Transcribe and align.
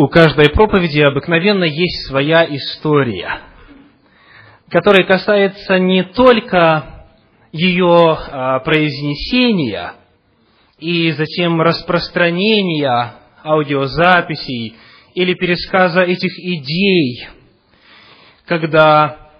у 0.00 0.08
каждой 0.08 0.48
проповеди 0.48 1.00
обыкновенно 1.00 1.64
есть 1.64 2.06
своя 2.06 2.46
история, 2.46 3.40
которая 4.70 5.06
касается 5.06 5.78
не 5.78 6.04
только 6.04 7.04
ее 7.52 8.16
а, 8.16 8.60
произнесения 8.60 9.92
и 10.78 11.10
затем 11.12 11.60
распространения 11.60 13.12
аудиозаписей 13.44 14.74
или 15.14 15.34
пересказа 15.34 16.00
этих 16.00 16.32
идей, 16.38 17.28
когда 18.46 19.32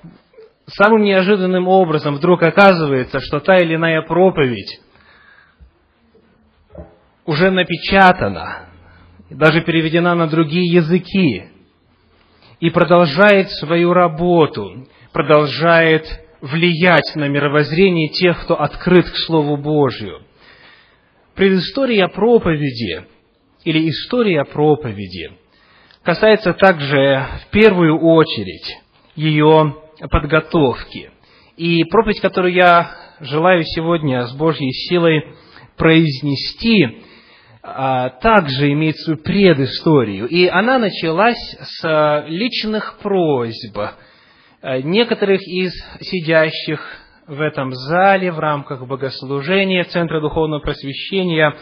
самым 0.66 1.04
неожиданным 1.04 1.68
образом 1.68 2.16
вдруг 2.16 2.42
оказывается, 2.42 3.20
что 3.20 3.40
та 3.40 3.56
или 3.56 3.76
иная 3.76 4.02
проповедь 4.02 4.78
уже 7.24 7.50
напечатана, 7.50 8.69
даже 9.30 9.62
переведена 9.62 10.14
на 10.14 10.26
другие 10.26 10.72
языки, 10.72 11.44
и 12.60 12.68
продолжает 12.70 13.50
свою 13.52 13.92
работу, 13.94 14.86
продолжает 15.12 16.06
влиять 16.40 17.14
на 17.14 17.28
мировоззрение 17.28 18.08
тех, 18.08 18.42
кто 18.44 18.60
открыт 18.60 19.08
к 19.08 19.16
Слову 19.16 19.56
Божию. 19.56 20.22
Предыстория 21.34 22.08
проповеди 22.08 23.04
или 23.64 23.88
история 23.88 24.44
проповеди 24.44 25.32
касается 26.02 26.52
также 26.52 27.26
в 27.46 27.50
первую 27.50 27.98
очередь 27.98 28.78
ее 29.16 29.76
подготовки. 30.10 31.10
И 31.56 31.84
проповедь, 31.84 32.20
которую 32.20 32.54
я 32.54 32.94
желаю 33.20 33.64
сегодня 33.64 34.26
с 34.26 34.32
Божьей 34.34 34.72
силой 34.72 35.34
произнести, 35.76 37.02
также 37.62 38.72
имеет 38.72 38.96
свою 38.98 39.18
предысторию. 39.18 40.26
И 40.28 40.46
она 40.46 40.78
началась 40.78 41.56
с 41.60 42.24
личных 42.26 42.98
просьб 43.02 43.76
некоторых 44.62 45.40
из 45.42 45.72
сидящих 46.00 46.80
в 47.26 47.40
этом 47.40 47.72
зале 47.72 48.32
в 48.32 48.38
рамках 48.38 48.86
богослужения 48.86 49.84
Центра 49.84 50.20
Духовного 50.20 50.60
Просвещения 50.60 51.54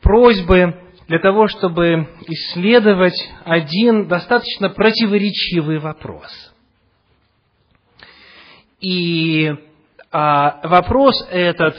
просьбы 0.00 0.74
для 1.08 1.18
того, 1.18 1.48
чтобы 1.48 2.08
исследовать 2.28 3.16
один 3.44 4.06
достаточно 4.06 4.68
противоречивый 4.68 5.78
вопрос. 5.78 6.30
И 8.80 9.52
а, 10.12 10.60
вопрос 10.68 11.26
этот, 11.30 11.74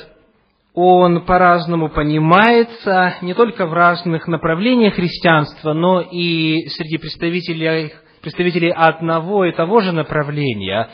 он 0.80 1.22
по-разному 1.22 1.90
понимается 1.90 3.16
не 3.24 3.34
только 3.34 3.66
в 3.66 3.74
разных 3.74 4.28
направлениях 4.28 4.94
христианства, 4.94 5.74
но 5.74 6.02
и 6.02 6.68
среди 6.68 7.00
представителей, 7.00 7.94
представителей 8.22 8.70
одного 8.70 9.46
и 9.46 9.54
того 9.54 9.82
же 9.82 9.92
направления. 9.92 10.88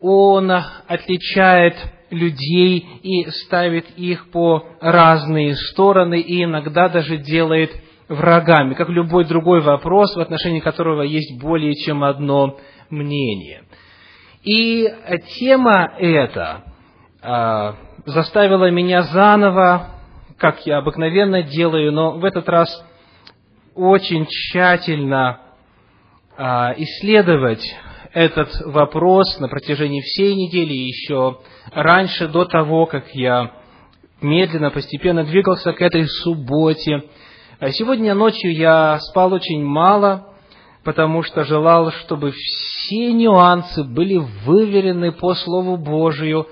Он 0.00 0.50
отличает 0.50 1.76
людей 2.08 2.78
и 3.02 3.26
ставит 3.44 3.90
их 3.98 4.30
по 4.30 4.64
разные 4.80 5.54
стороны 5.54 6.18
и 6.18 6.44
иногда 6.44 6.88
даже 6.88 7.18
делает 7.18 7.72
врагами, 8.08 8.72
как 8.72 8.88
любой 8.88 9.26
другой 9.26 9.60
вопрос, 9.60 10.16
в 10.16 10.20
отношении 10.20 10.60
которого 10.60 11.02
есть 11.02 11.38
более 11.38 11.74
чем 11.74 12.04
одно 12.04 12.56
мнение. 12.88 13.64
И 14.44 14.90
тема 15.38 15.92
эта 15.98 16.64
заставила 18.06 18.70
меня 18.70 19.02
заново, 19.02 19.88
как 20.38 20.66
я 20.66 20.78
обыкновенно 20.78 21.42
делаю, 21.42 21.92
но 21.92 22.12
в 22.12 22.24
этот 22.24 22.48
раз 22.48 22.84
очень 23.74 24.26
тщательно 24.26 25.40
а, 26.36 26.72
исследовать 26.76 27.64
этот 28.12 28.48
вопрос 28.64 29.38
на 29.38 29.48
протяжении 29.48 30.00
всей 30.00 30.34
недели, 30.34 30.72
еще 30.72 31.38
раньше, 31.72 32.28
до 32.28 32.44
того, 32.44 32.86
как 32.86 33.14
я 33.14 33.52
медленно, 34.20 34.70
постепенно 34.70 35.24
двигался 35.24 35.72
к 35.72 35.80
этой 35.80 36.06
субботе. 36.08 37.04
А 37.58 37.70
сегодня 37.70 38.14
ночью 38.14 38.52
я 38.54 38.98
спал 39.00 39.32
очень 39.32 39.62
мало, 39.64 40.34
потому 40.82 41.22
что 41.22 41.44
желал, 41.44 41.92
чтобы 41.92 42.32
все 42.32 43.12
нюансы 43.12 43.84
были 43.84 44.16
выверены 44.16 45.12
по 45.12 45.34
Слову 45.34 45.76
Божию, 45.76 46.48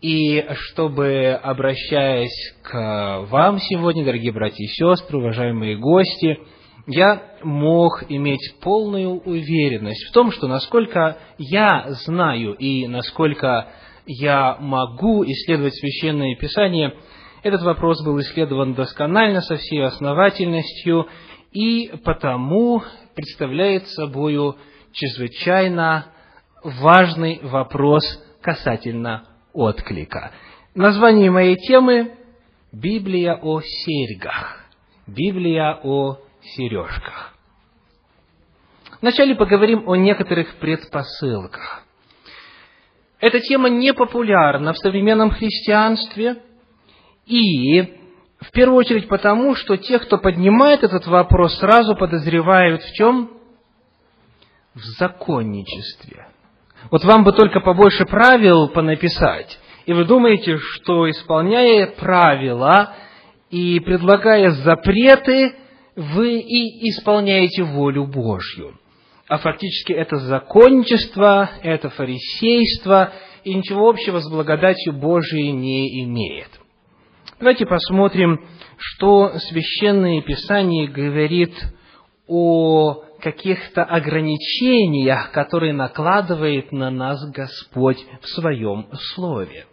и 0.00 0.46
чтобы, 0.52 1.38
обращаясь 1.42 2.54
к 2.62 3.26
вам 3.28 3.58
сегодня, 3.58 4.04
дорогие 4.04 4.32
братья 4.32 4.64
и 4.64 4.68
сестры, 4.68 5.18
уважаемые 5.18 5.76
гости, 5.76 6.38
я 6.86 7.22
мог 7.42 8.04
иметь 8.08 8.54
полную 8.62 9.20
уверенность 9.20 10.08
в 10.08 10.12
том, 10.12 10.32
что 10.32 10.48
насколько 10.48 11.18
я 11.38 11.84
знаю 12.06 12.54
и 12.54 12.86
насколько 12.86 13.68
я 14.06 14.56
могу 14.58 15.22
исследовать 15.24 15.74
Священное 15.74 16.34
Писание, 16.36 16.94
этот 17.42 17.62
вопрос 17.62 18.02
был 18.02 18.18
исследован 18.20 18.74
досконально, 18.74 19.42
со 19.42 19.56
всей 19.56 19.84
основательностью, 19.84 21.06
и 21.52 21.92
потому 22.04 22.82
представляет 23.14 23.86
собою 23.88 24.56
чрезвычайно 24.92 26.06
важный 26.64 27.40
вопрос 27.42 28.02
касательно 28.40 29.29
отклика. 29.52 30.32
Название 30.74 31.30
моей 31.30 31.56
темы– 31.56 32.14
Библия 32.72 33.34
о 33.34 33.60
серьгах. 33.60 34.64
Библия 35.06 35.80
о 35.82 36.18
сережках. 36.40 37.34
Вначале 39.00 39.34
поговорим 39.34 39.88
о 39.88 39.96
некоторых 39.96 40.54
предпосылках. 40.56 41.82
Эта 43.18 43.40
тема 43.40 43.68
не 43.68 43.92
популярна 43.92 44.72
в 44.72 44.78
современном 44.78 45.30
христианстве, 45.30 46.42
и 47.26 47.82
в 48.40 48.50
первую 48.52 48.78
очередь 48.78 49.08
потому, 49.08 49.54
что 49.54 49.76
те, 49.76 49.98
кто 49.98 50.16
поднимает 50.18 50.82
этот 50.82 51.06
вопрос, 51.06 51.58
сразу 51.58 51.96
подозревают 51.96 52.82
в 52.82 52.92
чем? 52.94 53.30
В 54.74 54.80
законничестве. 54.98 56.29
Вот 56.90 57.04
вам 57.04 57.24
бы 57.24 57.32
только 57.32 57.60
побольше 57.60 58.04
правил 58.04 58.68
понаписать, 58.68 59.58
и 59.86 59.92
вы 59.92 60.04
думаете, 60.04 60.58
что 60.58 61.08
исполняя 61.10 61.86
правила 61.86 62.94
и 63.50 63.80
предлагая 63.80 64.50
запреты, 64.50 65.54
вы 65.96 66.38
и 66.38 66.90
исполняете 66.90 67.62
волю 67.64 68.06
Божью. 68.06 68.78
А 69.28 69.38
фактически 69.38 69.92
это 69.92 70.16
законничество, 70.16 71.50
это 71.62 71.88
фарисейство, 71.90 73.12
и 73.44 73.54
ничего 73.54 73.88
общего 73.88 74.18
с 74.18 74.28
благодатью 74.28 74.92
Божией 74.92 75.52
не 75.52 76.02
имеет. 76.04 76.48
Давайте 77.38 77.64
посмотрим, 77.64 78.44
что 78.76 79.30
Священное 79.38 80.20
Писание 80.20 80.88
говорит 80.88 81.54
о 82.26 83.04
каких-то 83.20 83.84
ограничениях, 83.84 85.30
которые 85.32 85.72
накладывает 85.72 86.72
на 86.72 86.90
нас 86.90 87.24
Господь 87.30 88.04
в 88.20 88.28
Своем 88.28 88.86
Слове. 89.14 89.66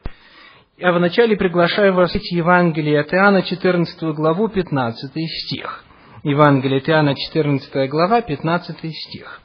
Я 0.77 0.91
вначале 0.91 1.35
приглашаю 1.35 1.93
вас 1.93 2.11
в 2.11 2.31
Евангелие 2.31 2.99
от 2.99 3.11
Иоанна, 3.11 3.41
14 3.41 3.99
главу, 4.13 4.47
15 4.47 5.11
стих. 5.27 5.83
Евангелие 6.23 6.79
от 6.79 6.89
Иоанна, 6.89 7.15
14 7.15 7.89
глава, 7.89 8.21
15 8.21 8.77
стих. 8.93 9.41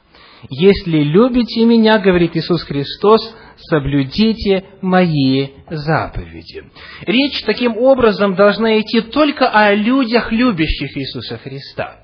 «Если 0.49 0.97
любите 0.97 1.63
Меня,— 1.65 1.99
говорит 2.03 2.35
Иисус 2.35 2.63
Христос,— 2.63 3.35
соблюдите 3.69 4.65
Мои 4.81 5.47
заповеди». 5.69 6.65
Речь 7.07 7.43
таким 7.45 7.77
образом 7.77 8.35
должна 8.35 8.79
идти 8.79 9.01
только 9.01 9.49
о 9.49 9.73
людях, 9.73 10.31
любящих 10.31 10.97
Иисуса 10.97 11.37
Христа– 11.37 12.01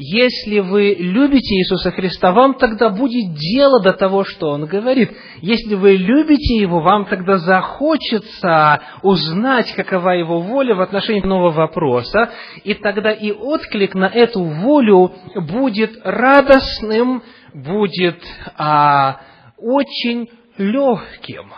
если 0.00 0.60
вы 0.60 0.94
любите 0.96 1.56
Иисуса 1.56 1.90
Христа, 1.90 2.30
вам 2.30 2.54
тогда 2.54 2.88
будет 2.88 3.34
дело 3.34 3.82
до 3.82 3.92
того, 3.92 4.22
что 4.22 4.50
Он 4.50 4.66
говорит. 4.66 5.10
Если 5.42 5.74
вы 5.74 5.96
любите 5.96 6.54
Его, 6.54 6.80
вам 6.80 7.06
тогда 7.06 7.38
захочется 7.38 8.80
узнать, 9.02 9.72
какова 9.74 10.10
Его 10.10 10.40
воля 10.40 10.76
в 10.76 10.80
отношении 10.80 11.20
нового 11.20 11.50
вопроса, 11.50 12.30
и 12.62 12.74
тогда 12.74 13.10
и 13.10 13.32
отклик 13.32 13.96
на 13.96 14.06
эту 14.06 14.40
волю 14.44 15.12
будет 15.34 15.98
радостным, 16.04 17.24
будет 17.52 18.22
а, 18.56 19.20
очень 19.56 20.30
легким. 20.58 21.52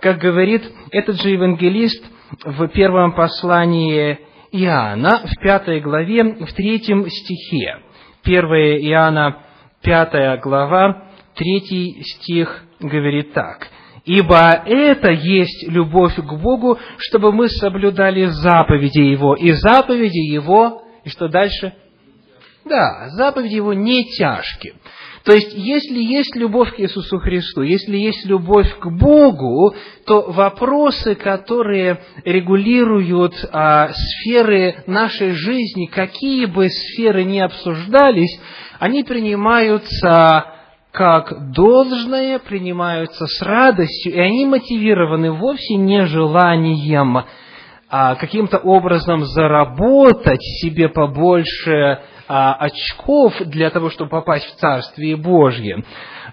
Как 0.00 0.18
говорит 0.18 0.70
этот 0.90 1.20
же 1.22 1.30
евангелист 1.30 2.04
в 2.44 2.68
первом 2.68 3.14
послании 3.14 4.18
Иоанна 4.52 5.26
в 5.26 5.42
пятой 5.42 5.80
главе, 5.80 6.22
в 6.44 6.52
третьем 6.52 7.08
стихе. 7.08 7.78
1 8.24 8.44
Иоанна, 8.90 9.38
пятая 9.82 10.38
глава, 10.38 11.04
третий 11.34 12.02
стих 12.02 12.64
говорит 12.80 13.32
так. 13.32 13.68
«Ибо 14.04 14.62
это 14.66 15.10
есть 15.10 15.68
любовь 15.68 16.16
к 16.16 16.32
Богу, 16.42 16.78
чтобы 16.98 17.32
мы 17.32 17.48
соблюдали 17.48 18.26
заповеди 18.26 19.00
Его, 19.00 19.34
и 19.34 19.52
заповеди 19.52 20.18
Его, 20.18 20.82
и 21.04 21.08
что 21.10 21.28
дальше? 21.28 21.74
Да, 22.64 23.08
заповеди 23.10 23.54
его 23.54 23.72
не 23.72 24.04
тяжкие. 24.04 24.74
То 25.24 25.32
есть, 25.34 25.52
если 25.52 25.98
есть 25.98 26.34
любовь 26.34 26.74
к 26.74 26.80
Иисусу 26.80 27.18
Христу, 27.18 27.62
если 27.62 27.96
есть 27.96 28.24
любовь 28.24 28.78
к 28.78 28.86
Богу, 28.86 29.74
то 30.06 30.30
вопросы, 30.30 31.14
которые 31.14 32.00
регулируют 32.24 33.34
а, 33.52 33.90
сферы 33.92 34.82
нашей 34.86 35.32
жизни, 35.32 35.86
какие 35.86 36.46
бы 36.46 36.68
сферы 36.70 37.24
ни 37.24 37.38
обсуждались, 37.38 38.40
они 38.78 39.04
принимаются 39.04 40.46
как 40.90 41.52
должное, 41.52 42.38
принимаются 42.38 43.26
с 43.26 43.42
радостью, 43.42 44.14
и 44.14 44.18
они 44.18 44.46
мотивированы 44.46 45.32
вовсе 45.32 45.74
не 45.74 46.06
желанием 46.06 47.24
а, 47.88 48.14
каким-то 48.14 48.58
образом 48.58 49.24
заработать 49.24 50.42
себе 50.62 50.88
побольше 50.88 52.00
очков 52.30 53.34
для 53.46 53.70
того, 53.70 53.90
чтобы 53.90 54.10
попасть 54.10 54.46
в 54.46 54.56
Царствие 54.56 55.16
Божье, 55.16 55.84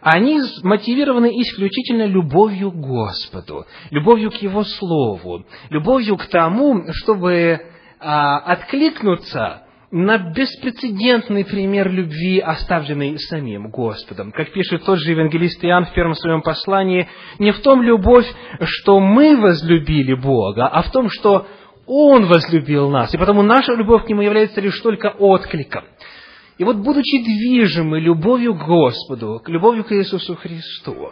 они 0.02 0.40
мотивированы 0.62 1.42
исключительно 1.42 2.06
любовью 2.06 2.72
к 2.72 2.76
Господу, 2.76 3.66
любовью 3.90 4.30
к 4.30 4.36
Его 4.36 4.64
Слову, 4.64 5.46
любовью 5.70 6.18
к 6.18 6.28
тому, 6.28 6.84
чтобы 6.92 7.62
а, 8.00 8.38
откликнуться 8.38 9.64
на 9.90 10.18
беспрецедентный 10.18 11.46
пример 11.46 11.90
любви, 11.90 12.40
оставленный 12.40 13.18
самим 13.18 13.70
Господом. 13.70 14.32
Как 14.34 14.52
пишет 14.52 14.84
тот 14.84 15.00
же 15.00 15.12
евангелист 15.12 15.64
Иоанн 15.64 15.86
в 15.86 15.94
первом 15.94 16.14
своем 16.14 16.42
послании, 16.42 17.08
не 17.40 17.52
в 17.52 17.62
том 17.62 17.82
любовь, 17.82 18.28
что 18.62 19.00
мы 19.00 19.38
возлюбили 19.38 20.14
Бога, 20.14 20.68
а 20.68 20.84
в 20.84 20.92
том, 20.92 21.10
что 21.10 21.48
он 21.88 22.26
возлюбил 22.26 22.90
нас, 22.90 23.14
и 23.14 23.18
потому 23.18 23.42
наша 23.42 23.74
любовь 23.74 24.06
к 24.06 24.10
Нему 24.10 24.22
является 24.22 24.62
лишь 24.62 24.80
только 24.82 25.08
откликом. 25.08 25.86
И 26.58 26.64
вот, 26.64 26.78
будучи 26.78 27.24
движимы 27.24 28.00
любовью 28.00 28.56
к 28.56 28.66
Господу, 28.66 29.40
к 29.44 29.50
любовью 29.50 29.84
к 29.84 29.92
Иисусу 29.94 30.36
Христу, 30.36 31.12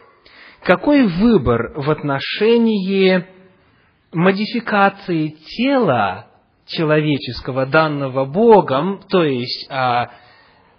какой 0.63 1.07
выбор 1.07 1.73
в 1.75 1.89
отношении 1.89 3.25
модификации 4.11 5.35
тела 5.57 6.27
человеческого, 6.65 7.65
данного 7.65 8.25
Богом, 8.25 9.01
то 9.07 9.23
есть 9.23 9.67
а, 9.69 10.09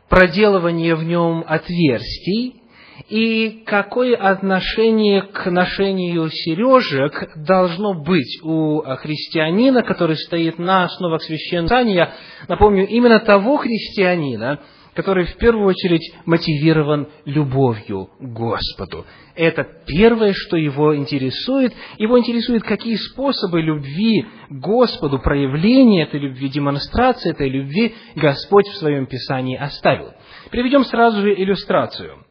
проделывание 0.09 0.95
в 0.95 1.05
нем 1.05 1.45
отверстий, 1.47 2.63
и 3.09 3.63
какое 3.65 4.17
отношение 4.17 5.23
к 5.23 5.49
ношению 5.51 6.29
сережек 6.29 7.31
должно 7.37 7.95
быть 7.95 8.41
у 8.43 8.81
христианина, 8.81 9.83
который 9.83 10.17
стоит 10.17 10.59
на 10.59 10.85
основах 10.85 11.23
священного 11.23 12.13
напомню, 12.49 12.87
именно 12.87 13.21
того 13.21 13.59
христианина, 13.59 14.61
который 14.95 15.27
в 15.27 15.37
первую 15.37 15.67
очередь 15.67 16.15
мотивирован 16.25 17.09
любовью 17.27 18.09
к 18.19 18.25
Господу. 18.25 19.07
Это 19.35 19.65
первое, 19.87 20.33
что 20.33 20.57
его 20.57 20.97
интересует. 20.97 21.75
Его 21.99 22.19
интересует, 22.19 22.63
какие 22.63 22.97
способы 22.97 23.61
любви 23.61 24.25
к 24.49 24.55
Господу, 24.55 25.19
проявления 25.19 26.05
этой 26.05 26.19
любви, 26.19 26.49
демонстрации 26.49 27.31
этой 27.31 27.51
любви 27.51 27.95
Господь 28.17 28.67
в 28.69 28.77
своем 28.77 29.07
Писании 29.07 29.57
оставил. 29.57 30.15
Приведем 30.51 30.83
сразу 30.85 31.21
же 31.21 31.35
иллюстрацию. 31.35 32.26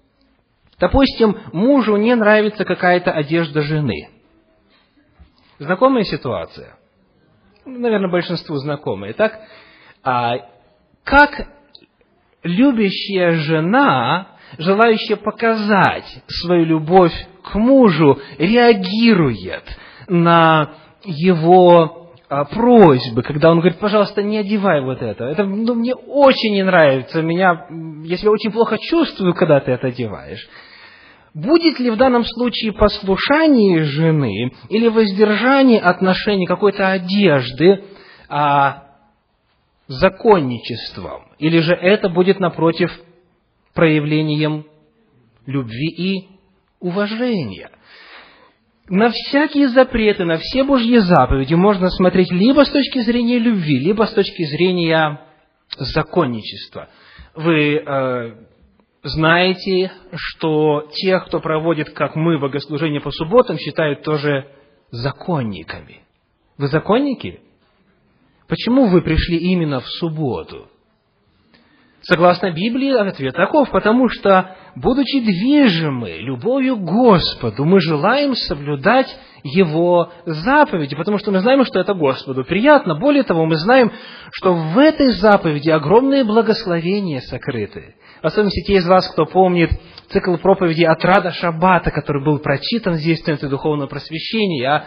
Допустим, 0.80 1.38
мужу 1.54 1.96
не 1.96 2.16
нравится 2.16 2.66
какая-то 2.66 3.12
одежда 3.12 3.62
жены. 3.62 4.10
Знакомая 5.58 6.04
ситуация? 6.04 6.78
Наверное, 7.66 8.12
большинству 8.12 8.58
знакомая, 8.58 9.14
так? 9.14 9.40
А 10.04 10.34
как 11.04 11.48
любящая 12.44 13.32
жена, 13.32 14.28
желающая 14.58 15.16
показать 15.16 16.24
свою 16.28 16.66
любовь 16.66 17.14
к 17.44 17.56
мужу, 17.56 18.20
реагирует 18.38 19.64
на 20.08 20.74
его 21.04 22.12
а, 22.28 22.44
просьбы, 22.46 23.24
когда 23.24 23.52
он 23.52 23.60
говорит, 23.60 23.80
пожалуйста, 23.80 24.24
не 24.24 24.38
одевай 24.38 24.82
вот 24.82 25.02
это. 25.02 25.26
Это 25.26 25.44
ну, 25.44 25.74
мне 25.76 25.94
очень 25.96 26.54
не 26.54 26.64
нравится, 26.64 27.22
меня, 27.22 27.68
я 28.04 28.18
себя 28.18 28.32
очень 28.32 28.52
плохо 28.52 28.78
чувствую, 28.80 29.34
когда 29.34 29.60
ты 29.60 29.72
это 29.72 29.88
одеваешь. 29.88 30.48
Будет 31.36 31.80
ли 31.80 31.92
в 31.92 31.98
данном 31.98 32.24
случае 32.24 32.72
послушание 32.72 33.84
жены 33.84 34.54
или 34.70 34.88
воздержание 34.88 35.82
отношений 35.82 36.46
какой-то 36.46 36.90
одежды 36.90 37.84
а, 38.30 38.86
законничеством? 39.88 41.28
Или 41.38 41.60
же 41.60 41.74
это 41.74 42.08
будет, 42.08 42.40
напротив, 42.40 42.90
проявлением 43.74 44.66
любви 45.46 45.90
и 45.90 46.28
уважения? 46.80 47.70
На 48.88 49.10
всякие 49.10 49.68
запреты, 49.68 50.24
на 50.24 50.38
все 50.38 50.64
Божьи 50.64 51.00
заповеди 51.00 51.54
можно 51.54 51.90
смотреть 51.90 52.32
либо 52.32 52.64
с 52.64 52.70
точки 52.70 53.00
зрения 53.00 53.40
любви, 53.40 53.78
либо 53.80 54.04
с 54.04 54.14
точки 54.14 54.46
зрения 54.46 55.20
законничества. 55.78 56.88
Вы 57.36 57.76
э, 57.76 58.36
знаете, 59.06 59.92
что 60.16 60.88
тех, 60.92 61.28
кто 61.28 61.40
проводит, 61.40 61.92
как 61.92 62.16
мы, 62.16 62.40
богослужение 62.40 63.02
по 63.02 63.12
субботам, 63.12 63.58
считают 63.58 64.02
тоже 64.02 64.48
законниками. 64.90 66.02
Вы 66.58 66.68
законники? 66.68 67.40
Почему 68.48 68.88
вы 68.88 69.02
пришли 69.02 69.38
именно 69.38 69.80
в 69.80 69.88
субботу? 69.88 70.70
Согласно 72.02 72.52
Библии, 72.52 72.92
ответ 72.92 73.36
таков, 73.36 73.70
потому 73.72 74.10
что, 74.10 74.56
будучи 74.76 75.22
движимы 75.22 76.18
любовью 76.20 76.78
к 76.78 76.84
Господу, 76.84 77.66
мы 77.66 77.80
желаем 77.80 78.36
соблюдать 78.36 79.08
Его 79.44 80.12
заповеди, 80.26 80.96
потому 80.96 81.18
что 81.18 81.32
мы 81.32 81.40
знаем, 81.40 81.64
что 81.66 81.80
это 81.80 81.96
Господу 81.96 82.44
приятно. 82.44 82.94
Более 82.94 83.24
того, 83.24 83.46
мы 83.46 83.56
знаем, 83.56 83.92
что 84.32 84.54
в 84.54 84.78
этой 84.78 85.14
заповеди 85.14 85.72
огромные 85.72 86.24
благословения 86.24 87.22
сокрыты. 87.22 87.96
В 88.26 88.28
особенности 88.28 88.64
те 88.64 88.78
из 88.78 88.88
вас, 88.88 89.08
кто 89.08 89.28
помнит 89.28 89.70
цикл 90.10 90.36
проповеди 90.38 90.84
от 90.84 91.06
Рада 91.06 91.30
Шаббата, 91.30 91.92
который 91.92 92.26
был 92.26 92.40
прочитан 92.40 92.96
здесь 92.96 93.22
в 93.22 93.24
Центре 93.24 93.50
Духовного 93.50 93.88
Просвещения, 93.88 94.68
а 94.68 94.86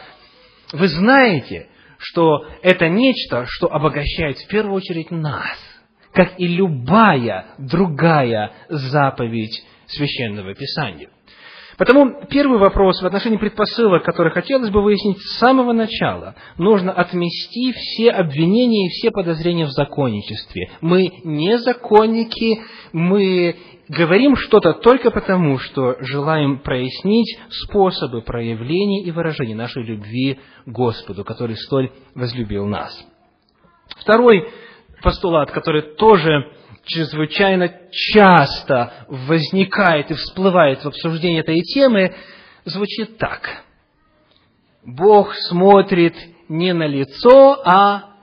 вы 0.72 0.88
знаете, 0.88 1.68
что 1.98 2.44
это 2.64 2.88
нечто, 2.88 3.44
что 3.46 3.68
обогащает 3.68 4.38
в 4.38 4.48
первую 4.48 4.74
очередь 4.74 5.12
нас 5.12 5.56
как 6.12 6.32
и 6.40 6.48
любая 6.48 7.54
другая 7.58 8.54
заповедь 8.68 9.64
Священного 9.86 10.52
Писания. 10.56 11.08
Потому 11.78 12.26
первый 12.28 12.58
вопрос 12.58 13.00
в 13.00 13.06
отношении 13.06 13.36
предпосылок, 13.36 14.02
который 14.02 14.32
хотелось 14.32 14.70
бы 14.70 14.82
выяснить 14.82 15.18
с 15.18 15.38
самого 15.38 15.72
начала, 15.72 16.34
нужно 16.58 16.92
отмести 16.92 17.72
все 17.72 18.10
обвинения 18.10 18.86
и 18.86 18.90
все 18.90 19.12
подозрения 19.12 19.64
в 19.64 19.70
законничестве. 19.70 20.70
Мы 20.80 21.20
не 21.22 21.56
законники, 21.58 22.64
мы 22.92 23.56
говорим 23.88 24.34
что-то 24.34 24.72
только 24.72 25.12
потому, 25.12 25.58
что 25.58 25.94
желаем 26.00 26.58
прояснить 26.58 27.38
способы 27.48 28.22
проявления 28.22 29.04
и 29.04 29.12
выражения 29.12 29.54
нашей 29.54 29.84
любви 29.84 30.40
Господу, 30.66 31.24
который 31.24 31.56
столь 31.56 31.92
возлюбил 32.16 32.66
нас. 32.66 32.92
Второй 34.00 34.48
постулат, 35.00 35.52
который 35.52 35.94
тоже 35.94 36.50
чрезвычайно 36.88 37.72
часто 37.92 38.92
возникает 39.08 40.10
и 40.10 40.14
всплывает 40.14 40.82
в 40.82 40.88
обсуждении 40.88 41.40
этой 41.40 41.60
темы, 41.60 42.14
звучит 42.64 43.18
так. 43.18 43.62
Бог 44.84 45.34
смотрит 45.34 46.16
не 46.48 46.72
на 46.72 46.86
лицо, 46.86 47.60
а 47.64 48.14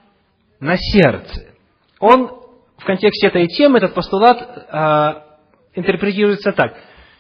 на 0.59 0.77
сердце. 0.77 1.53
Он 1.99 2.41
в 2.77 2.85
контексте 2.85 3.27
этой 3.27 3.47
темы, 3.47 3.77
этот 3.77 3.93
постулат 3.93 4.41
э, 4.41 5.13
интерпретируется 5.75 6.51
так. 6.51 6.75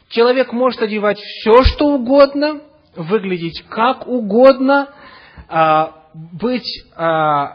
Человек 0.09 0.51
может 0.51 0.81
одевать 0.81 1.19
все, 1.19 1.63
что 1.63 1.87
угодно, 1.87 2.61
выглядеть 2.95 3.63
как 3.69 4.07
угодно, 4.07 4.89
э, 5.47 5.85
быть 6.13 6.83
э, 6.95 7.01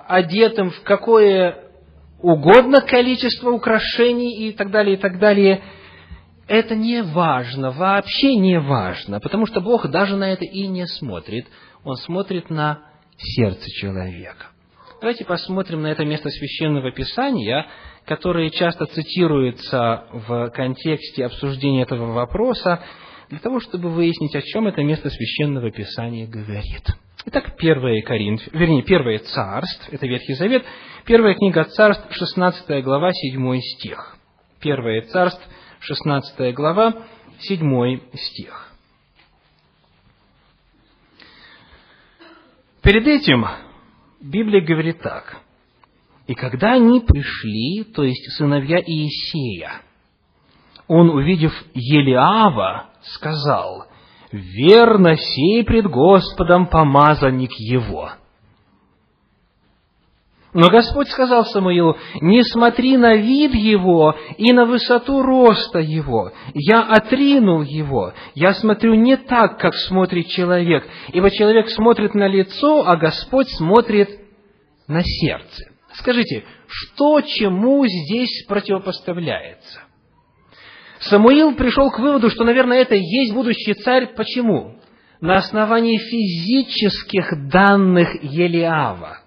одетым 0.08 0.70
в 0.70 0.82
какое 0.82 1.69
угодно 2.22 2.80
количество 2.80 3.50
украшений 3.50 4.48
и 4.48 4.52
так 4.52 4.70
далее, 4.70 4.96
и 4.96 4.98
так 4.98 5.18
далее, 5.18 5.62
это 6.46 6.74
не 6.74 7.02
важно, 7.02 7.70
вообще 7.70 8.34
не 8.34 8.58
важно, 8.58 9.20
потому 9.20 9.46
что 9.46 9.60
Бог 9.60 9.88
даже 9.88 10.16
на 10.16 10.32
это 10.32 10.44
и 10.44 10.66
не 10.66 10.86
смотрит. 10.86 11.46
Он 11.84 11.96
смотрит 11.96 12.50
на 12.50 12.80
сердце 13.16 13.70
человека. 13.70 14.46
Давайте 15.00 15.24
посмотрим 15.24 15.82
на 15.82 15.86
это 15.86 16.04
место 16.04 16.28
священного 16.28 16.92
писания, 16.92 17.66
которое 18.04 18.50
часто 18.50 18.86
цитируется 18.86 20.04
в 20.12 20.50
контексте 20.50 21.24
обсуждения 21.24 21.82
этого 21.82 22.12
вопроса, 22.12 22.82
для 23.30 23.38
того, 23.38 23.60
чтобы 23.60 23.88
выяснить, 23.88 24.34
о 24.34 24.42
чем 24.42 24.66
это 24.66 24.82
место 24.82 25.08
священного 25.08 25.70
писания 25.70 26.26
говорит. 26.26 26.84
Итак, 27.26 27.56
первое 27.58 28.00
Коринф, 28.02 28.40
вернее, 28.52 28.82
первое 28.82 29.18
Царств, 29.18 29.88
это 29.92 30.06
Ветхий 30.06 30.32
Завет, 30.34 30.64
первая 31.04 31.34
книга 31.34 31.64
Царств, 31.64 32.06
16 32.10 32.82
глава, 32.82 33.12
7 33.12 33.60
стих. 33.60 34.16
Первое 34.58 35.02
Царств, 35.02 35.46
16 35.80 36.54
глава, 36.54 36.94
7 37.40 38.00
стих. 38.14 38.72
Перед 42.82 43.06
этим 43.06 43.46
Библия 44.22 44.62
говорит 44.62 45.02
так. 45.02 45.42
«И 46.26 46.34
когда 46.34 46.72
они 46.72 47.00
пришли, 47.00 47.84
то 47.84 48.02
есть 48.02 48.32
сыновья 48.38 48.78
Иисея, 48.80 49.82
он, 50.88 51.10
увидев 51.10 51.52
Елиава, 51.74 52.90
сказал, 53.02 53.89
верно 54.32 55.16
сей 55.16 55.64
пред 55.64 55.86
Господом 55.86 56.66
помазанник 56.66 57.52
его. 57.52 58.10
Но 60.52 60.68
Господь 60.68 61.08
сказал 61.08 61.44
Самуилу, 61.44 61.96
не 62.20 62.42
смотри 62.42 62.96
на 62.96 63.14
вид 63.14 63.54
его 63.54 64.16
и 64.36 64.52
на 64.52 64.66
высоту 64.66 65.22
роста 65.22 65.78
его. 65.78 66.32
Я 66.54 66.82
отринул 66.82 67.62
его. 67.62 68.12
Я 68.34 68.54
смотрю 68.54 68.94
не 68.94 69.16
так, 69.16 69.60
как 69.60 69.74
смотрит 69.74 70.26
человек. 70.26 70.84
Ибо 71.12 71.30
человек 71.30 71.68
смотрит 71.68 72.14
на 72.14 72.26
лицо, 72.26 72.84
а 72.84 72.96
Господь 72.96 73.48
смотрит 73.50 74.10
на 74.88 75.02
сердце. 75.04 75.70
Скажите, 75.94 76.44
что 76.66 77.20
чему 77.20 77.86
здесь 77.86 78.44
противопоставляется? 78.48 79.82
Самуил 81.00 81.54
пришел 81.54 81.90
к 81.90 81.98
выводу, 81.98 82.28
что, 82.30 82.44
наверное, 82.44 82.78
это 82.78 82.94
и 82.94 83.02
есть 83.02 83.32
будущий 83.32 83.74
царь. 83.74 84.14
Почему? 84.14 84.76
На 85.20 85.36
основании 85.36 85.96
физических 85.96 87.48
данных 87.50 88.22
Елиава. 88.22 89.18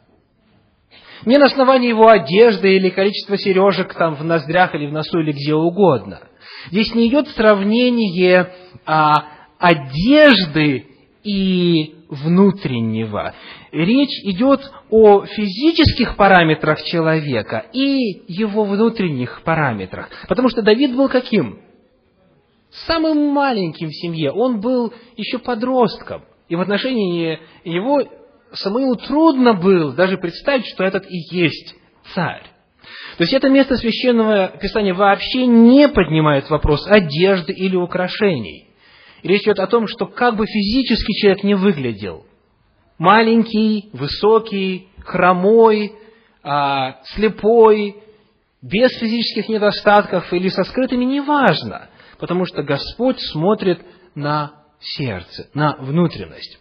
Не 1.26 1.38
на 1.38 1.46
основании 1.46 1.90
его 1.90 2.10
одежды 2.10 2.76
или 2.76 2.90
количества 2.90 3.38
сережек 3.38 3.94
там 3.94 4.16
в 4.16 4.24
ноздрях 4.24 4.76
или 4.76 4.88
в 4.88 4.92
носу 4.92 5.20
или 5.20 5.32
где 5.32 5.54
угодно. 5.54 6.22
Здесь 6.70 6.94
не 6.94 7.08
идет 7.08 7.30
сравнение 7.30 8.52
а, 8.86 9.14
одежды 9.58 10.88
и 11.24 11.96
внутреннего. 12.10 13.34
Речь 13.72 14.24
идет 14.24 14.62
о 14.90 15.26
физических 15.26 16.16
параметрах 16.16 16.84
человека 16.84 17.66
и 17.74 18.24
его 18.28 18.66
внутренних 18.66 19.42
параметрах. 19.44 20.10
Потому 20.28 20.50
что 20.50 20.62
Давид 20.62 20.96
был 20.96 21.10
каким? 21.10 21.62
Самым 22.88 23.28
маленьким 23.28 23.90
в 23.90 23.96
семье. 23.96 24.32
Он 24.32 24.60
был 24.60 24.94
еще 25.16 25.40
подростком. 25.40 26.24
И 26.50 26.56
в 26.56 26.62
отношении 26.62 27.40
его 27.64 28.04
Самуилу 28.54 28.96
трудно 28.96 29.54
было 29.54 29.94
даже 29.94 30.18
представить, 30.18 30.68
что 30.68 30.84
этот 30.84 31.06
и 31.10 31.18
есть 31.36 31.76
царь. 32.14 32.44
То 33.18 33.24
есть 33.24 33.34
это 33.34 33.50
место 33.50 33.78
священного 33.78 34.50
писания 34.62 34.94
вообще 34.94 35.46
не 35.46 35.88
поднимает 35.88 36.50
вопрос 36.50 36.86
одежды 36.88 37.54
или 37.54 37.76
украшений. 37.76 38.68
Речь 39.24 39.44
идет 39.44 39.60
о 39.60 39.68
том, 39.68 39.88
что 39.88 40.06
как 40.06 40.36
бы 40.36 40.46
физически 40.46 41.14
человек 41.14 41.44
не 41.44 41.56
выглядел, 41.56 42.26
маленький, 42.98 43.90
высокий, 43.94 44.90
хромой, 45.00 45.94
а, 46.44 46.98
слепой, 47.16 47.96
без 48.62 48.92
физических 49.00 49.48
недостатков 49.48 50.32
или 50.34 50.50
со 50.50 50.64
скрытыми, 50.66 51.06
неважно, 51.06 51.90
потому 52.20 52.46
что 52.46 52.64
Господь 52.64 53.20
смотрит 53.32 53.80
на 54.14 54.54
сердце, 54.80 55.50
на 55.54 55.78
внутренность. 55.80 56.60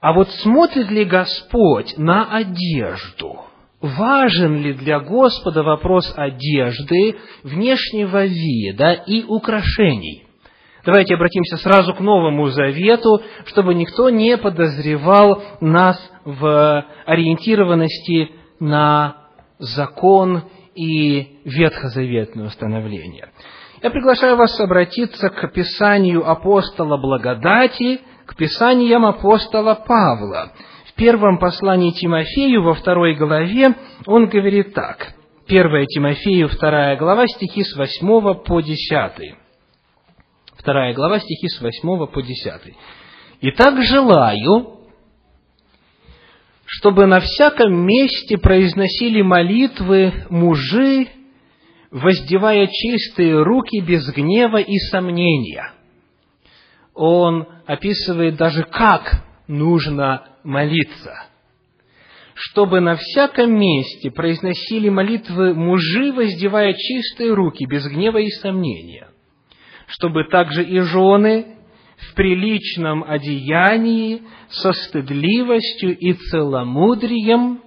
А 0.00 0.12
вот 0.12 0.30
смотрит 0.30 0.90
ли 0.90 1.04
Господь 1.04 1.96
на 1.96 2.34
одежду? 2.36 3.40
Важен 3.80 4.56
ли 4.62 4.74
для 4.74 5.00
Господа 5.00 5.62
вопрос 5.62 6.12
одежды, 6.14 7.16
внешнего 7.42 8.26
вида 8.26 8.92
и 8.92 9.24
украшений? 9.24 10.26
Давайте 10.84 11.14
обратимся 11.14 11.58
сразу 11.58 11.94
к 11.94 12.00
Новому 12.00 12.46
Завету, 12.48 13.20
чтобы 13.46 13.74
никто 13.74 14.08
не 14.08 14.36
подозревал 14.38 15.42
нас 15.60 15.98
в 16.24 16.84
ориентированности 17.04 18.30
на 18.60 19.16
закон 19.58 20.44
и 20.74 21.40
ветхозаветное 21.44 22.46
установление. 22.46 23.28
Я 23.82 23.90
приглашаю 23.90 24.36
вас 24.36 24.58
обратиться 24.60 25.28
к 25.28 25.52
Писанию 25.52 26.28
апостола 26.28 26.96
благодати, 26.96 28.00
к 28.26 28.36
Писаниям 28.36 29.04
апостола 29.04 29.74
Павла. 29.74 30.52
В 30.86 30.94
первом 30.94 31.38
послании 31.38 31.90
Тимофею, 31.90 32.62
во 32.62 32.74
второй 32.74 33.14
главе, 33.14 33.74
он 34.06 34.28
говорит 34.28 34.74
так. 34.74 35.14
1 35.46 35.86
Тимофею, 35.86 36.48
вторая 36.48 36.96
глава, 36.96 37.26
стихи 37.26 37.64
с 37.64 37.76
8 37.76 38.34
по 38.44 38.60
10. 38.60 39.34
Вторая 40.60 40.92
глава, 40.92 41.18
стихи 41.20 41.48
с 41.48 41.58
8 41.58 42.06
по 42.06 42.22
10. 42.22 42.74
«Итак, 43.40 43.82
желаю, 43.82 44.80
чтобы 46.66 47.06
на 47.06 47.20
всяком 47.20 47.72
месте 47.86 48.36
произносили 48.36 49.22
молитвы 49.22 50.12
мужи, 50.28 51.08
воздевая 51.90 52.66
чистые 52.66 53.42
руки 53.42 53.80
без 53.80 54.06
гнева 54.12 54.58
и 54.58 54.76
сомнения». 54.90 55.72
Он 56.92 57.46
описывает 57.64 58.36
даже, 58.36 58.64
как 58.64 59.24
нужно 59.48 60.26
молиться. 60.44 61.24
Чтобы 62.34 62.80
на 62.80 62.96
всяком 62.96 63.58
месте 63.58 64.10
произносили 64.10 64.90
молитвы 64.90 65.54
мужи, 65.54 66.12
воздевая 66.12 66.74
чистые 66.74 67.32
руки 67.32 67.64
без 67.64 67.86
гнева 67.86 68.18
и 68.18 68.28
сомнения 68.28 69.09
чтобы 69.90 70.24
также 70.24 70.62
и 70.64 70.80
жены 70.80 71.56
в 71.96 72.14
приличном 72.14 73.04
одеянии, 73.06 74.22
со 74.48 74.72
стыдливостью 74.72 75.96
и 75.96 76.12
целомудрием 76.14 77.60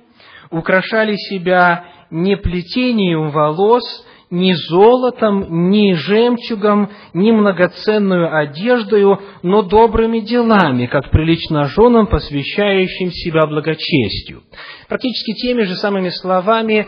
украшали 0.50 1.15
себя 1.15 1.86
не 2.10 2.36
плетением 2.38 3.30
волос, 3.30 3.84
ни 4.30 4.53
золотом, 4.53 5.70
ни 5.70 5.94
жемчугом, 5.94 6.89
ни 7.13 7.32
многоценную 7.32 8.36
одеждою, 8.36 9.20
но 9.44 9.62
добрыми 9.62 10.20
делами, 10.20 10.88
как 10.88 11.12
прилично 11.12 11.65
женам, 11.65 12.08
посвящающим 12.08 13.12
себя 13.12 13.46
благочестию. 13.46 14.42
Практически 14.89 15.34
теми 15.34 15.63
же 15.63 15.75
самыми 15.75 16.10
словами 16.10 16.88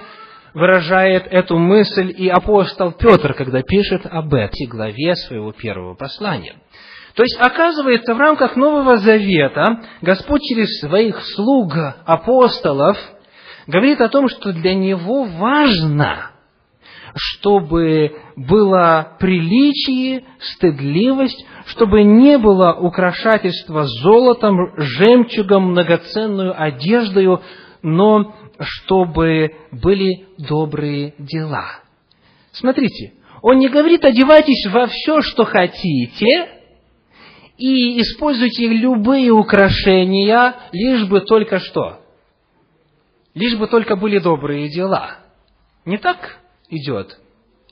выражает 0.56 1.28
эту 1.30 1.58
мысль 1.58 2.12
и 2.18 2.28
апостол 2.30 2.94
Петр, 2.94 3.34
когда 3.34 3.62
пишет 3.62 4.06
об 4.06 4.34
этой 4.34 4.66
главе 4.66 5.16
своего 5.16 5.52
первого 5.52 5.94
послания. 5.94 6.56
То 7.14 7.24
есть, 7.24 7.38
оказывается, 7.40 8.16
в 8.16 8.18
рамках 8.18 8.56
Нового 8.56 8.98
Завета 8.98 9.82
Господь 10.02 10.42
через 10.42 10.80
своих 10.80 11.22
слуг, 11.36 11.74
апостолов, 12.06 12.98
говорит 13.68 14.02
о 14.02 14.10
том, 14.10 14.30
что 14.30 14.54
для 14.54 14.74
Него 14.74 15.24
важно, 15.24 16.32
чтобы 17.14 18.16
было 18.36 19.16
приличие, 19.20 20.24
стыдливость, 20.40 21.46
чтобы 21.68 22.04
не 22.04 22.38
было 22.38 22.74
украшательства 22.74 23.86
золотом, 23.86 24.74
жемчугом, 24.78 25.72
многоценную 25.72 26.54
одеждою, 26.62 27.42
но 27.82 28.36
чтобы 28.60 29.56
были 29.72 30.28
добрые 30.38 31.14
дела. 31.18 31.80
Смотрите, 32.52 33.14
он 33.42 33.58
не 33.58 33.70
говорит, 33.70 34.04
одевайтесь 34.06 34.66
во 34.72 34.88
все, 34.88 35.22
что 35.22 35.46
хотите, 35.46 36.50
и 37.58 38.02
используйте 38.02 38.68
любые 38.68 39.32
украшения, 39.32 40.56
лишь 40.72 41.06
бы 41.08 41.22
только 41.22 41.60
что? 41.60 42.02
Лишь 43.34 43.58
бы 43.58 43.68
только 43.68 43.96
были 43.96 44.20
добрые 44.20 44.70
дела. 44.70 45.18
Не 45.86 45.98
так 45.98 46.40
идет 46.70 47.18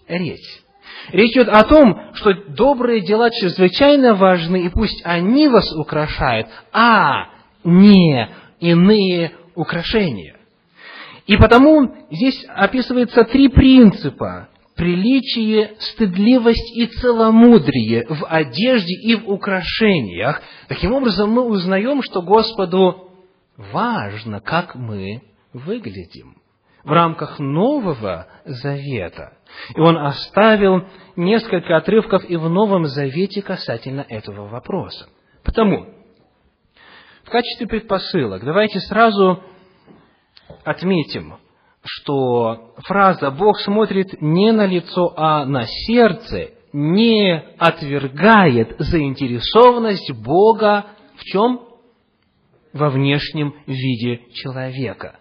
речь. 0.07 0.63
Речь 1.09 1.31
идет 1.31 1.49
о 1.49 1.63
том, 1.63 2.13
что 2.13 2.33
добрые 2.33 3.01
дела 3.01 3.29
чрезвычайно 3.29 4.15
важны, 4.15 4.65
и 4.65 4.69
пусть 4.69 5.01
они 5.05 5.47
вас 5.47 5.73
украшают, 5.75 6.47
а 6.71 7.29
не 7.63 8.29
иные 8.59 9.31
украшения. 9.55 10.32
И 11.25 11.37
потому 11.37 11.95
здесь 12.11 12.45
описывается 12.49 13.23
три 13.23 13.47
принципа– 13.47 14.49
приличие, 14.75 15.75
стыдливость 15.79 16.75
и 16.75 16.87
целомудрие 16.87 18.05
в 18.09 18.25
одежде 18.25 18.93
и 18.93 19.15
в 19.15 19.29
украшениях. 19.29 20.41
Таким 20.67 20.93
образом, 20.93 21.29
мы 21.29 21.43
узнаем, 21.43 22.01
что 22.01 22.21
Господу 22.21 23.11
важно, 23.55 24.41
как 24.41 24.75
мы 24.75 25.21
выглядим 25.53 26.37
в 26.83 26.91
рамках 26.91 27.39
Нового 27.39 28.27
Завета. 28.45 29.37
И 29.75 29.79
Он 29.79 29.97
оставил 29.97 30.85
несколько 31.15 31.77
отрывков 31.77 32.25
и 32.27 32.35
в 32.35 32.49
Новом 32.49 32.85
Завете 32.85 33.41
касательно 33.41 34.05
этого 34.09 34.47
вопроса. 34.47 35.07
Потому 35.43 35.87
В 37.23 37.29
качестве 37.29 37.67
предпосылок 37.67 38.43
давайте 38.43 38.79
сразу 38.79 39.43
отметим, 40.65 41.35
что 41.83 42.73
фраза 42.85 43.31
«Бог 43.31 43.59
смотрит 43.59 44.21
не 44.21 44.51
на 44.51 44.65
лицо, 44.65 45.13
а 45.15 45.45
на 45.45 45.65
сердце» 45.65 46.51
не 46.73 47.39
отвергает 47.59 48.75
заинтересованность 48.79 50.11
Бога 50.11 50.87
в 51.15 51.23
чем? 51.23 51.61
Во 52.73 52.89
внешнем 52.89 53.53
виде 53.67 54.21
человека. 54.33 55.19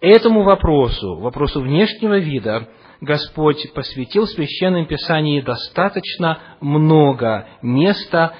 Этому 0.00 0.42
вопросу, 0.42 1.16
вопросу 1.16 1.60
внешнего 1.60 2.18
вида, 2.18 2.68
Господь 3.02 3.72
посвятил 3.74 4.24
в 4.24 4.30
Священном 4.30 4.86
Писании 4.86 5.42
достаточно 5.42 6.56
много 6.60 7.46
места, 7.60 8.34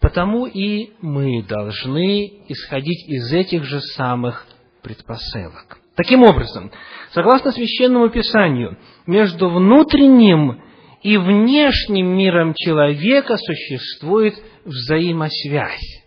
потому 0.00 0.46
и 0.46 0.92
мы 1.02 1.42
должны 1.42 2.26
исходить 2.48 3.06
из 3.08 3.30
этих 3.32 3.64
же 3.64 3.80
самых 3.80 4.46
предпосылок. 4.82 5.78
Таким 5.96 6.22
образом, 6.22 6.70
согласно 7.12 7.52
Священному 7.52 8.10
Писанию, 8.10 8.76
между 9.06 9.48
внутренним 9.48 10.60
и 11.02 11.16
внешним 11.16 12.08
миром 12.18 12.52
человека 12.54 13.36
существует 13.38 14.34
взаимосвязь. 14.66 16.04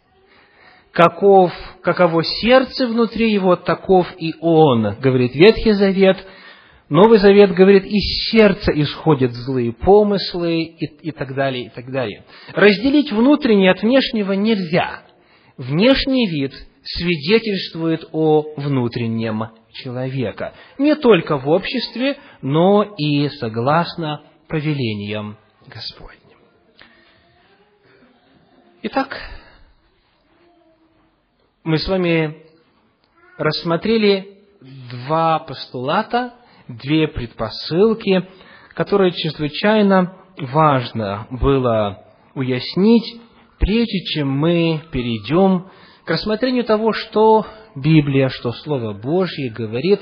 Каков, 0.92 1.52
каково 1.82 2.24
сердце 2.24 2.86
внутри 2.86 3.32
его, 3.32 3.56
таков 3.56 4.08
и 4.18 4.34
он, 4.40 4.96
говорит 5.00 5.34
Ветхий 5.34 5.72
Завет. 5.72 6.18
Новый 6.90 7.18
Завет 7.20 7.54
говорит, 7.54 7.86
из 7.86 8.32
сердца 8.32 8.72
исходят 8.76 9.32
злые 9.32 9.72
помыслы 9.74 10.62
и, 10.64 10.86
и 11.08 11.12
так 11.12 11.34
далее, 11.34 11.66
и 11.66 11.70
так 11.70 11.92
далее. 11.92 12.26
Разделить 12.54 13.12
внутреннее 13.12 13.72
от 13.72 13.82
внешнего 13.82 14.34
нельзя. 14.34 15.04
Внешний 15.58 16.28
вид 16.28 16.54
свидетельствует 16.84 18.08
о 18.12 18.54
внутреннем 18.58 19.59
человека. 19.74 20.54
Не 20.78 20.96
только 20.96 21.38
в 21.38 21.48
обществе, 21.50 22.18
но 22.42 22.84
и 22.84 23.30
согласно 23.30 24.24
повелениям 24.48 25.38
Господним. 25.68 26.20
Итак, 28.82 29.18
мы 31.64 31.78
с 31.78 31.88
вами 31.88 32.46
рассмотрели 33.38 34.40
два 34.92 35.40
постулата, 35.40 36.34
две 36.68 37.08
предпосылки, 37.08 38.28
которые 38.74 39.12
чрезвычайно 39.12 40.16
важно 40.38 41.28
было 41.30 42.06
уяснить, 42.36 43.22
прежде 43.60 44.00
чем 44.06 44.30
мы 44.30 44.82
перейдем 44.92 45.70
к 46.06 46.10
рассмотрению 46.10 46.64
того, 46.64 46.94
что 46.94 47.46
Библия, 47.76 48.30
что 48.30 48.52
Слово 48.52 48.94
Божье 48.94 49.52
говорит 49.52 50.00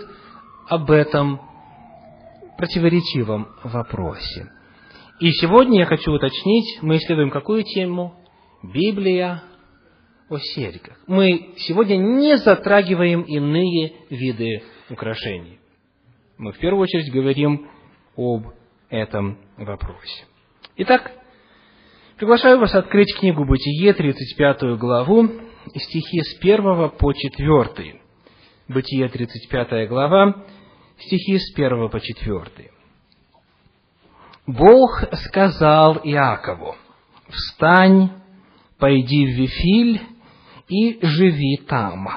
об 0.67 0.91
этом 0.91 1.41
противоречивом 2.57 3.47
вопросе. 3.63 4.51
И 5.19 5.31
сегодня 5.31 5.79
я 5.79 5.85
хочу 5.85 6.11
уточнить, 6.11 6.81
мы 6.81 6.97
исследуем 6.97 7.29
какую 7.29 7.63
тему? 7.63 8.15
Библия 8.63 9.43
о 10.29 10.37
серьгах. 10.37 10.97
Мы 11.07 11.53
сегодня 11.57 11.95
не 11.95 12.37
затрагиваем 12.37 13.21
иные 13.21 13.93
виды 14.09 14.63
украшений. 14.89 15.59
Мы 16.37 16.51
в 16.51 16.57
первую 16.59 16.83
очередь 16.83 17.11
говорим 17.11 17.67
об 18.15 18.47
этом 18.89 19.37
вопросе. 19.57 20.25
Итак, 20.75 21.11
приглашаю 22.17 22.59
вас 22.59 22.75
открыть 22.75 23.15
книгу 23.19 23.45
Бытие, 23.45 23.93
35 23.93 24.77
главу, 24.77 25.29
стихи 25.75 26.21
с 26.21 26.39
1 26.39 26.89
по 26.91 27.13
4. 27.13 28.01
Бытие, 28.67 29.07
35 29.07 29.87
глава, 29.87 30.43
стихи 30.97 31.37
с 31.39 31.53
1 31.55 31.89
по 31.89 31.99
4. 31.99 32.71
Бог 34.47 35.03
сказал 35.25 35.99
Иакову, 36.03 36.75
«Встань, 37.29 38.11
пойди 38.79 39.25
в 39.25 39.29
Вифиль 39.29 40.01
и 40.69 40.99
живи 41.01 41.57
там, 41.67 42.07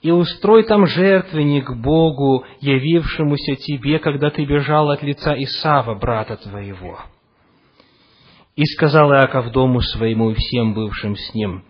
и 0.00 0.10
устрой 0.12 0.64
там 0.64 0.86
жертвенник 0.86 1.70
Богу, 1.76 2.44
явившемуся 2.60 3.56
тебе, 3.56 3.98
когда 3.98 4.30
ты 4.30 4.44
бежал 4.44 4.90
от 4.90 5.02
лица 5.02 5.34
Исава, 5.36 5.94
брата 5.96 6.36
твоего». 6.36 6.98
И 8.56 8.64
сказал 8.64 9.12
Иаков 9.12 9.50
дому 9.52 9.80
своему 9.80 10.30
и 10.30 10.34
всем 10.34 10.74
бывшим 10.74 11.16
с 11.16 11.34
ним, 11.34 11.64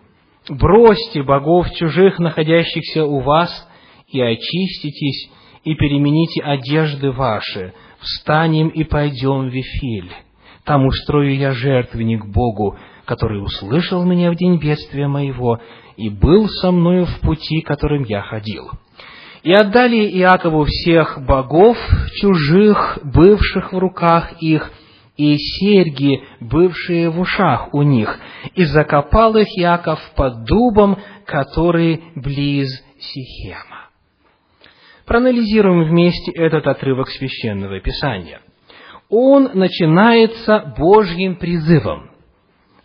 «Бросьте 0.49 1.23
богов 1.23 1.71
чужих, 1.73 2.19
находящихся 2.19 3.05
у 3.05 3.19
вас, 3.19 3.67
и 4.07 4.19
очиститесь, 4.19 5.29
и 5.63 5.75
перемените 5.75 6.41
одежды 6.41 7.11
ваши, 7.11 7.73
встанем 7.99 8.69
и 8.69 8.83
пойдем 8.83 9.49
в 9.49 9.53
Вифиль. 9.53 10.11
Там 10.65 10.85
устрою 10.85 11.35
я 11.35 11.51
жертвенник 11.51 12.25
Богу, 12.25 12.77
который 13.05 13.43
услышал 13.43 14.03
меня 14.03 14.31
в 14.31 14.35
день 14.35 14.57
бедствия 14.57 15.07
моего 15.07 15.59
и 15.97 16.09
был 16.09 16.47
со 16.47 16.71
мною 16.71 17.05
в 17.05 17.19
пути, 17.19 17.61
которым 17.61 18.03
я 18.03 18.21
ходил. 18.21 18.71
И 19.43 19.51
отдали 19.51 20.07
Иакову 20.19 20.65
всех 20.65 21.19
богов 21.25 21.77
чужих, 22.19 22.99
бывших 23.03 23.73
в 23.73 23.77
руках 23.77 24.33
их, 24.39 24.71
и 25.17 25.37
серьги, 25.37 26.23
бывшие 26.39 27.09
в 27.09 27.19
ушах 27.19 27.73
у 27.73 27.81
них, 27.81 28.19
и 28.55 28.63
закопал 28.63 29.35
их 29.35 29.47
Иаков 29.57 29.99
под 30.15 30.45
дубом, 30.45 30.97
который 31.25 32.03
близ 32.15 32.69
Сихема. 32.99 33.89
Проанализируем 35.05 35.83
вместе 35.89 36.31
этот 36.31 36.67
отрывок 36.67 37.09
священного 37.09 37.79
писания. 37.79 38.41
Он 39.09 39.49
начинается 39.53 40.73
Божьим 40.77 41.35
призывом. 41.35 42.11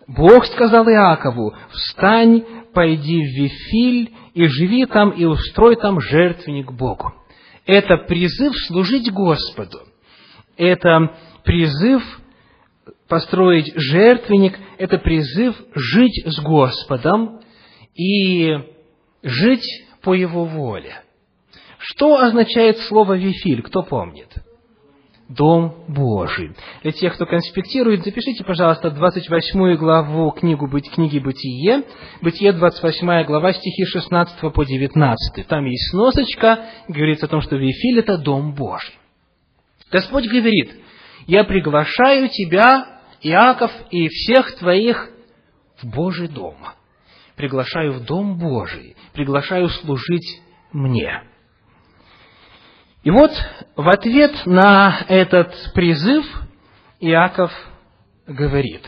Бог 0.09 0.47
сказал 0.47 0.89
Иакову, 0.89 1.55
встань, 1.71 2.45
пойди 2.73 3.23
в 3.23 3.29
Вифиль 3.39 4.13
и 4.35 4.47
живи 4.47 4.87
там, 4.87 5.11
и 5.11 5.25
устрой 5.25 5.77
там 5.77 6.01
жертвенник 6.01 6.73
Богу. 6.73 7.13
Это 7.65 7.97
призыв 7.97 8.55
служить 8.67 9.13
Господу. 9.13 9.79
Это 10.57 11.15
призыв 11.47 12.03
построить 13.09 13.73
жертвенник, 13.77 14.59
это 14.79 14.99
призыв 14.99 15.57
жить 15.75 16.23
с 16.27 16.39
Господом 16.41 17.41
и 17.95 18.53
жить 19.23 19.85
по 20.03 20.13
Его 20.13 20.45
воле. 20.45 21.03
Что 21.79 22.21
означает 22.21 22.79
слово 22.81 23.17
«вифиль»? 23.17 23.63
Кто 23.63 23.83
помнит? 23.83 24.29
Дом 25.29 25.85
Божий. 25.89 26.53
Для 26.83 26.93
тех, 26.93 27.15
кто 27.15 27.27
конспектирует, 27.27 28.05
запишите, 28.05 28.45
пожалуйста, 28.45 28.91
28 28.91 29.77
главу 29.77 30.31
книгу, 30.31 30.69
книги 30.69 31.19
Бытие, 31.19 31.83
Бытие, 32.23 32.53
28 32.53 33.25
глава, 33.25 33.53
стихи 33.53 33.85
16 33.85 34.53
по 34.53 34.65
19. 34.65 35.47
Там 35.49 35.65
есть 35.65 35.91
сносочка, 35.91 36.61
говорится 36.89 37.27
о 37.27 37.29
том, 37.29 37.41
что 37.41 37.57
Вифиль– 37.57 37.99
это 38.01 38.19
Дом 38.19 38.55
Божий. 38.55 38.95
Господь 39.91 40.27
говорит, 40.27 40.73
«Я 41.27 41.45
приглашаю 41.45 42.29
тебя, 42.29 43.01
Иаков, 43.23 43.73
и 43.91 44.09
всех 44.09 44.57
твоих 44.57 45.11
в 45.83 45.87
Божий 45.87 46.29
дом. 46.29 46.57
Приглашаю 47.35 47.93
в 47.93 48.05
Дом 48.05 48.39
Божий, 48.39 48.97
приглашаю 49.13 49.69
служить 49.69 50.41
мне». 50.73 51.23
И 53.03 53.11
вот 53.11 53.31
в 53.77 53.89
ответ 53.89 54.33
на 54.47 55.05
этот 55.07 55.55
призыв 55.75 56.27
Иаков 56.99 57.53
говорит, 58.27 58.83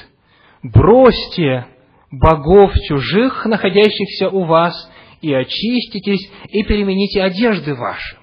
бросьте 0.62 1.66
богов 2.10 2.72
чужих, 2.88 3.44
находящихся 3.44 4.28
у 4.28 4.44
вас, 4.44 4.74
и 5.20 5.32
очиститесь, 5.32 6.30
и 6.48 6.64
перемените 6.64 7.22
одежды 7.22 7.74
ваши. 7.74 8.16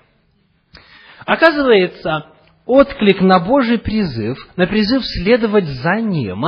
Оказывается, 1.26 2.35
отклик 2.66 3.22
на 3.22 3.40
Божий 3.40 3.78
призыв, 3.78 4.38
на 4.56 4.68
призыв 4.68 5.04
следовать 5.06 5.66
за 5.66 6.02
Ним, 6.02 6.44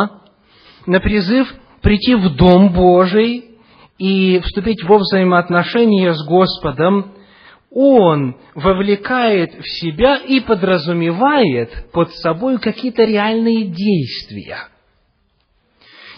на 0.85 0.99
призыв 0.99 1.53
прийти 1.81 2.15
в 2.15 2.35
Дом 2.35 2.73
Божий 2.73 3.45
и 3.97 4.39
вступить 4.39 4.83
во 4.83 4.97
взаимоотношения 4.97 6.13
с 6.13 6.25
Господом, 6.25 7.13
он 7.69 8.37
вовлекает 8.55 9.53
в 9.53 9.67
себя 9.67 10.17
и 10.17 10.39
подразумевает 10.39 11.91
под 11.91 12.11
собой 12.15 12.59
какие-то 12.59 13.03
реальные 13.03 13.65
действия. 13.65 14.69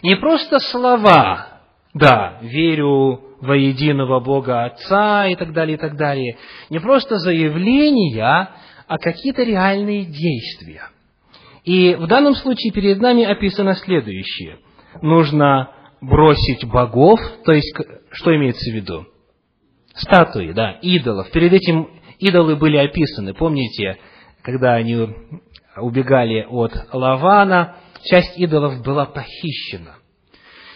Не 0.04 0.16
просто 0.16 0.60
слова, 0.60 1.62
да, 1.94 2.38
верю 2.42 3.22
во 3.42 3.56
единого 3.56 4.20
Бога 4.20 4.66
Отца 4.66 5.28
и 5.28 5.36
так 5.36 5.54
далее, 5.54 5.76
и 5.76 5.80
так 5.80 5.98
далее. 5.98 6.38
Не 6.70 6.80
просто 6.80 7.18
заявления, 7.18 8.50
а 8.89 8.97
какие-то 8.97 9.43
реальные 9.43 10.04
действия. 10.06 10.89
И 11.63 11.95
в 11.95 12.08
данном 12.08 12.36
случае 12.36 12.73
перед 12.73 12.99
нами 12.99 13.23
описано 13.23 13.75
следующее. 13.75 14.58
Нужно 15.02 15.71
бросить 16.02 16.65
богов, 16.65 17.19
то 17.45 17.54
есть, 17.54 17.73
что 18.12 18.36
имеется 18.36 18.69
в 18.69 18.73
виду? 18.73 19.06
статуи, 19.99 20.52
да, 20.54 20.71
идолов. 20.82 21.30
Перед 21.32 21.54
этим 21.54 21.89
идолы 22.19 22.56
были 22.56 22.78
описаны. 22.78 23.34
Помните, 23.34 23.97
когда 24.41 24.73
они 24.73 25.08
убегали 25.78 26.45
от 26.49 26.73
Лавана, 26.91 27.78
часть 28.04 28.38
идолов 28.38 28.82
была 28.84 29.06
похищена. 29.06 29.97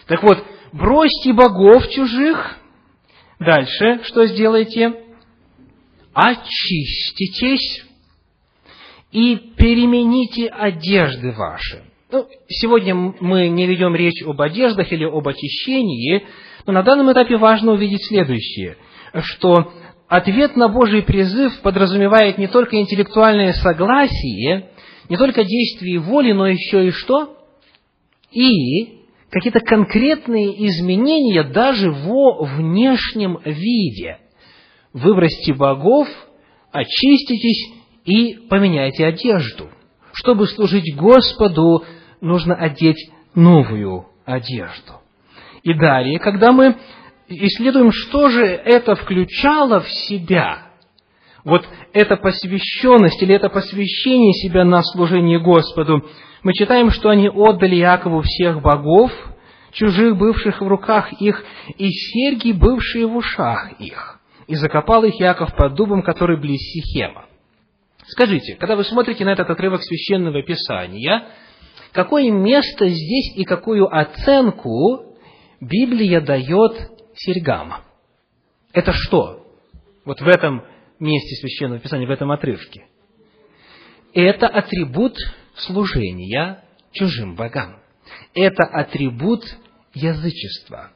Так 0.06 0.22
вот, 0.22 0.44
бросьте 0.72 1.32
богов 1.32 1.88
чужих. 1.90 2.58
Дальше 3.38 4.00
что 4.04 4.26
сделайте? 4.26 4.94
Очиститесь 6.12 7.84
и 9.14 9.36
перемените 9.56 10.48
одежды 10.48 11.30
ваши. 11.30 11.84
Ну, 12.10 12.26
сегодня 12.48 12.94
мы 12.94 13.48
не 13.48 13.66
ведем 13.66 13.94
речь 13.94 14.22
об 14.24 14.42
одеждах 14.42 14.92
или 14.92 15.04
об 15.04 15.26
очищении, 15.26 16.26
но 16.66 16.72
на 16.72 16.82
данном 16.82 17.12
этапе 17.12 17.36
важно 17.36 17.72
увидеть 17.72 18.04
следующее, 18.08 18.76
что 19.20 19.72
ответ 20.08 20.56
на 20.56 20.68
Божий 20.68 21.02
призыв 21.02 21.60
подразумевает 21.60 22.38
не 22.38 22.48
только 22.48 22.76
интеллектуальное 22.76 23.52
согласие, 23.52 24.70
не 25.08 25.16
только 25.16 25.44
действие 25.44 26.00
воли, 26.00 26.32
но 26.32 26.48
еще 26.48 26.88
и 26.88 26.90
что? 26.90 27.36
И 28.32 28.98
какие-то 29.30 29.60
конкретные 29.60 30.66
изменения 30.66 31.44
даже 31.44 31.92
во 31.92 32.44
внешнем 32.44 33.38
виде. 33.44 34.18
Выбросьте 34.92 35.54
богов, 35.54 36.08
очиститесь 36.72 37.83
и 38.04 38.34
поменяйте 38.48 39.06
одежду. 39.06 39.68
Чтобы 40.12 40.46
служить 40.46 40.94
Господу, 40.96 41.84
нужно 42.20 42.54
одеть 42.54 43.10
новую 43.34 44.06
одежду. 44.24 45.00
И 45.62 45.74
далее, 45.74 46.18
когда 46.18 46.52
мы 46.52 46.76
исследуем, 47.28 47.90
что 47.90 48.28
же 48.28 48.44
это 48.44 48.94
включало 48.94 49.80
в 49.80 49.88
себя, 49.88 50.68
вот 51.44 51.66
эта 51.92 52.16
посвященность 52.16 53.22
или 53.22 53.34
это 53.34 53.48
посвящение 53.48 54.32
себя 54.34 54.64
на 54.64 54.82
служение 54.82 55.40
Господу, 55.40 56.04
мы 56.42 56.52
читаем, 56.52 56.90
что 56.90 57.08
они 57.08 57.28
отдали 57.28 57.76
Якову 57.76 58.22
всех 58.22 58.60
богов, 58.60 59.10
чужих, 59.72 60.16
бывших 60.16 60.60
в 60.60 60.66
руках 60.66 61.12
их, 61.20 61.42
и 61.76 61.90
серьги, 61.90 62.52
бывшие 62.52 63.06
в 63.06 63.16
ушах 63.16 63.72
их. 63.78 64.20
И 64.46 64.54
закопал 64.54 65.04
их 65.04 65.18
Яков 65.18 65.54
под 65.56 65.74
дубом, 65.74 66.02
который 66.02 66.38
близ 66.38 66.60
Сихема. 66.60 67.23
Скажите, 68.08 68.56
когда 68.56 68.76
вы 68.76 68.84
смотрите 68.84 69.24
на 69.24 69.32
этот 69.32 69.48
отрывок 69.48 69.82
священного 69.82 70.42
Писания, 70.42 71.26
какое 71.92 72.30
место 72.30 72.88
здесь 72.88 73.36
и 73.36 73.44
какую 73.44 73.86
оценку 73.86 75.16
Библия 75.60 76.20
дает 76.20 76.90
серьгам? 77.14 77.74
Это 78.72 78.92
что? 78.92 79.46
Вот 80.04 80.20
в 80.20 80.28
этом 80.28 80.64
месте 80.98 81.36
священного 81.36 81.80
Писания, 81.80 82.06
в 82.06 82.10
этом 82.10 82.30
отрывке. 82.30 82.86
Это 84.12 84.48
атрибут 84.48 85.16
служения 85.56 86.62
чужим 86.92 87.36
богам. 87.36 87.80
Это 88.34 88.64
атрибут 88.64 89.44
язычества. 89.94 90.90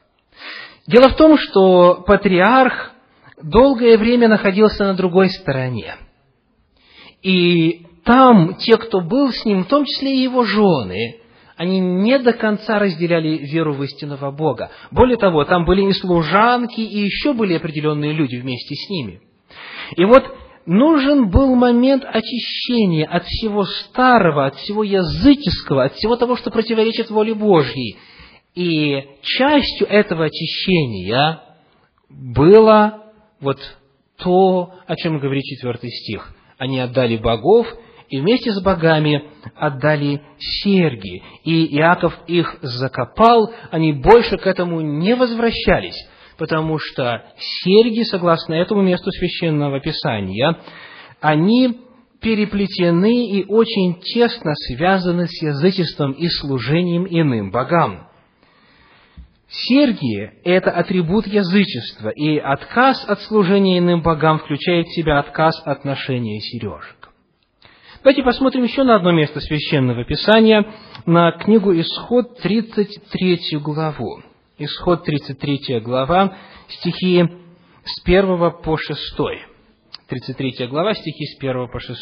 Дело 0.85 1.09
в 1.09 1.15
том, 1.15 1.37
что 1.37 2.03
патриарх 2.05 2.91
долгое 3.41 3.97
время 3.97 4.27
находился 4.27 4.83
на 4.83 4.93
другой 4.93 5.29
стороне– 5.29 5.95
и 7.21 7.85
там 8.03 8.55
те, 8.55 8.77
кто 8.77 9.01
был 9.01 9.31
с 9.31 9.45
ним, 9.45 9.63
в 9.63 9.67
том 9.67 9.85
числе 9.85 10.15
и 10.15 10.23
его 10.23 10.43
жены, 10.43 11.17
они 11.57 11.79
не 11.79 12.17
до 12.19 12.31
конца 12.31 12.79
разделяли 12.79 13.37
веру 13.37 13.73
в 13.73 13.83
истинного 13.83 14.31
Бога. 14.31 14.71
Более 14.91 15.17
того, 15.17 15.43
там 15.43 15.65
были 15.65 15.89
и 15.89 15.91
служанки, 15.91 16.79
и 16.79 16.99
еще 16.99 17.33
были 17.33 17.55
определенные 17.55 18.13
люди 18.13 18.37
вместе 18.37 18.75
с 18.75 18.89
ними. 18.89 19.19
И 19.97 20.05
вот 20.05 20.23
нужен 20.65 21.29
был 21.29 21.55
момент 21.55 22.05
очищения 22.05 23.05
от 23.05 23.25
всего 23.25 23.65
старого, 23.65 24.45
от 24.45 24.55
всего 24.55 24.83
языческого, 24.83 25.83
от 25.85 25.95
всего 25.95 26.15
того, 26.15 26.37
что 26.37 26.49
противоречит 26.49 27.09
воле 27.09 27.33
Божьей. 27.33 27.97
И 28.55 29.03
частью 29.21 29.87
этого 29.87 30.25
очищения 30.25 31.41
было 32.09 33.03
вот 33.41 33.59
то, 34.17 34.73
о 34.87 34.95
чем 34.95 35.19
говорит 35.19 35.43
четвертый 35.43 35.91
стих 35.91 36.33
они 36.59 36.79
отдали 36.79 37.17
богов, 37.17 37.65
и 38.09 38.19
вместе 38.19 38.51
с 38.51 38.61
богами 38.61 39.23
отдали 39.55 40.21
серьги. 40.37 41.23
И 41.43 41.77
Иаков 41.77 42.13
их 42.27 42.57
закопал, 42.61 43.51
они 43.71 43.93
больше 43.93 44.37
к 44.37 44.45
этому 44.45 44.81
не 44.81 45.15
возвращались, 45.15 45.97
потому 46.37 46.77
что 46.77 47.23
серьги, 47.63 48.03
согласно 48.03 48.53
этому 48.53 48.81
месту 48.81 49.09
священного 49.11 49.79
писания, 49.79 50.59
они 51.21 51.79
переплетены 52.21 53.27
и 53.29 53.45
очень 53.45 54.01
тесно 54.01 54.53
связаны 54.55 55.27
с 55.27 55.41
язычеством 55.41 56.11
и 56.11 56.27
служением 56.27 57.07
иным 57.09 57.51
богам. 57.51 58.08
Серьги– 59.49 60.31
это 60.43 60.69
атрибут 60.69 61.25
язычества, 61.25 62.09
и 62.09 62.37
отказ 62.37 63.03
от 63.07 63.19
служения 63.23 63.79
иным 63.79 64.03
богам 64.03 64.37
включает 64.37 64.85
в 64.87 64.95
себя 64.95 65.17
отказ 65.17 65.59
от 65.65 65.83
ношения 65.85 66.39
сережек. 66.39 67.09
Давайте 68.03 68.21
посмотрим 68.21 68.63
еще 68.63 68.83
на 68.83 68.95
одно 68.95 69.11
место 69.11 69.41
Священного 69.41 70.05
Писания, 70.05 70.71
на 71.07 71.31
книгу 71.31 71.73
Исход, 71.79 72.37
33 72.39 73.57
главу. 73.57 74.21
Исход, 74.59 75.03
33 75.03 75.79
глава, 75.79 76.37
стихи 76.67 77.27
с 77.83 78.03
1 78.05 78.51
по 78.63 78.77
6. 78.77 78.99
33 80.07 80.67
глава, 80.67 80.93
стихи 80.93 81.25
с 81.25 81.39
1 81.39 81.67
по 81.69 81.79
6. 81.79 81.99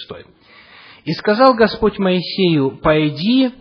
«И 1.05 1.13
сказал 1.13 1.53
Господь 1.53 1.97
Моисею, 1.97 2.77
пойди, 2.77 3.51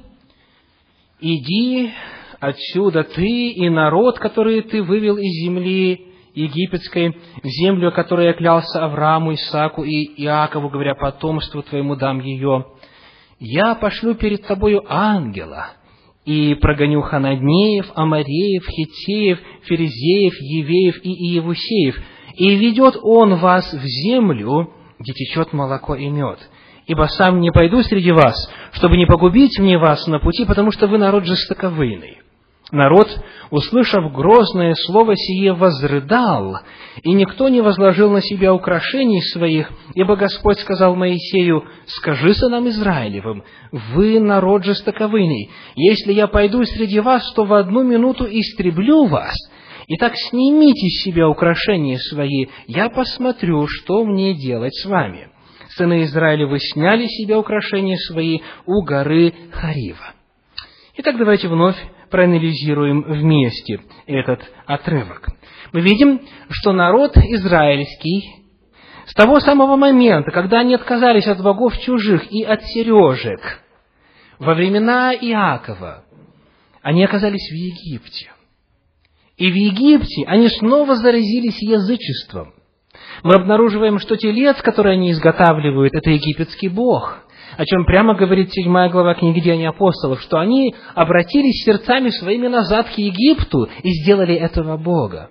иди 1.20 1.92
отсюда 2.40 3.04
ты 3.04 3.50
и 3.50 3.68
народ, 3.68 4.18
который 4.18 4.62
ты 4.62 4.82
вывел 4.82 5.16
из 5.16 5.44
земли 5.44 6.06
египетской, 6.34 7.16
в 7.42 7.46
землю, 7.46 7.92
которую 7.92 8.28
я 8.28 8.34
клялся 8.34 8.84
Аврааму, 8.84 9.34
Исааку 9.34 9.82
и 9.82 10.22
Иакову, 10.22 10.68
говоря, 10.68 10.94
потомству 10.94 11.62
твоему 11.62 11.96
дам 11.96 12.20
ее. 12.20 12.66
Я 13.38 13.74
пошлю 13.74 14.14
перед 14.14 14.46
тобою 14.46 14.82
ангела, 14.86 15.68
и 16.26 16.54
прогоню 16.54 17.02
Ханаднеев, 17.02 17.86
Амареев, 17.94 18.66
Хитеев, 18.68 19.38
Ферезеев, 19.62 20.34
Евеев 20.40 21.04
и 21.04 21.10
Иевусеев, 21.10 21.96
и 22.34 22.54
ведет 22.56 22.96
он 23.00 23.36
вас 23.36 23.72
в 23.72 23.82
землю, 23.82 24.72
где 24.98 25.12
течет 25.12 25.52
молоко 25.52 25.94
и 25.94 26.08
мед. 26.08 26.38
Ибо 26.86 27.04
сам 27.04 27.40
не 27.40 27.50
пойду 27.50 27.82
среди 27.82 28.12
вас, 28.12 28.36
чтобы 28.72 28.96
не 28.96 29.06
погубить 29.06 29.58
мне 29.58 29.78
вас 29.78 30.06
на 30.06 30.18
пути, 30.18 30.44
потому 30.44 30.70
что 30.70 30.86
вы 30.86 30.98
народ 30.98 31.24
жестоковыйный. 31.24 32.18
Народ, 32.72 33.08
услышав 33.50 34.12
грозное 34.12 34.74
слово 34.74 35.14
сие, 35.14 35.52
возрыдал, 35.52 36.58
и 37.02 37.12
никто 37.12 37.48
не 37.48 37.60
возложил 37.60 38.10
на 38.10 38.20
себя 38.20 38.52
украшений 38.52 39.22
своих, 39.22 39.70
ибо 39.94 40.16
Господь 40.16 40.58
сказал 40.58 40.96
Моисею, 40.96 41.64
«Скажи 41.86 42.34
сынам 42.34 42.68
Израилевым, 42.68 43.44
вы 43.70 44.18
народ 44.18 44.64
жестоковыйный, 44.64 45.50
если 45.76 46.12
я 46.12 46.26
пойду 46.26 46.64
среди 46.64 46.98
вас, 46.98 47.32
то 47.34 47.44
в 47.44 47.54
одну 47.54 47.84
минуту 47.84 48.26
истреблю 48.28 49.06
вас, 49.06 49.34
Итак, 49.88 50.14
снимите 50.16 50.88
с 50.88 51.04
себя 51.04 51.28
украшения 51.28 51.98
свои, 51.98 52.46
я 52.66 52.88
посмотрю, 52.88 53.68
что 53.68 54.04
мне 54.04 54.34
делать 54.34 54.74
с 54.74 54.86
вами». 54.86 55.28
Сыны 55.68 56.02
Израилевы 56.02 56.58
сняли 56.58 57.06
себе 57.06 57.36
украшения 57.36 57.96
свои 57.96 58.40
у 58.64 58.82
горы 58.82 59.34
Харива. 59.52 60.14
Итак, 60.96 61.18
давайте 61.18 61.48
вновь 61.48 61.76
проанализируем 62.10 63.02
вместе 63.02 63.80
этот 64.06 64.40
отрывок. 64.66 65.28
Мы 65.72 65.80
видим, 65.80 66.20
что 66.50 66.72
народ 66.72 67.16
израильский 67.16 68.44
с 69.06 69.14
того 69.14 69.40
самого 69.40 69.76
момента, 69.76 70.30
когда 70.30 70.60
они 70.60 70.74
отказались 70.74 71.26
от 71.26 71.42
богов 71.42 71.78
чужих 71.78 72.30
и 72.30 72.42
от 72.42 72.62
сережек, 72.64 73.62
во 74.38 74.54
времена 74.54 75.14
Иакова, 75.14 76.04
они 76.82 77.04
оказались 77.04 77.48
в 77.50 77.54
Египте. 77.54 78.30
И 79.36 79.50
в 79.50 79.54
Египте 79.54 80.24
они 80.26 80.48
снова 80.48 80.94
заразились 80.96 81.60
язычеством. 81.60 82.54
Мы 83.22 83.34
обнаруживаем, 83.34 83.98
что 83.98 84.16
телец, 84.16 84.56
который 84.62 84.94
они 84.94 85.10
изготавливают, 85.10 85.94
это 85.94 86.10
египетский 86.10 86.68
бог 86.68 87.25
о 87.56 87.64
чем 87.64 87.84
прямо 87.84 88.14
говорит 88.14 88.52
седьмая 88.52 88.90
глава 88.90 89.14
книги 89.14 89.40
Деяний 89.40 89.68
апостолов, 89.68 90.20
что 90.20 90.38
они 90.38 90.74
обратились 90.94 91.64
сердцами 91.64 92.10
своими 92.10 92.48
назад 92.48 92.88
к 92.88 92.98
Египту 92.98 93.68
и 93.82 93.90
сделали 94.02 94.34
этого 94.34 94.76
Бога. 94.76 95.30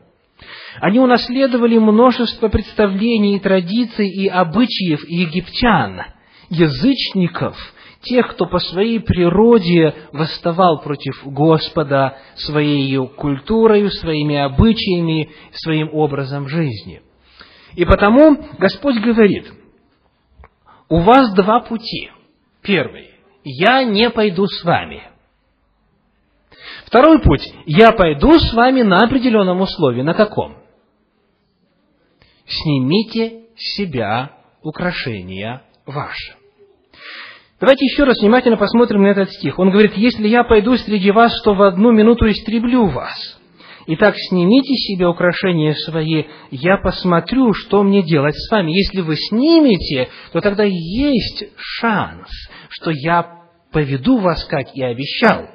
Они 0.82 1.00
унаследовали 1.00 1.78
множество 1.78 2.48
представлений, 2.50 3.40
традиций 3.40 4.10
и 4.10 4.28
обычаев 4.28 5.08
египтян, 5.08 6.02
язычников, 6.50 7.56
тех, 8.02 8.28
кто 8.32 8.46
по 8.46 8.60
своей 8.60 9.00
природе 9.00 9.94
восставал 10.12 10.82
против 10.82 11.22
Господа 11.26 12.18
своей 12.36 12.96
культурой, 13.08 13.90
своими 13.90 14.36
обычаями, 14.36 15.30
своим 15.54 15.90
образом 15.94 16.48
жизни. 16.48 17.02
И 17.76 17.84
потому 17.86 18.38
Господь 18.60 18.98
говорит, 18.98 19.52
у 20.90 21.00
вас 21.00 21.34
два 21.34 21.62
пути. 21.62 22.12
Первый. 22.62 23.12
Я 23.44 23.84
не 23.84 24.10
пойду 24.10 24.48
с 24.48 24.64
вами. 24.64 25.04
Второй 26.86 27.22
путь. 27.22 27.54
Я 27.66 27.92
пойду 27.92 28.40
с 28.40 28.54
вами 28.54 28.82
на 28.82 29.00
определенном 29.00 29.62
условии. 29.62 30.02
На 30.02 30.14
каком? 30.14 30.58
Снимите 32.46 33.46
с 33.56 33.76
себя 33.76 34.32
украшения 34.62 35.64
ваши. 35.86 36.36
Давайте 37.60 37.86
еще 37.86 38.04
раз 38.04 38.20
внимательно 38.20 38.58
посмотрим 38.58 39.04
на 39.04 39.08
этот 39.08 39.32
стих. 39.32 39.58
Он 39.60 39.72
говорит, 39.72 39.94
если 39.96 40.28
я 40.28 40.44
пойду 40.44 40.76
среди 40.76 41.12
вас, 41.12 41.42
то 41.44 41.54
в 41.54 41.62
одну 41.62 41.92
минуту 41.92 42.30
истреблю 42.30 42.88
вас. 42.88 43.35
Итак, 43.88 44.16
снимите 44.18 44.74
себе 44.74 45.08
украшения 45.08 45.74
свои, 45.74 46.24
я 46.50 46.78
посмотрю, 46.78 47.54
что 47.54 47.84
мне 47.84 48.02
делать 48.02 48.36
с 48.36 48.50
вами. 48.50 48.72
Если 48.72 49.02
вы 49.02 49.16
снимете, 49.16 50.10
то 50.32 50.42
тогда 50.42 50.64
есть 50.64 51.46
шанс, 51.56 52.28
что 52.70 52.90
я 52.90 53.44
поведу 53.72 54.18
вас, 54.18 54.44
как 54.46 54.74
и 54.74 54.82
обещал. 54.82 55.50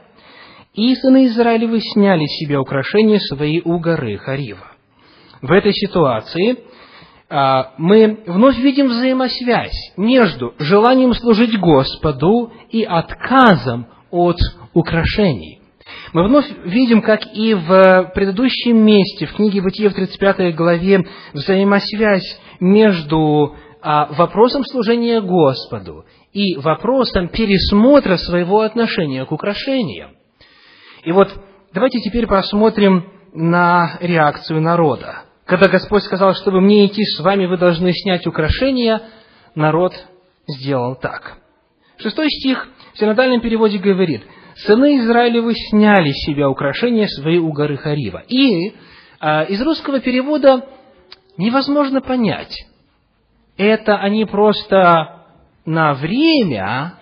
И 0.75 0.95
сыны 0.95 1.27
Израилевы 1.27 1.81
сняли 1.81 2.25
себе 2.27 2.59
украшения 2.59 3.19
свои 3.19 3.61
у 3.65 3.81
горы 3.81 4.17
Харива. 4.19 4.77
В 5.43 5.51
этой 5.51 5.73
ситуации 5.73 6.59
а, 7.29 7.73
мы 7.79 8.23
вновь 8.27 8.59
видим 8.59 8.87
взаимосвязь 8.87 9.93
между 9.97 10.55
желанием 10.59 11.15
служить 11.15 11.59
Господу 11.59 12.53
и 12.71 12.85
отказом 12.85 13.87
от 14.11 14.37
украшений. 14.73 15.60
Мы 16.13 16.25
вновь 16.25 16.47
видим, 16.65 17.03
как 17.03 17.21
и 17.35 17.55
в 17.55 18.11
предыдущем 18.15 18.85
месте, 18.85 19.27
в 19.27 19.35
книге 19.35 19.63
Бытия 19.63 19.91
в 19.91 19.95
35 19.95 20.57
главе, 20.57 21.07
взаимосвязь 21.33 22.41
между 22.59 23.55
а, 23.81 24.07
вопросом 24.07 24.65
служения 24.65 25.21
Господу 25.21 26.05
и 26.33 26.57
вопросом 26.57 27.29
пересмотра 27.29 28.17
своего 28.17 28.63
отношения 28.63 29.25
к 29.25 29.31
украшениям. 29.31 30.11
И 31.05 31.13
вот 31.13 31.33
давайте 31.73 32.01
теперь 32.01 32.27
посмотрим 32.27 33.05
на 33.33 33.97
реакцию 34.01 34.61
народа. 34.61 35.23
Когда 35.47 35.69
Господь 35.69 36.03
сказал, 36.03 36.35
чтобы 36.35 36.61
мне 36.61 36.87
идти 36.87 37.05
с 37.05 37.21
вами, 37.21 37.47
вы 37.47 37.57
должны 37.57 37.93
снять 37.93 38.27
украшения, 38.27 39.01
народ 39.55 39.93
сделал 40.49 40.97
так. 40.97 41.39
Шестой 41.99 42.29
стих 42.31 42.69
в 42.95 42.99
синодальном 42.99 43.41
переводе 43.41 43.79
говорит, 43.79 44.23
«Сыны 44.67 44.99
Израилевы 44.99 45.55
сняли 45.55 46.11
с 46.11 46.27
себя 46.27 46.49
украшения 46.49 47.07
свои 47.07 47.39
у 47.39 47.53
горы 47.53 47.77
Харива». 47.77 48.23
И 48.29 48.75
а, 49.21 49.45
из 49.45 49.61
русского 49.63 50.01
перевода 50.01 50.67
невозможно 51.37 52.01
понять, 52.01 52.55
это 53.57 53.97
они 53.97 54.25
просто 54.25 55.25
на 55.65 55.95
время 55.95 56.95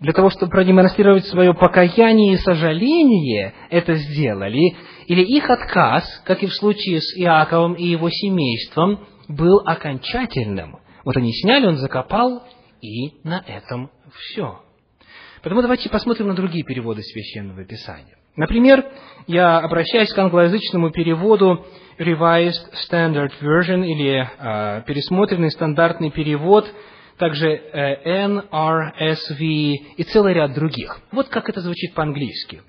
для 0.00 0.14
того, 0.14 0.30
чтобы 0.30 0.50
продемонстрировать 0.50 1.26
свое 1.26 1.52
покаяние 1.52 2.34
и 2.34 2.38
сожаление, 2.38 3.52
это 3.68 3.94
сделали, 3.94 4.76
или 5.06 5.22
их 5.22 5.48
отказ, 5.50 6.04
как 6.24 6.42
и 6.42 6.46
в 6.46 6.54
случае 6.54 7.00
с 7.00 7.16
Иаковом 7.18 7.74
и 7.74 7.84
его 7.84 8.08
семейством, 8.08 9.06
был 9.28 9.60
окончательным. 9.64 10.78
Вот 11.04 11.16
они 11.16 11.32
сняли, 11.34 11.66
он 11.66 11.76
закопал, 11.76 12.44
и 12.80 13.20
на 13.24 13.44
этом 13.46 13.90
все. 14.10 14.60
Поэтому 15.42 15.62
давайте 15.62 15.88
посмотрим 15.88 16.28
на 16.28 16.34
другие 16.34 16.64
переводы 16.64 17.02
Священного 17.02 17.64
Писания. 17.64 18.16
Например, 18.36 18.84
я 19.26 19.58
обращаюсь 19.58 20.12
к 20.12 20.18
англоязычному 20.18 20.90
переводу 20.90 21.66
Revised 21.98 22.72
Standard 22.88 23.32
Version 23.40 23.84
или 23.84 24.20
э, 24.20 24.82
пересмотренный 24.86 25.50
стандартный 25.50 26.10
перевод– 26.10 26.70
также 27.20 27.48
э, 27.50 28.26
NRSV 28.26 29.38
и 29.38 30.02
целый 30.04 30.32
ряд 30.32 30.54
других. 30.54 30.98
Вот 31.12 31.28
как 31.28 31.48
это 31.50 31.60
звучит 31.60 31.94
по-английски. 31.94 32.62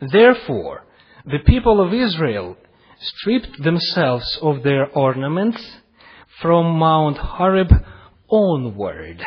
Therefore, 0.00 0.82
the 1.26 1.40
people 1.44 1.80
of 1.80 1.92
Israel 1.92 2.56
stripped 3.00 3.60
themselves 3.60 4.24
of 4.40 4.62
their 4.62 4.88
ornaments 4.94 5.60
from 6.40 6.78
Mount 6.78 7.18
Horeb 7.18 7.70
onward. 8.28 9.20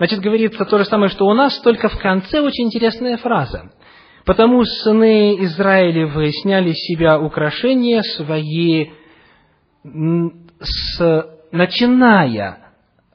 Значит, 0.00 0.20
говорится 0.20 0.64
то 0.64 0.78
же 0.78 0.86
самое, 0.86 1.10
что 1.10 1.26
у 1.26 1.34
нас, 1.34 1.60
только 1.60 1.90
в 1.90 1.98
конце 1.98 2.40
очень 2.40 2.68
интересная 2.68 3.18
фраза. 3.18 3.70
Потому 4.24 4.64
сыны 4.64 5.44
Израилевы 5.44 6.30
сняли 6.40 6.72
с 6.72 6.86
себя 6.86 7.20
украшения 7.20 8.00
свои, 8.16 8.92
с, 9.84 11.28
начиная 11.52 12.72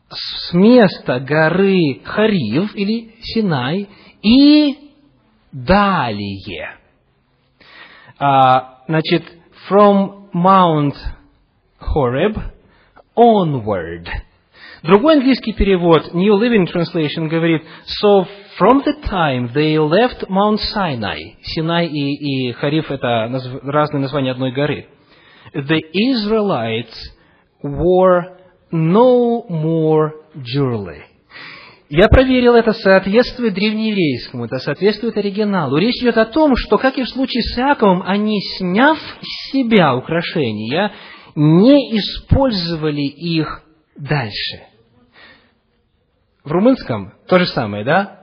с 0.10 0.54
места 0.54 1.20
горы 1.22 2.02
Харив 2.04 2.76
или 2.76 3.16
Синай 3.20 3.90
и 4.22 4.78
далее. 5.52 6.78
А, 8.20 8.84
значит, 8.88 9.24
from 9.68 10.30
Mount 10.36 10.94
Horeb 11.82 12.40
onward. 13.18 14.08
Другой 14.86 15.16
английский 15.16 15.54
перевод, 15.54 16.14
New 16.14 16.38
Living 16.40 16.68
Translation, 16.72 17.28
говорит, 17.28 17.64
so 18.04 18.28
from 18.60 18.84
the 18.84 18.94
time 19.10 19.52
they 19.52 19.80
left 19.80 20.30
Mount 20.30 20.60
Sinai, 20.60 21.38
Синай 21.42 21.88
и, 21.88 22.50
и 22.50 22.52
Хариф– 22.52 22.86
это 22.92 23.28
назв, 23.28 23.64
разные 23.64 24.02
названия 24.02 24.30
одной 24.30 24.52
горы, 24.52 24.86
the 25.56 25.82
Israelites 25.92 26.94
wore 27.64 28.38
no 28.72 29.48
more 29.50 30.12
jewelry. 30.36 31.02
Я 31.90 32.08
проверил, 32.08 32.54
это 32.54 32.74
соответствует 32.74 33.56
древнееврейскому, 33.56 34.46
это 34.46 34.60
соответствует 34.60 35.18
оригиналу. 35.18 35.78
Речь 35.78 36.00
идет 36.04 36.20
о 36.20 36.26
том, 36.26 36.56
что, 36.56 36.78
как 36.78 37.00
и 37.00 37.04
в 37.04 37.10
случае 37.10 37.42
с 37.42 37.58
Иаковом, 37.58 38.04
они, 38.06 38.40
сняв 38.58 39.00
с 39.00 39.52
себя 39.52 39.96
украшения, 39.96 40.92
не 41.34 41.98
использовали 41.98 43.02
их 43.02 43.64
дальше. 43.98 44.75
В 46.46 46.52
румынском 46.52 47.12
то 47.28 47.40
же 47.40 47.48
самое, 47.48 47.84
да? 47.84 48.20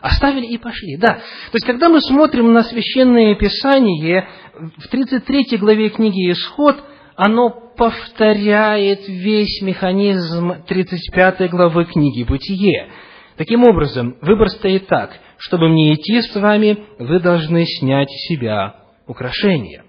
Оставили 0.00 0.46
и 0.46 0.58
пошли, 0.58 0.96
да. 0.96 1.14
То 1.14 1.54
есть, 1.54 1.66
когда 1.66 1.88
мы 1.88 2.00
смотрим 2.00 2.52
на 2.52 2.62
Священное 2.62 3.34
Писание, 3.34 4.28
в 4.54 4.86
33 4.88 5.58
главе 5.58 5.90
книги 5.90 6.30
«Исход», 6.30 6.76
оно 7.16 7.50
повторяет 7.76 9.08
весь 9.08 9.60
механизм 9.60 10.62
35 10.68 11.50
главы 11.50 11.84
книги 11.86 12.22
«Бытие». 12.22 12.90
Таким 13.36 13.64
образом, 13.64 14.16
выбор 14.20 14.48
стоит 14.50 14.86
так, 14.86 15.18
чтобы 15.36 15.68
мне 15.68 15.94
идти 15.94 16.22
с 16.22 16.34
вами, 16.36 16.78
вы 17.00 17.18
должны 17.18 17.64
снять 17.66 18.08
с 18.08 18.28
себя 18.28 18.76
украшения 19.08 19.82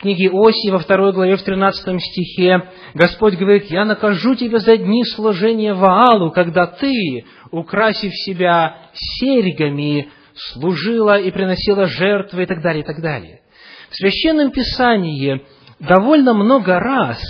книге 0.00 0.30
Оси 0.30 0.70
во 0.70 0.78
второй 0.78 1.12
главе 1.12 1.36
в 1.36 1.42
13 1.42 2.00
стихе 2.00 2.70
Господь 2.94 3.34
говорит, 3.34 3.70
«Я 3.70 3.84
накажу 3.84 4.34
тебя 4.34 4.58
за 4.58 4.76
дни 4.76 5.04
служения 5.04 5.74
Ваалу, 5.74 6.30
когда 6.30 6.66
ты, 6.66 7.24
украсив 7.50 8.12
себя 8.12 8.90
серьгами, 8.94 10.08
служила 10.34 11.20
и 11.20 11.30
приносила 11.30 11.86
жертвы» 11.86 12.44
и 12.44 12.46
так 12.46 12.62
далее, 12.62 12.82
и 12.82 12.86
так 12.86 13.00
далее. 13.00 13.42
В 13.90 13.96
Священном 13.96 14.50
Писании 14.50 15.44
довольно 15.78 16.32
много 16.34 16.78
раз 16.80 17.20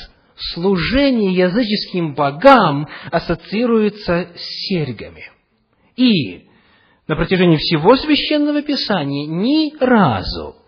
служение 0.54 1.32
языческим 1.32 2.14
богам 2.14 2.88
ассоциируется 3.10 4.28
с 4.36 4.68
серьгами. 4.68 5.24
И 5.96 6.46
на 7.08 7.16
протяжении 7.16 7.56
всего 7.56 7.96
Священного 7.96 8.62
Писания 8.62 9.26
ни 9.26 9.76
разу 9.84 10.59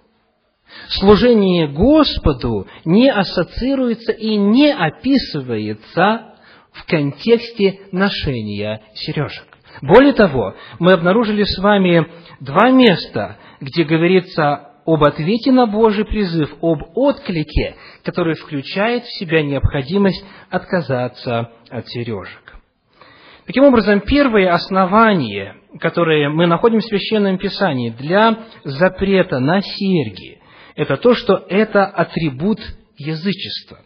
служение 0.88 1.68
Господу 1.68 2.66
не 2.84 3.10
ассоциируется 3.10 4.12
и 4.12 4.36
не 4.36 4.72
описывается 4.72 6.34
в 6.72 6.86
контексте 6.86 7.80
ношения 7.92 8.82
сережек. 8.94 9.46
Более 9.80 10.12
того, 10.12 10.54
мы 10.78 10.92
обнаружили 10.92 11.44
с 11.44 11.58
вами 11.58 12.06
два 12.40 12.70
места, 12.70 13.38
где 13.60 13.84
говорится 13.84 14.72
об 14.84 15.04
ответе 15.04 15.52
на 15.52 15.66
Божий 15.66 16.04
призыв, 16.04 16.54
об 16.60 16.82
отклике, 16.96 17.76
который 18.04 18.34
включает 18.34 19.04
в 19.04 19.18
себя 19.18 19.42
необходимость 19.42 20.24
отказаться 20.50 21.50
от 21.70 21.88
сережек. 21.88 22.42
Таким 23.46 23.64
образом, 23.64 24.00
первое 24.00 24.52
основание, 24.52 25.56
которое 25.80 26.28
мы 26.28 26.46
находим 26.46 26.78
в 26.78 26.84
Священном 26.84 27.38
Писании 27.38 27.90
для 27.90 28.38
запрета 28.64 29.40
на 29.40 29.60
серьги, 29.60 30.38
это 30.74 30.96
то, 30.96 31.14
что 31.14 31.44
это 31.48 31.84
атрибут 31.86 32.60
язычества. 32.96 33.80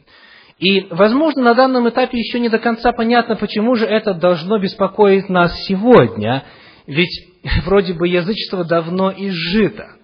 И, 0.58 0.86
возможно, 0.90 1.42
на 1.42 1.54
данном 1.54 1.88
этапе 1.88 2.18
еще 2.18 2.40
не 2.40 2.48
до 2.48 2.58
конца 2.58 2.92
понятно, 2.92 3.36
почему 3.36 3.74
же 3.74 3.84
это 3.84 4.14
должно 4.14 4.58
беспокоить 4.58 5.28
нас 5.28 5.54
сегодня. 5.64 6.44
Ведь 6.86 7.28
вроде 7.64 7.92
бы 7.92 8.08
язычество 8.08 8.64
давно 8.64 9.12
изжито. 9.14 9.96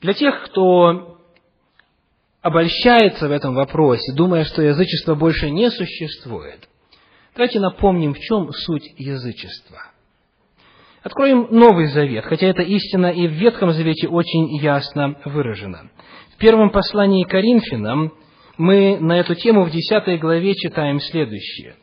Для 0.00 0.14
тех, 0.14 0.44
кто 0.44 1.18
обольщается 2.40 3.28
в 3.28 3.32
этом 3.32 3.54
вопросе, 3.54 4.12
думая, 4.14 4.44
что 4.44 4.62
язычество 4.62 5.14
больше 5.14 5.50
не 5.50 5.70
существует, 5.70 6.68
давайте 7.34 7.60
напомним, 7.60 8.14
в 8.14 8.18
чем 8.20 8.52
суть 8.52 8.94
язычества. 8.96 9.82
Откроем 11.08 11.48
Новый 11.50 11.86
Завет, 11.86 12.26
хотя 12.26 12.48
эта 12.48 12.60
истина 12.60 13.06
и 13.06 13.26
в 13.26 13.32
Ветхом 13.32 13.70
Завете 13.70 14.08
очень 14.08 14.54
ясно 14.58 15.16
выражена. 15.24 15.90
В 16.34 16.36
первом 16.36 16.68
послании 16.68 17.24
Коринфянам 17.24 18.12
мы 18.58 18.98
на 19.00 19.18
эту 19.18 19.34
тему 19.34 19.64
в 19.64 19.70
10 19.70 20.20
главе 20.20 20.54
читаем 20.54 21.00
следующее. 21.00 21.76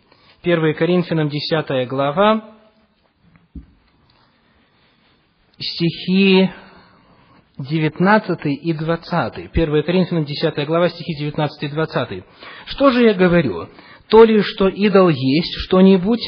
1 0.44 0.76
Коринфянам 0.76 1.30
10 1.30 1.88
глава, 1.90 2.54
стихи 5.58 6.52
19 7.58 8.40
и 8.46 8.74
20. 8.74 9.50
1 9.52 9.84
Коринфянам 9.84 10.26
10 10.26 10.68
глава, 10.68 10.90
стихи 10.90 11.16
19 11.18 11.64
и 11.64 11.68
20. 11.70 12.24
«Что 12.68 12.92
же 12.92 13.02
я 13.02 13.16
говорю? 13.16 13.70
То 14.08 14.24
ли, 14.24 14.44
что 14.44 14.68
идол 14.68 15.10
есть 15.10 15.56
что-нибудь, 15.62 16.22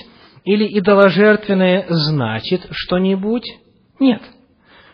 или 0.48 0.80
идоложертвенное 0.80 1.88
значит 1.90 2.68
что-нибудь? 2.72 3.44
Нет. 4.00 4.22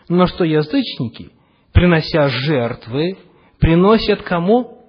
Но 0.08 0.26
что 0.26 0.42
язычники, 0.42 1.30
принося 1.72 2.26
жертвы, 2.26 3.16
приносят 3.60 4.22
кому? 4.22 4.80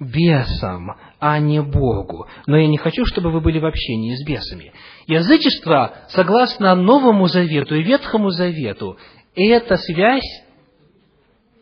Бесам, 0.00 0.96
а 1.18 1.38
не 1.38 1.60
Богу. 1.60 2.26
Но 2.46 2.56
я 2.56 2.66
не 2.66 2.78
хочу, 2.78 3.04
чтобы 3.04 3.30
вы 3.30 3.42
были 3.42 3.58
в 3.58 3.66
общении 3.66 4.14
с 4.14 4.26
бесами. 4.26 4.72
Язычество, 5.06 5.94
согласно 6.08 6.74
Новому 6.74 7.26
Завету 7.26 7.74
и 7.74 7.82
Ветхому 7.82 8.30
Завету, 8.30 8.96
это 9.34 9.76
связь 9.76 10.44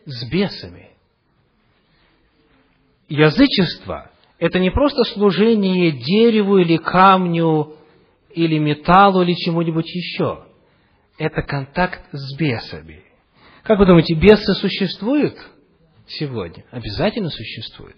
с 0.04 0.30
бесами. 0.30 0.90
Язычество– 3.08 4.12
это 4.38 4.60
не 4.60 4.70
просто 4.70 5.02
служение 5.02 5.90
дереву 5.90 6.58
или 6.58 6.76
камню, 6.76 7.74
или 8.38 8.58
металлу, 8.58 9.22
или 9.22 9.34
чему-нибудь 9.34 9.88
еще. 9.94 10.44
Это 11.18 11.42
контакт 11.42 12.00
с 12.12 12.36
бесами. 12.36 13.02
Как 13.64 13.78
вы 13.78 13.86
думаете, 13.86 14.14
бесы 14.14 14.54
существуют 14.54 15.34
сегодня? 16.06 16.64
Обязательно 16.70 17.30
существуют. 17.30 17.96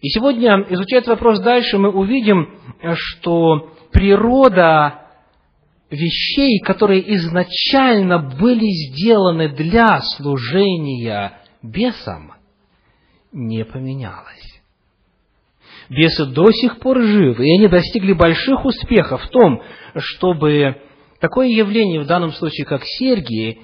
И 0.00 0.08
сегодня, 0.08 0.64
изучая 0.70 1.00
этот 1.00 1.10
вопрос 1.10 1.40
дальше, 1.40 1.78
мы 1.78 1.90
увидим, 1.90 2.58
что 2.94 3.74
природа 3.92 5.06
вещей, 5.90 6.60
которые 6.60 7.14
изначально 7.16 8.18
были 8.18 8.66
сделаны 8.90 9.48
для 9.48 10.00
служения 10.00 11.38
бесам, 11.62 12.32
не 13.32 13.64
поменялась. 13.64 14.45
Бесы 15.88 16.26
до 16.26 16.50
сих 16.50 16.80
пор 16.80 17.00
живы, 17.00 17.46
и 17.46 17.58
они 17.58 17.68
достигли 17.68 18.12
больших 18.12 18.64
успехов 18.64 19.22
в 19.22 19.28
том, 19.28 19.62
чтобы 19.96 20.76
такое 21.20 21.48
явление, 21.48 22.00
в 22.00 22.06
данном 22.06 22.32
случае 22.32 22.66
как 22.66 22.82
серьги, 22.84 23.60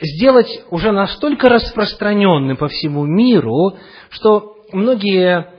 сделать 0.00 0.64
уже 0.70 0.92
настолько 0.92 1.48
распространенным 1.48 2.56
по 2.56 2.68
всему 2.68 3.04
миру, 3.04 3.76
что 4.08 4.56
многие 4.72 5.52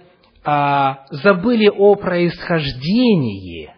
а, 0.43 1.06
забыли 1.12 1.67
о 1.67 1.95
происхождении 1.95 3.71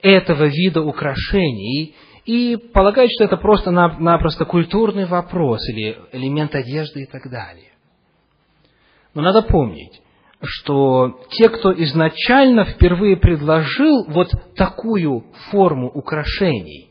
этого 0.00 0.44
вида 0.44 0.80
украшений 0.80 1.94
и 2.24 2.56
полагают, 2.56 3.10
что 3.12 3.24
это 3.24 3.36
просто-напросто 3.36 4.44
культурный 4.44 5.04
вопрос 5.04 5.60
или 5.68 5.98
элемент 6.12 6.54
одежды 6.54 7.02
и 7.02 7.06
так 7.06 7.30
далее. 7.30 7.72
Но 9.14 9.22
надо 9.22 9.42
помнить, 9.42 10.01
что 10.42 11.20
те, 11.30 11.48
кто 11.48 11.72
изначально 11.84 12.64
впервые 12.64 13.16
предложил 13.16 14.04
вот 14.08 14.30
такую 14.56 15.24
форму 15.50 15.88
украшений, 15.88 16.88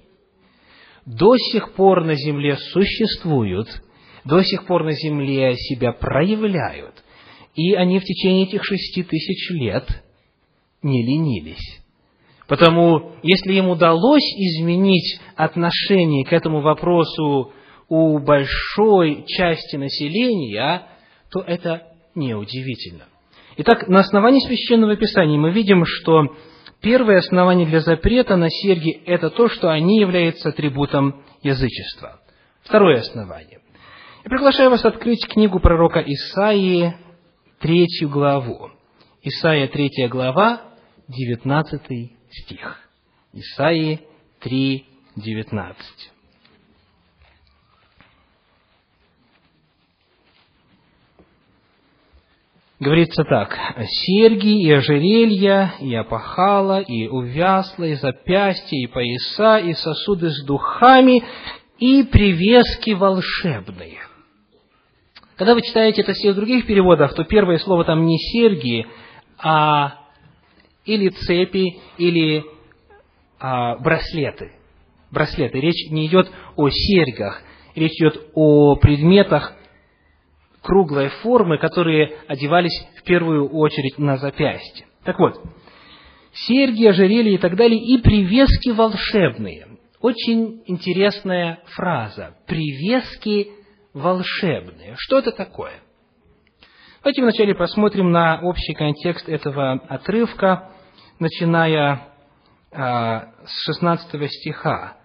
до 1.05 1.35
сих 1.37 1.73
пор 1.73 2.05
на 2.05 2.15
земле 2.15 2.55
существуют, 2.55 3.67
до 4.23 4.41
сих 4.43 4.65
пор 4.65 4.83
на 4.83 4.93
земле 4.93 5.55
себя 5.55 5.91
проявляют, 5.91 7.03
и 7.55 7.73
они 7.73 7.99
в 7.99 8.03
течение 8.03 8.45
этих 8.45 8.63
шести 8.63 9.03
тысяч 9.03 9.49
лет 9.51 9.85
не 10.81 11.03
ленились. 11.03 11.81
Потому, 12.47 13.13
если 13.23 13.53
им 13.53 13.69
удалось 13.69 14.23
изменить 14.35 15.19
отношение 15.35 16.25
к 16.25 16.33
этому 16.33 16.61
вопросу 16.61 17.53
у 17.87 18.19
большой 18.19 19.25
части 19.25 19.75
населения, 19.75 20.83
то 21.31 21.41
это 21.41 21.87
неудивительно. 22.13 23.05
Итак, 23.57 23.87
на 23.87 23.99
основании 23.99 24.39
Священного 24.39 24.95
Писания 24.95 25.37
мы 25.37 25.51
видим, 25.51 25.83
что 25.85 26.35
первое 26.81 27.17
основание 27.17 27.67
для 27.67 27.81
запрета 27.81 28.37
на 28.37 28.49
серьги– 28.49 28.91
это 29.05 29.29
то, 29.29 29.49
что 29.49 29.69
они 29.69 29.99
являются 29.99 30.49
атрибутом 30.49 31.23
язычества. 31.41 32.21
Второе 32.63 32.99
основание. 32.99 33.59
Я 34.23 34.29
приглашаю 34.29 34.69
вас 34.69 34.85
открыть 34.85 35.27
книгу 35.27 35.59
пророка 35.59 35.99
Исаии, 35.99 36.95
третью 37.59 38.09
главу. 38.09 38.71
Исаия, 39.23 39.67
третья 39.67 40.07
глава, 40.07 40.61
девятнадцатый 41.07 42.17
стих. 42.29 42.79
Исаии 43.33 44.01
3, 44.41 44.85
19. 45.17 46.10
Говорится 52.81 53.23
так, 53.25 53.55
серьги 53.85 54.63
и 54.63 54.71
ожерелья, 54.71 55.75
и 55.81 55.93
опахала, 55.93 56.81
и 56.81 57.05
увясла, 57.07 57.83
и 57.83 57.93
запястья, 57.93 58.75
и 58.75 58.87
пояса, 58.87 59.59
и 59.59 59.73
сосуды 59.73 60.31
с 60.31 60.43
духами, 60.45 61.23
и 61.77 62.01
привески 62.01 62.89
волшебные. 62.93 63.99
Когда 65.35 65.53
вы 65.53 65.61
читаете 65.61 66.01
это 66.01 66.13
все 66.13 66.31
в 66.31 66.35
других 66.35 66.65
переводах, 66.65 67.13
то 67.13 67.23
первое 67.23 67.59
слово 67.59 67.83
там 67.83 68.03
не 68.07 68.17
серьги, 68.17 68.87
а 69.37 69.99
или 70.83 71.09
цепи, 71.09 71.77
или 71.99 72.43
а, 73.39 73.75
браслеты. 73.77 74.53
Браслеты. 75.11 75.59
Речь 75.59 75.91
не 75.91 76.07
идет 76.07 76.31
о 76.55 76.67
серьгах, 76.71 77.43
речь 77.75 77.93
идет 77.99 78.31
о 78.33 78.75
предметах 78.77 79.53
круглой 80.61 81.09
формы, 81.21 81.57
которые 81.57 82.17
одевались 82.27 82.87
в 82.97 83.03
первую 83.03 83.49
очередь 83.49 83.97
на 83.97 84.17
запястье. 84.17 84.85
Так 85.03 85.19
вот, 85.19 85.41
серьги, 86.33 86.85
ожерелья 86.85 87.33
и 87.33 87.37
так 87.37 87.55
далее, 87.55 87.79
и 87.79 87.97
привески 88.01 88.69
волшебные. 88.69 89.67
Очень 89.99 90.63
интересная 90.65 91.59
фраза. 91.75 92.35
Привески 92.47 93.51
волшебные. 93.93 94.95
Что 94.97 95.19
это 95.19 95.31
такое? 95.31 95.73
Давайте 97.03 97.21
вначале 97.23 97.55
посмотрим 97.55 98.11
на 98.11 98.39
общий 98.41 98.73
контекст 98.73 99.27
этого 99.27 99.73
отрывка, 99.73 100.71
начиная 101.19 102.07
а, 102.71 103.33
с 103.43 103.65
16 103.65 104.31
стиха. 104.31 104.97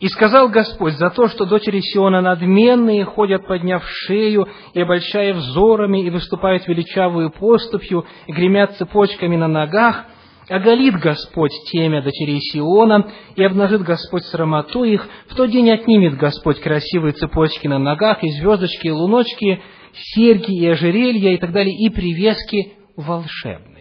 «И 0.00 0.06
сказал 0.08 0.48
Господь, 0.48 0.94
за 0.94 1.10
то, 1.10 1.26
что 1.26 1.44
дочери 1.44 1.80
Сиона 1.80 2.20
надменные 2.20 3.04
ходят, 3.04 3.46
подняв 3.48 3.82
шею 3.84 4.46
и 4.72 4.80
обольщая 4.80 5.34
взорами, 5.34 6.04
и 6.04 6.10
выступают 6.10 6.68
величавую 6.68 7.30
поступью, 7.30 8.06
и 8.28 8.32
гремят 8.32 8.76
цепочками 8.76 9.36
на 9.36 9.48
ногах, 9.48 10.04
оголит 10.48 10.94
Господь 11.00 11.50
темя 11.72 12.00
дочерей 12.00 12.40
Сиона, 12.40 13.10
и 13.34 13.42
обнажит 13.42 13.82
Господь 13.82 14.22
срамоту 14.26 14.84
их, 14.84 15.08
в 15.28 15.34
тот 15.34 15.50
день 15.50 15.70
отнимет 15.70 16.16
Господь 16.16 16.60
красивые 16.60 17.12
цепочки 17.14 17.66
на 17.66 17.78
ногах, 17.78 18.22
и 18.22 18.30
звездочки, 18.30 18.86
и 18.86 18.92
луночки, 18.92 19.60
серьги 19.92 20.60
и 20.60 20.66
ожерелья 20.68 21.32
и 21.32 21.38
так 21.38 21.50
далее, 21.50 21.74
и 21.74 21.90
привески 21.90 22.74
волшебные. 22.96 23.77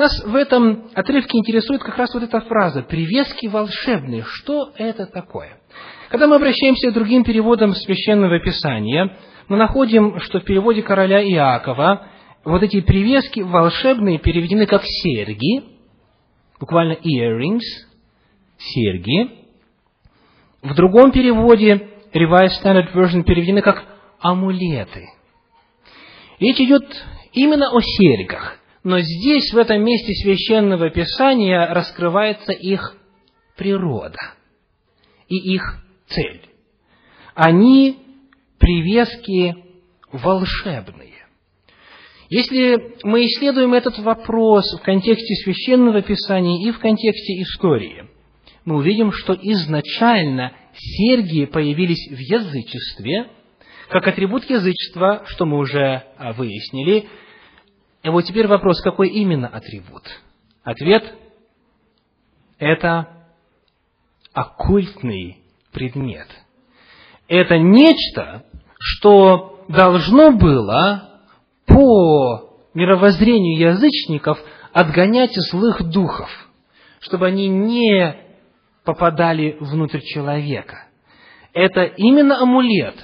Нас 0.00 0.18
в 0.24 0.34
этом 0.34 0.88
отрывке 0.94 1.36
интересует 1.36 1.82
как 1.82 1.98
раз 1.98 2.14
вот 2.14 2.22
эта 2.22 2.40
фраза 2.40 2.80
«привески 2.80 3.48
волшебные». 3.48 4.24
Что 4.26 4.72
это 4.78 5.04
такое? 5.04 5.60
Когда 6.08 6.26
мы 6.26 6.36
обращаемся 6.36 6.90
к 6.90 6.94
другим 6.94 7.22
переводам 7.22 7.74
Священного 7.74 8.40
Писания, 8.40 9.14
мы 9.48 9.58
находим, 9.58 10.18
что 10.20 10.40
в 10.40 10.44
переводе 10.44 10.82
короля 10.82 11.22
Иакова 11.22 12.06
вот 12.46 12.62
эти 12.62 12.80
привески 12.80 13.40
волшебные 13.40 14.18
переведены 14.18 14.64
как 14.64 14.80
серьги, 14.86 15.64
буквально 16.58 16.94
earrings, 16.94 17.60
серьги. 18.56 19.30
В 20.62 20.74
другом 20.76 21.12
переводе 21.12 21.90
Revised 22.14 22.52
Standard 22.64 22.94
Version 22.94 23.22
переведены 23.22 23.60
как 23.60 23.84
амулеты. 24.18 25.10
Речь 26.38 26.58
идет 26.58 26.86
именно 27.34 27.70
о 27.70 27.82
серьгах, 27.82 28.59
но 28.82 28.98
здесь, 29.00 29.52
в 29.52 29.58
этом 29.58 29.84
месте 29.84 30.14
священного 30.14 30.90
писания, 30.90 31.66
раскрывается 31.72 32.52
их 32.52 32.96
природа 33.56 34.18
и 35.28 35.36
их 35.54 35.84
цель. 36.06 36.42
Они 37.34 37.98
привески 38.58 39.56
волшебные. 40.12 41.10
Если 42.30 42.96
мы 43.02 43.26
исследуем 43.26 43.74
этот 43.74 43.98
вопрос 43.98 44.64
в 44.78 44.82
контексте 44.82 45.34
священного 45.42 46.00
писания 46.00 46.66
и 46.66 46.70
в 46.70 46.78
контексте 46.78 47.42
истории, 47.42 48.08
мы 48.64 48.76
увидим, 48.76 49.12
что 49.12 49.34
изначально 49.34 50.52
серьги 50.74 51.44
появились 51.46 52.08
в 52.08 52.18
язычестве, 52.18 53.28
как 53.88 54.06
атрибут 54.06 54.48
язычества, 54.48 55.24
что 55.26 55.44
мы 55.44 55.58
уже 55.58 56.04
а, 56.16 56.32
выяснили. 56.32 57.08
И 58.02 58.08
вот 58.08 58.22
теперь 58.22 58.46
вопрос, 58.46 58.80
какой 58.80 59.10
именно 59.10 59.48
атрибут? 59.48 60.04
Ответ– 60.64 61.04
это 62.58 63.08
оккультный 64.32 65.42
предмет. 65.72 66.28
Это 67.28 67.58
нечто, 67.58 68.44
что 68.78 69.64
должно 69.68 70.32
было 70.32 71.20
по 71.66 72.58
мировоззрению 72.74 73.72
язычников 73.72 74.38
отгонять 74.72 75.34
злых 75.50 75.82
духов, 75.90 76.30
чтобы 77.00 77.26
они 77.26 77.48
не 77.48 78.16
попадали 78.84 79.56
внутрь 79.60 80.00
человека. 80.00 80.86
Это 81.52 81.82
именно 81.82 82.40
амулет, 82.40 82.96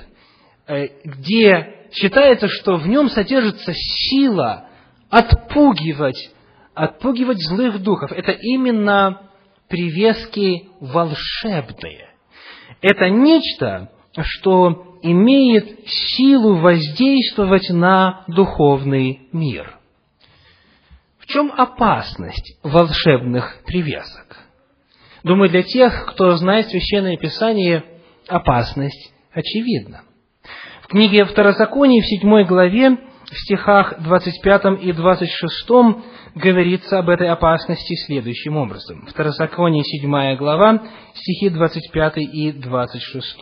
э, 0.66 0.88
где 1.04 1.88
считается, 1.92 2.48
что 2.48 2.76
в 2.76 2.86
нем 2.88 3.08
содержится 3.08 3.72
сила 3.74 4.65
отпугивать, 5.10 6.30
отпугивать 6.74 7.42
злых 7.42 7.82
духов. 7.82 8.12
Это 8.12 8.32
именно 8.32 9.30
привески 9.68 10.68
волшебные. 10.80 12.10
Это 12.80 13.08
нечто, 13.08 13.90
что 14.20 14.98
имеет 15.02 15.88
силу 15.88 16.56
воздействовать 16.56 17.70
на 17.70 18.24
духовный 18.28 19.28
мир. 19.32 19.78
В 21.18 21.26
чем 21.26 21.52
опасность 21.56 22.58
волшебных 22.62 23.62
привесок? 23.64 24.38
Думаю, 25.24 25.50
для 25.50 25.62
тех, 25.62 26.06
кто 26.06 26.36
знает 26.36 26.68
Священное 26.68 27.16
Писание, 27.16 27.84
опасность 28.28 29.12
очевидна. 29.32 30.02
В 30.82 30.86
книге 30.86 31.24
Второзакония, 31.24 32.00
в 32.00 32.06
седьмой 32.06 32.44
главе, 32.44 32.98
в 33.30 33.36
стихах 33.38 34.00
25 34.00 34.82
и 34.82 34.92
26 34.92 35.68
говорится 36.34 36.98
об 36.98 37.08
этой 37.08 37.28
опасности 37.28 37.94
следующим 38.06 38.56
образом. 38.56 39.06
Второзаконие, 39.06 39.82
седьмая 39.84 40.36
глава, 40.36 40.82
стихи 41.14 41.50
25 41.50 42.18
и 42.18 42.52
26. 42.52 43.36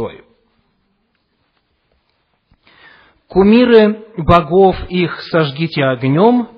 «Кумиры 3.28 4.04
богов 4.16 4.76
их 4.88 5.20
сожгите 5.22 5.84
огнем, 5.84 6.48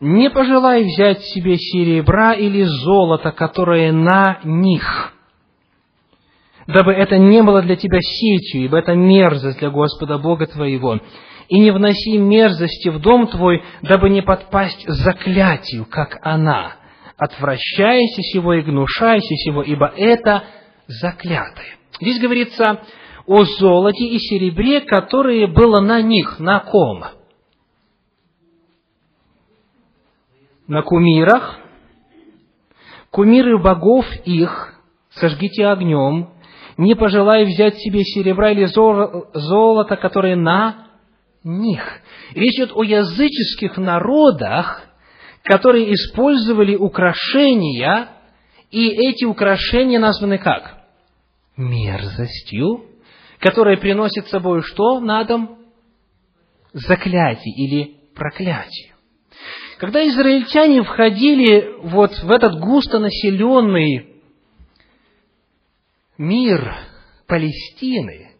не 0.00 0.30
пожелай 0.30 0.84
взять 0.84 1.20
себе 1.22 1.56
серебра 1.56 2.32
или 2.32 2.62
золота, 2.62 3.32
которое 3.32 3.92
на 3.92 4.40
них, 4.44 5.12
дабы 6.66 6.92
это 6.92 7.18
не 7.18 7.42
было 7.42 7.62
для 7.62 7.76
тебя 7.76 7.98
сетью, 8.00 8.64
ибо 8.64 8.78
это 8.78 8.94
мерзость 8.94 9.58
для 9.58 9.70
Господа 9.70 10.18
Бога 10.18 10.46
твоего. 10.46 11.00
И 11.48 11.58
не 11.58 11.70
вноси 11.70 12.18
мерзости 12.18 12.88
в 12.88 13.00
дом 13.00 13.28
твой, 13.28 13.62
дабы 13.82 14.10
не 14.10 14.22
подпасть 14.22 14.84
заклятию, 14.86 15.86
как 15.86 16.18
она. 16.22 16.76
Отвращайся 17.16 18.22
сего 18.22 18.54
и 18.54 18.62
гнушайся 18.62 19.34
сего, 19.36 19.62
ибо 19.62 19.92
это 19.96 20.44
заклятое. 20.86 21.76
Здесь 22.00 22.20
говорится 22.20 22.82
о 23.26 23.44
золоте 23.44 24.04
и 24.04 24.18
серебре, 24.18 24.80
которые 24.80 25.46
было 25.46 25.80
на 25.80 26.02
них, 26.02 26.38
на 26.38 26.60
ком? 26.60 27.04
на 30.66 30.82
кумирах, 30.82 31.58
кумиры 33.10 33.58
богов 33.58 34.04
их 34.24 34.74
сожгите 35.10 35.66
огнем, 35.66 36.30
не 36.76 36.94
пожелая 36.94 37.46
взять 37.46 37.76
себе 37.78 38.02
серебра 38.02 38.50
или 38.50 38.66
золота, 38.66 39.96
которые 39.96 40.36
на 40.36 40.85
них. 41.46 41.82
Речь 42.34 42.56
идет 42.56 42.72
о 42.74 42.82
языческих 42.82 43.76
народах, 43.78 44.82
которые 45.42 45.92
использовали 45.94 46.74
украшения, 46.74 48.08
и 48.70 48.88
эти 48.88 49.24
украшения 49.24 49.98
названы 49.98 50.38
как? 50.38 50.82
Мерзостью, 51.56 52.86
которая 53.38 53.76
приносит 53.76 54.26
с 54.26 54.30
собой 54.30 54.62
что 54.62 55.00
на 55.00 55.24
дом? 55.24 55.58
Заклятие 56.72 57.54
или 57.54 57.96
проклятие. 58.14 58.94
Когда 59.78 60.06
израильтяне 60.08 60.82
входили 60.82 61.76
вот 61.82 62.12
в 62.22 62.30
этот 62.30 62.58
густонаселенный 62.58 64.16
мир 66.18 66.74
Палестины, 67.26 68.35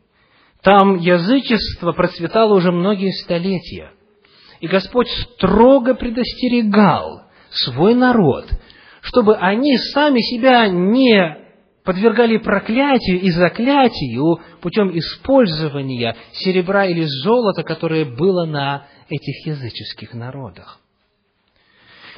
там 0.67 0.97
язычество 0.97 1.93
процветало 1.93 2.55
уже 2.57 2.73
многие 2.73 3.13
столетия. 3.13 3.93
И 4.59 4.67
Господь 4.67 5.07
строго 5.09 5.95
предостерегал 5.95 7.23
свой 7.51 7.95
народ, 7.95 8.47
чтобы 9.01 9.37
они 9.37 9.77
сами 9.77 10.19
себя 10.19 10.67
не 10.67 11.39
подвергали 11.85 12.39
проклятию 12.39 13.21
и 13.21 13.31
заклятию 13.31 14.41
путем 14.61 14.91
использования 14.99 16.17
серебра 16.33 16.87
или 16.87 17.05
золота, 17.05 17.63
которое 17.63 18.05
было 18.05 18.45
на 18.45 18.89
этих 19.09 19.47
языческих 19.47 20.15
народах. 20.15 20.81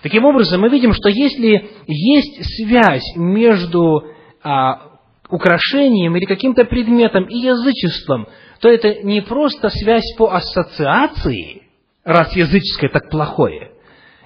Таким 0.00 0.24
образом, 0.24 0.62
мы 0.62 0.70
видим, 0.70 0.94
что 0.94 1.10
если 1.10 1.68
есть 1.86 2.56
связь 2.56 3.14
между 3.14 4.04
а, 4.42 4.87
украшением 5.30 6.16
или 6.16 6.24
каким-то 6.24 6.64
предметом 6.64 7.24
и 7.24 7.36
язычеством, 7.38 8.28
то 8.60 8.68
это 8.68 9.02
не 9.02 9.20
просто 9.20 9.68
связь 9.70 10.14
по 10.16 10.34
ассоциации, 10.34 11.62
раз 12.04 12.34
языческое 12.34 12.90
так 12.90 13.10
плохое, 13.10 13.72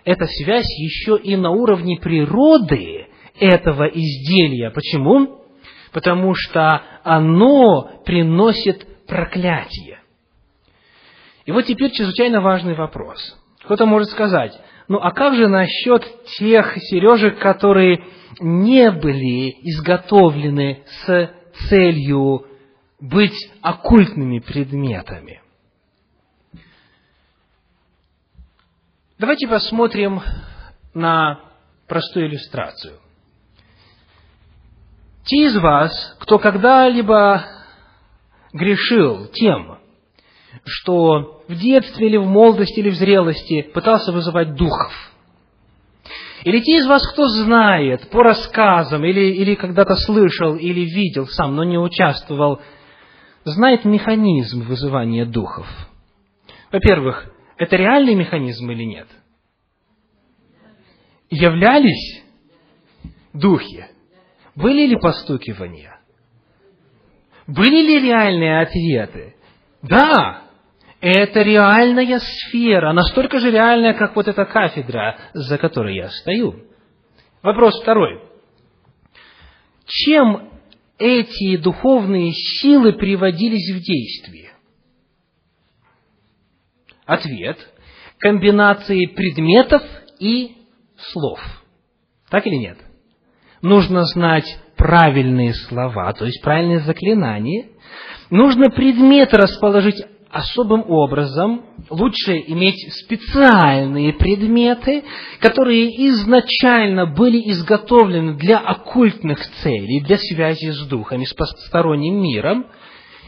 это 0.05 0.27
связь 0.27 0.69
еще 0.79 1.19
и 1.19 1.37
на 1.37 1.51
уровне 1.51 1.99
природы 2.01 3.07
этого 3.39 3.85
изделия. 3.85 4.71
Почему? 4.71 5.41
Потому 5.93 6.35
что 6.35 6.83
оно 7.05 8.03
приносит 8.05 8.87
проклятие. 9.07 10.01
И 11.45 11.53
вот 11.53 11.67
теперь 11.67 11.91
чрезвычайно 11.91 12.41
важный 12.41 12.75
вопрос. 12.75 13.19
Кто-то 13.65 13.87
может 13.87 14.11
сказать, 14.11 14.53
ну 14.93 14.99
а 15.01 15.11
как 15.11 15.35
же 15.35 15.49
насчет 15.49 16.05
тех 16.37 16.77
сережек, 16.77 17.39
которые 17.39 18.05
не 18.41 18.91
были 18.91 19.49
изготовлены 19.63 20.85
с 20.87 21.35
целью 21.71 22.45
быть 23.01 23.51
оккультными 23.63 24.41
предметами? 24.41 25.41
Давайте 29.19 29.49
посмотрим 29.49 30.21
на 30.93 31.41
простую 31.89 32.27
иллюстрацию. 32.27 32.99
Те 35.25 35.47
из 35.47 35.57
вас, 35.57 36.19
кто 36.21 36.39
когда-либо 36.39 37.47
грешил 38.53 39.29
тем, 39.29 39.79
что 40.65 41.43
в 41.49 41.55
детстве 41.55 42.09
или 42.09 42.17
в 42.17 42.27
молодости 42.27 42.81
или 42.81 42.91
в 42.91 42.95
зрелости 42.95 43.63
пытался 43.63 44.13
вызывать 44.13 44.55
духов. 44.55 44.93
Или 46.45 46.61
те 46.61 46.79
из 46.79 46.87
вас, 46.87 47.07
кто 47.13 47.29
знает 47.29 48.11
по 48.11 48.23
рассказам, 48.23 49.05
или, 49.05 49.33
или 49.35 49.55
когда-то 49.55 49.95
слышал, 49.95 50.57
или 50.57 50.81
видел 50.81 51.27
сам, 51.27 51.55
но 51.55 51.63
не 51.63 51.79
участвовал, 51.79 52.61
знает 53.45 53.85
механизм 53.85 54.63
вызывания 54.67 55.25
духов. 55.25 55.67
Во-первых, 56.73 57.33
это 57.57 57.77
реальный 57.77 58.15
механизм 58.15 58.71
или 58.71 58.85
нет? 58.85 59.07
Являлись 61.31 62.23
духи? 63.33 63.87
Были 64.57 64.87
ли 64.87 64.97
постукивания? 64.97 66.01
Были 67.47 67.87
ли 67.87 68.01
реальные 68.01 68.61
ответы? 68.63 69.37
Да, 69.83 70.45
это 71.01 71.43
реальная 71.43 72.21
сфера, 72.21 72.93
настолько 72.93 73.41
же 73.41 73.51
реальная, 73.51 73.95
как 73.95 74.15
вот 74.15 74.29
эта 74.29 74.45
кафедра, 74.45 75.19
за 75.35 75.59
которой 75.59 75.97
я 75.97 76.09
стою. 76.09 76.65
Вопрос 77.43 77.81
второй. 77.83 78.23
Чем 79.87 80.49
эти 80.99 81.57
духовные 81.57 82.33
силы 82.33 82.93
приводились 82.93 83.75
в 83.75 83.81
действие? 83.81 84.53
Ответ– 87.05 87.59
комбинации 88.19 89.07
предметов 89.07 89.83
и 90.21 90.57
слов. 90.97 91.41
Так 92.31 92.47
или 92.47 92.55
нет? 92.55 92.79
Нужно 93.61 94.05
знать 94.05 94.47
правильные 94.77 95.53
слова, 95.55 96.13
то 96.13 96.25
есть 96.25 96.41
правильные 96.43 96.81
заклинания, 96.81 97.67
нужно 98.33 98.71
предметы 98.71 99.37
расположить 99.37 100.03
особым 100.31 100.91
образом, 100.91 101.67
лучше 101.91 102.33
иметь 102.47 102.91
специальные 103.05 104.15
предметы, 104.15 105.05
которые 105.39 106.09
изначально 106.09 107.05
были 107.05 107.51
изготовлены 107.51 108.39
для 108.39 108.59
оккультных 108.59 109.39
целей, 109.63 110.01
для 110.01 110.17
связи 110.17 110.71
с 110.71 110.87
духами, 110.87 111.25
с 111.25 111.35
посторонним 111.35 112.23
миром, 112.23 112.67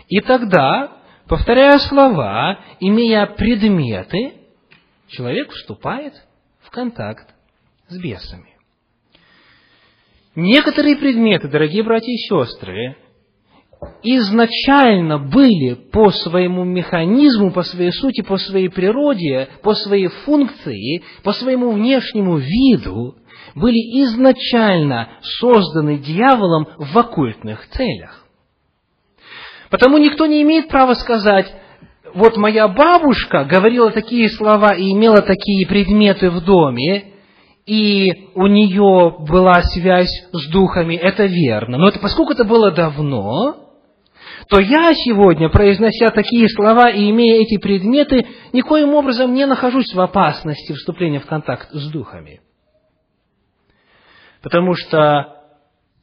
и 0.08 0.20
тогда, 0.20 0.96
повторяя 1.28 1.78
слова, 1.78 2.58
имея 2.80 3.26
предметы, 3.26 4.32
человек 5.08 5.52
вступает 5.52 6.14
в 6.62 6.70
контакт 6.70 7.28
с 7.88 7.98
бесами. 7.98 8.54
Некоторые 10.34 10.96
предметы, 10.96 11.48
дорогие 11.48 11.82
братья 11.82 12.10
и 12.10 12.16
сестры, 12.16 12.96
изначально 14.02 15.18
были 15.18 15.74
по 15.74 16.10
своему 16.10 16.64
механизму, 16.64 17.52
по 17.52 17.62
своей 17.62 17.92
сути, 17.92 18.22
по 18.22 18.36
своей 18.36 18.68
природе, 18.68 19.48
по 19.62 19.74
своей 19.74 20.08
функции, 20.08 21.02
по 21.22 21.32
своему 21.32 21.70
внешнему 21.72 22.36
виду, 22.36 23.16
были 23.54 24.02
изначально 24.02 25.08
созданы 25.20 25.98
дьяволом 25.98 26.66
в 26.78 26.98
оккультных 26.98 27.68
целях. 27.70 28.24
Потому 29.70 29.98
никто 29.98 30.26
не 30.26 30.42
имеет 30.42 30.68
права 30.68 30.94
сказать, 30.94 31.52
вот 32.14 32.36
моя 32.36 32.68
бабушка 32.68 33.44
говорила 33.44 33.90
такие 33.90 34.28
слова 34.28 34.74
и 34.74 34.92
имела 34.92 35.20
такие 35.20 35.66
предметы 35.66 36.30
в 36.30 36.44
доме, 36.44 37.14
и 37.66 38.28
у 38.34 38.46
нее 38.46 39.16
была 39.18 39.62
связь 39.62 40.12
с 40.32 40.50
духами, 40.50 40.94
это 40.94 41.24
верно. 41.24 41.78
Но 41.78 41.88
это, 41.88 41.98
поскольку 41.98 42.32
это 42.32 42.44
было 42.44 42.70
давно, 42.70 43.63
то 44.48 44.60
я 44.60 44.92
сегодня, 44.94 45.48
произнося 45.48 46.10
такие 46.10 46.48
слова 46.48 46.90
и 46.90 47.10
имея 47.10 47.42
эти 47.42 47.58
предметы, 47.58 48.26
никоим 48.52 48.94
образом 48.94 49.32
не 49.32 49.46
нахожусь 49.46 49.92
в 49.94 50.00
опасности 50.00 50.72
вступления 50.72 51.20
в 51.20 51.26
контакт 51.26 51.68
с 51.70 51.90
духами. 51.90 52.40
Потому 54.42 54.74
что 54.74 55.36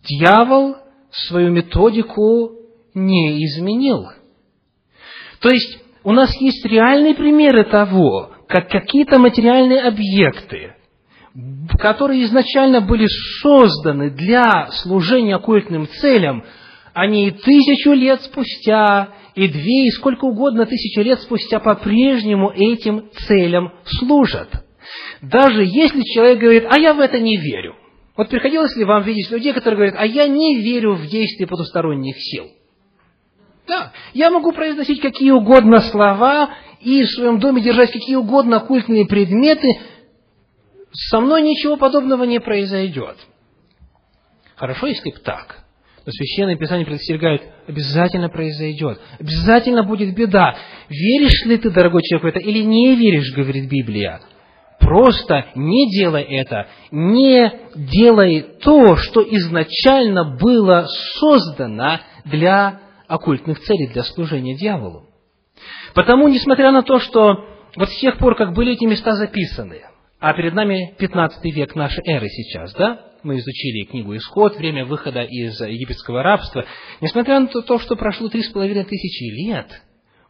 дьявол 0.04 0.78
свою 1.12 1.52
методику 1.52 2.54
не 2.94 3.44
изменил. 3.46 4.08
То 5.39 5.50
есть, 5.50 5.80
у 6.04 6.12
нас 6.12 6.36
есть 6.39 6.66
реальные 6.66 7.16
примеры 7.16 7.66
того, 7.66 8.32
как 8.48 8.70
какие-то 8.70 9.20
материальные 9.20 9.82
объекты, 9.82 10.76
которые 11.80 12.24
изначально 12.26 12.82
были 12.82 13.08
созданы 13.42 14.10
для 14.10 14.68
служения 14.72 15.36
оккультным 15.36 15.88
целям, 15.88 16.44
они 16.94 17.28
и 17.28 17.32
тысячу 17.32 17.92
лет 17.94 18.22
спустя, 18.22 19.10
и 19.36 19.48
две, 19.48 19.88
и 19.88 19.92
сколько 19.92 20.26
угодно 20.26 20.66
тысячи 20.66 21.00
лет 21.00 21.22
спустя 21.22 21.60
по-прежнему 21.60 22.52
этим 22.52 23.10
целям 23.28 23.74
служат. 23.86 24.50
Даже 25.22 25.64
если 25.64 26.02
человек 26.02 26.39
говорит, 26.39 26.66
а 26.70 26.80
я 26.80 26.94
в 26.94 27.00
это 27.00 27.20
не 27.20 27.38
верю. 27.38 27.76
Вот 28.18 28.30
приходилось 28.30 28.76
ли 28.76 28.84
вам 28.84 29.04
видеть 29.04 29.32
людей, 29.32 29.54
которые 29.54 29.78
говорят, 29.78 29.96
а 29.98 30.06
я 30.06 30.28
не 30.28 30.62
верю 30.62 30.96
в 30.96 31.08
действие 31.08 31.48
потусторонних 31.48 32.16
сил. 32.18 32.48
Да, 33.68 33.94
я 34.14 34.30
могу 34.30 34.52
произносить 34.52 35.00
какие 35.02 35.32
угодно 35.32 35.80
слова 35.80 36.50
и 36.82 37.04
в 37.04 37.10
своем 37.12 37.39
доме 37.39 37.62
держать 37.62 37.92
какие 37.92 38.16
угодно 38.16 38.58
оккультные 38.58 39.06
предметы, 39.06 39.68
со 40.92 41.22
мной 41.22 41.42
ничего 41.44 41.78
подобного 41.78 42.26
не 42.26 42.39
произойдет. 42.39 43.16
Хорошо, 44.56 44.88
если 44.88 45.12
бы 45.12 45.20
так. 45.20 45.61
Но 46.06 46.12
Священное 46.12 46.56
Писание 46.56 46.86
предостерегает, 46.86 47.43
обязательно 47.68 48.30
произойдет, 48.30 48.99
обязательно 49.20 49.84
будет 49.84 50.16
беда. 50.16 50.56
Веришь 50.89 51.45
ли 51.45 51.58
ты, 51.58 51.70
дорогой 51.70 52.02
человек, 52.02 52.24
в 52.24 52.38
это 52.38 52.39
или 52.39 52.64
не 52.64 52.95
веришь, 52.95 53.32
говорит 53.34 53.70
Библия? 53.70 54.20
Просто 54.80 55.45
не 55.54 55.91
делай 55.91 56.24
это, 56.24 56.68
не 56.89 57.54
делай 57.76 58.41
то, 58.62 58.95
что 58.95 59.22
изначально 59.22 60.38
было 60.38 60.88
создано 61.20 61.99
для 62.26 62.80
оккультных 63.08 63.60
целей, 63.60 63.88
для 63.88 64.02
служения 64.04 64.56
дьяволу. 64.56 65.06
Потому, 65.93 66.30
несмотря 66.30 66.72
на 66.72 66.82
то, 66.82 66.99
что 66.99 67.45
вот 67.76 67.89
с 67.89 67.99
тех 67.99 68.18
пор, 68.18 68.36
как 68.36 68.54
были 68.54 68.74
эти 68.74 68.86
места 68.86 69.14
записаны, 69.14 69.82
а 70.20 70.34
перед 70.34 70.54
нами 70.54 70.95
15 70.97 71.43
век 71.56 71.76
нашей 71.76 72.04
эры 72.08 72.28
сейчас, 72.28 72.74
да? 72.74 73.11
Мы 73.24 73.38
изучили 73.38 73.86
книгу 73.86 74.15
«Исход», 74.17 74.55
время 74.55 74.86
выхода 74.86 75.22
из 75.22 75.59
египетского 75.61 76.24
рабства. 76.24 76.65
Несмотря 77.01 77.39
на 77.39 77.47
то, 77.47 77.78
что 77.78 77.95
прошло 77.95 78.30
три 78.30 78.41
с 78.41 78.49
половиной 78.49 78.84
тысячи 78.84 79.24
лет, 79.45 79.67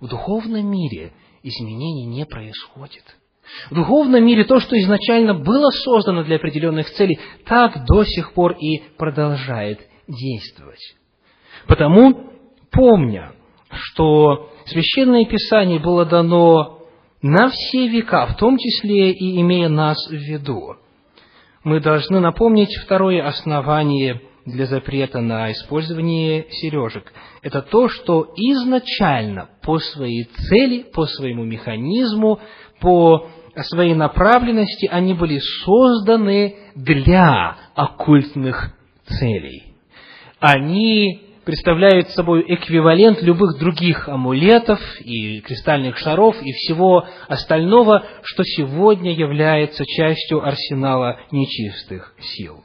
в 0.02 0.08
духовном 0.08 0.70
мире 0.70 1.14
изменений 1.42 2.06
не 2.06 2.26
происходит. 2.26 3.04
В 3.70 3.76
духовном 3.76 4.26
мире 4.26 4.44
то, 4.44 4.60
что 4.60 4.78
изначально 4.78 5.34
было 5.34 5.70
создано 5.70 6.24
для 6.24 6.36
определенных 6.36 6.90
целей, 6.92 7.20
так 7.46 7.86
до 7.86 8.04
сих 8.04 8.34
пор 8.34 8.54
и 8.54 8.82
продолжает 8.98 9.80
действовать. 10.08 10.96
Потому, 11.68 12.32
помня, 12.72 13.34
что 13.72 14.52
Священное 14.66 15.26
Писание 15.26 15.80
было 15.80 16.06
дано 16.06 16.82
на 17.22 17.50
все 17.50 17.88
века, 17.88 18.28
в 18.28 18.38
том 18.38 18.58
числе 18.58 19.12
и 19.12 19.40
имея 19.42 19.70
нас 19.70 19.98
в 20.08 20.14
виду. 20.14 20.76
Мы 21.64 21.80
должны 21.80 22.20
напомнить 22.20 22.76
второе 22.78 23.26
основание 23.28 24.22
для 24.46 24.66
запрета 24.66 25.22
на 25.22 25.52
использование 25.52 26.48
сережек. 26.50 27.14
Это 27.44 27.62
то, 27.62 27.88
что 27.88 28.34
изначально 28.36 29.50
по 29.62 29.78
своей 29.78 30.24
цели, 30.24 30.84
по 30.92 31.06
своему 31.06 31.44
механизму, 31.44 32.40
по 32.80 33.28
своей 33.70 33.94
направленности 33.94 34.88
они 34.88 35.14
были 35.14 35.40
созданы 35.64 36.56
для 36.74 37.58
оккультных 37.76 38.76
целей. 39.06 39.76
Они 40.40 41.31
представляют 41.46 42.10
собой 42.10 42.44
эквивалент 42.48 43.22
любых 43.22 43.58
других 43.58 44.08
амулетов 44.08 44.80
и 45.00 45.42
кристальных 45.42 45.98
шаров 45.98 46.42
и 46.42 46.52
всего 46.52 47.06
остального, 47.28 48.06
что 48.24 48.44
сегодня 48.44 49.12
является 49.14 49.86
частью 49.86 50.46
арсенала 50.46 51.20
нечистых 51.32 52.14
сил. 52.20 52.64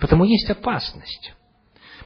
Потому 0.00 0.24
есть 0.24 0.50
опасность. 0.50 1.32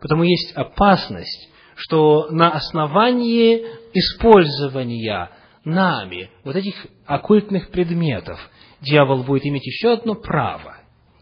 Потому 0.00 0.22
есть 0.22 0.52
опасность, 0.52 1.50
что 1.74 2.28
на 2.30 2.52
основании 2.52 3.64
использования 3.92 5.30
нами 5.64 6.30
вот 6.44 6.56
этих 6.56 6.74
оккультных 7.06 7.70
предметов 7.70 8.38
дьявол 8.80 9.24
будет 9.24 9.46
иметь 9.46 9.66
еще 9.66 9.92
одно 9.92 10.14
право 10.14 10.76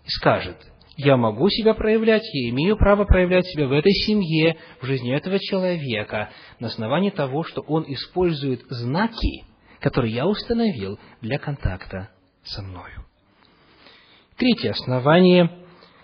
и 0.04 0.10
скажет– 0.10 0.56
я 0.98 1.16
могу 1.16 1.48
себя 1.48 1.74
проявлять, 1.74 2.24
я 2.34 2.50
имею 2.50 2.76
право 2.76 3.04
проявлять 3.04 3.46
себя 3.46 3.68
в 3.68 3.72
этой 3.72 3.92
семье, 3.92 4.56
в 4.82 4.84
жизни 4.84 5.14
этого 5.14 5.38
человека, 5.38 6.30
на 6.58 6.66
основании 6.66 7.10
того, 7.10 7.44
что 7.44 7.60
он 7.60 7.84
использует 7.86 8.62
знаки, 8.68 9.44
которые 9.78 10.12
я 10.12 10.26
установил 10.26 10.98
для 11.20 11.38
контакта 11.38 12.10
со 12.42 12.62
мною. 12.62 13.04
Третье 14.36 14.72
основание, 14.72 15.50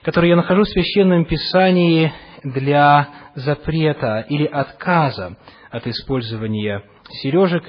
которое 0.02 0.28
я 0.28 0.36
нахожу 0.36 0.62
в 0.62 0.68
Священном 0.68 1.24
Писании 1.24 2.12
для 2.44 3.08
запрета 3.34 4.24
или 4.28 4.46
отказа 4.46 5.36
от 5.72 5.88
использования 5.88 6.84
сережек, 7.10 7.64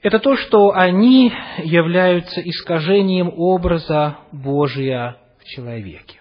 это 0.00 0.18
то, 0.20 0.36
что 0.36 0.72
они 0.74 1.30
являются 1.62 2.40
искажением 2.40 3.30
образа 3.36 4.20
Божия 4.32 5.18
человеке. 5.44 6.20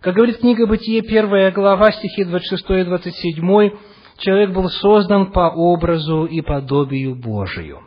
Как 0.00 0.14
говорит 0.14 0.38
книга 0.38 0.66
Бытие, 0.66 1.02
первая 1.02 1.50
глава, 1.50 1.90
стихи 1.90 2.24
26 2.24 2.70
и 2.70 2.84
27, 2.84 3.70
человек 4.18 4.50
был 4.50 4.68
создан 4.68 5.32
по 5.32 5.50
образу 5.50 6.26
и 6.26 6.40
подобию 6.42 7.16
Божию. 7.16 7.80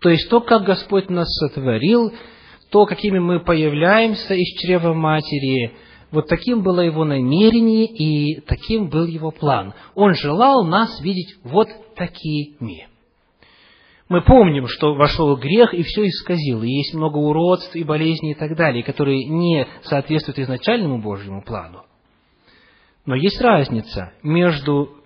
То 0.00 0.10
есть 0.10 0.28
то, 0.28 0.40
как 0.40 0.64
Господь 0.64 1.08
нас 1.08 1.28
сотворил, 1.28 2.12
то, 2.70 2.84
какими 2.86 3.18
мы 3.18 3.40
появляемся 3.40 4.34
из 4.34 4.60
чрева 4.60 4.92
матери, 4.92 5.72
вот 6.10 6.28
таким 6.28 6.62
было 6.62 6.80
его 6.80 7.04
намерение 7.04 7.86
и 7.86 8.40
таким 8.40 8.88
был 8.88 9.06
его 9.06 9.30
план. 9.30 9.74
Он 9.94 10.14
желал 10.14 10.64
нас 10.64 11.00
видеть 11.00 11.36
вот 11.44 11.68
такими. 11.94 12.89
Мы 14.10 14.22
помним, 14.22 14.66
что 14.66 14.94
вошел 14.94 15.36
грех 15.36 15.72
и 15.72 15.84
все 15.84 16.04
исказил, 16.04 16.64
и 16.64 16.68
есть 16.68 16.94
много 16.94 17.18
уродств 17.18 17.76
и 17.76 17.84
болезней 17.84 18.32
и 18.32 18.34
так 18.34 18.56
далее, 18.56 18.82
которые 18.82 19.24
не 19.24 19.68
соответствуют 19.84 20.40
изначальному 20.40 21.00
Божьему 21.00 21.44
плану. 21.44 21.84
Но 23.06 23.14
есть 23.14 23.40
разница 23.40 24.12
между 24.24 24.96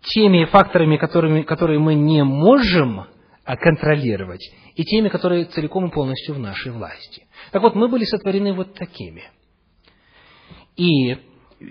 теми 0.00 0.46
факторами, 0.46 0.96
которыми, 0.96 1.42
которые 1.42 1.78
мы 1.78 1.96
не 1.96 2.24
можем 2.24 3.04
контролировать, 3.44 4.40
и 4.74 4.84
теми, 4.84 5.10
которые 5.10 5.44
целиком 5.44 5.88
и 5.88 5.92
полностью 5.92 6.34
в 6.34 6.38
нашей 6.38 6.72
власти. 6.72 7.26
Так 7.52 7.60
вот, 7.60 7.74
мы 7.74 7.88
были 7.88 8.04
сотворены 8.04 8.54
вот 8.54 8.72
такими. 8.72 9.24
И 10.76 11.18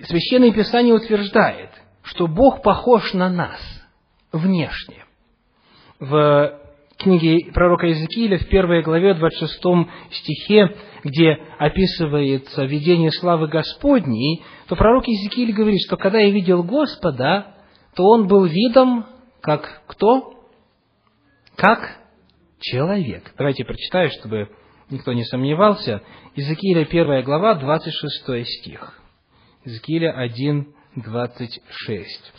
Священное 0.03 0.51
Писание 0.51 0.93
утверждает, 0.93 1.71
что 2.03 2.27
Бог 2.27 2.61
похож 2.61 3.11
на 3.13 3.31
нас 3.31 3.59
внешне. 4.31 5.03
В 5.99 6.61
книге 6.97 7.51
пророка 7.53 7.87
Иезекииля 7.87 8.37
в 8.37 8.47
первой 8.47 8.81
главе, 8.81 9.13
26 9.13 9.61
стихе, 10.11 10.75
где 11.03 11.37
описывается 11.57 12.65
видение 12.65 13.11
славы 13.11 13.47
Господней, 13.47 14.43
то 14.67 14.75
пророк 14.75 15.07
Иезекииль 15.07 15.53
говорит, 15.53 15.81
что 15.85 15.97
когда 15.97 16.19
я 16.19 16.31
видел 16.31 16.63
Господа, 16.63 17.55
то 17.95 18.03
он 18.03 18.27
был 18.27 18.45
видом 18.45 19.05
как 19.41 19.83
кто? 19.87 20.33
Как 21.55 21.99
человек. 22.59 23.31
Давайте 23.37 23.63
прочитаю, 23.63 24.09
чтобы 24.09 24.49
никто 24.89 25.13
не 25.13 25.23
сомневался. 25.23 26.01
Иезекииля 26.35 26.81
1 26.81 27.23
глава, 27.23 27.55
26 27.55 28.45
стих. 28.59 28.99
Иезекииля 29.63 30.11
1, 30.11 30.73
26. 30.95 32.33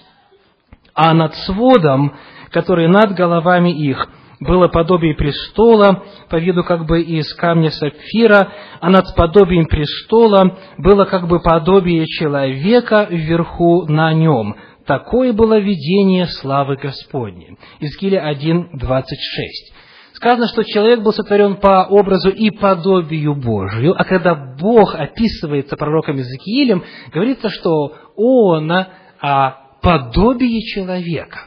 «А 0.95 1.13
над 1.15 1.35
сводом, 1.35 2.17
который 2.51 2.89
над 2.89 3.15
головами 3.15 3.71
их, 3.71 4.09
было 4.41 4.69
подобие 4.69 5.15
престола, 5.15 6.05
по 6.29 6.37
виду 6.37 6.63
как 6.65 6.87
бы 6.87 7.01
из 7.01 7.33
камня 7.35 7.71
сапфира, 7.71 8.53
а 8.81 8.91
над 8.91 9.15
подобием 9.15 9.67
престола 9.67 10.59
было 10.79 11.05
как 11.05 11.27
бы 11.27 11.41
подобие 11.41 12.07
человека 12.07 13.07
вверху 13.09 13.87
на 13.87 14.13
нем. 14.13 14.57
Такое 14.87 15.33
было 15.33 15.59
видение 15.59 16.27
славы 16.27 16.77
Господней. 16.77 17.59
Изкиля 17.81 18.21
1, 18.21 18.71
26. 18.75 19.75
Сказано, 20.13 20.47
что 20.49 20.63
человек 20.63 21.01
был 21.01 21.13
сотворен 21.13 21.57
по 21.57 21.87
образу 21.87 22.31
и 22.31 22.51
подобию 22.51 23.35
Божию, 23.35 23.95
а 23.99 24.05
когда 24.05 24.35
Бог 24.35 24.95
описывается 24.95 25.77
пророком 25.77 26.17
Иезекиилем, 26.17 26.85
говорится, 27.13 27.51
что 27.51 27.95
он 28.17 28.73
а, 28.73 29.59
подобие 29.83 30.63
человека. 30.63 31.41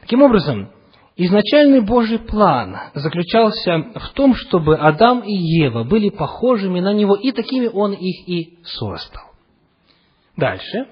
Таким 0.00 0.22
образом, 0.22 0.70
изначальный 1.16 1.80
Божий 1.80 2.18
план 2.18 2.76
заключался 2.94 3.92
в 3.94 4.12
том, 4.14 4.34
чтобы 4.34 4.76
Адам 4.76 5.20
и 5.20 5.32
Ева 5.32 5.84
были 5.84 6.10
похожими 6.10 6.80
на 6.80 6.92
него, 6.92 7.14
и 7.16 7.32
такими 7.32 7.66
он 7.66 7.92
их 7.92 8.28
и 8.28 8.58
создал. 8.64 9.32
Дальше. 10.36 10.88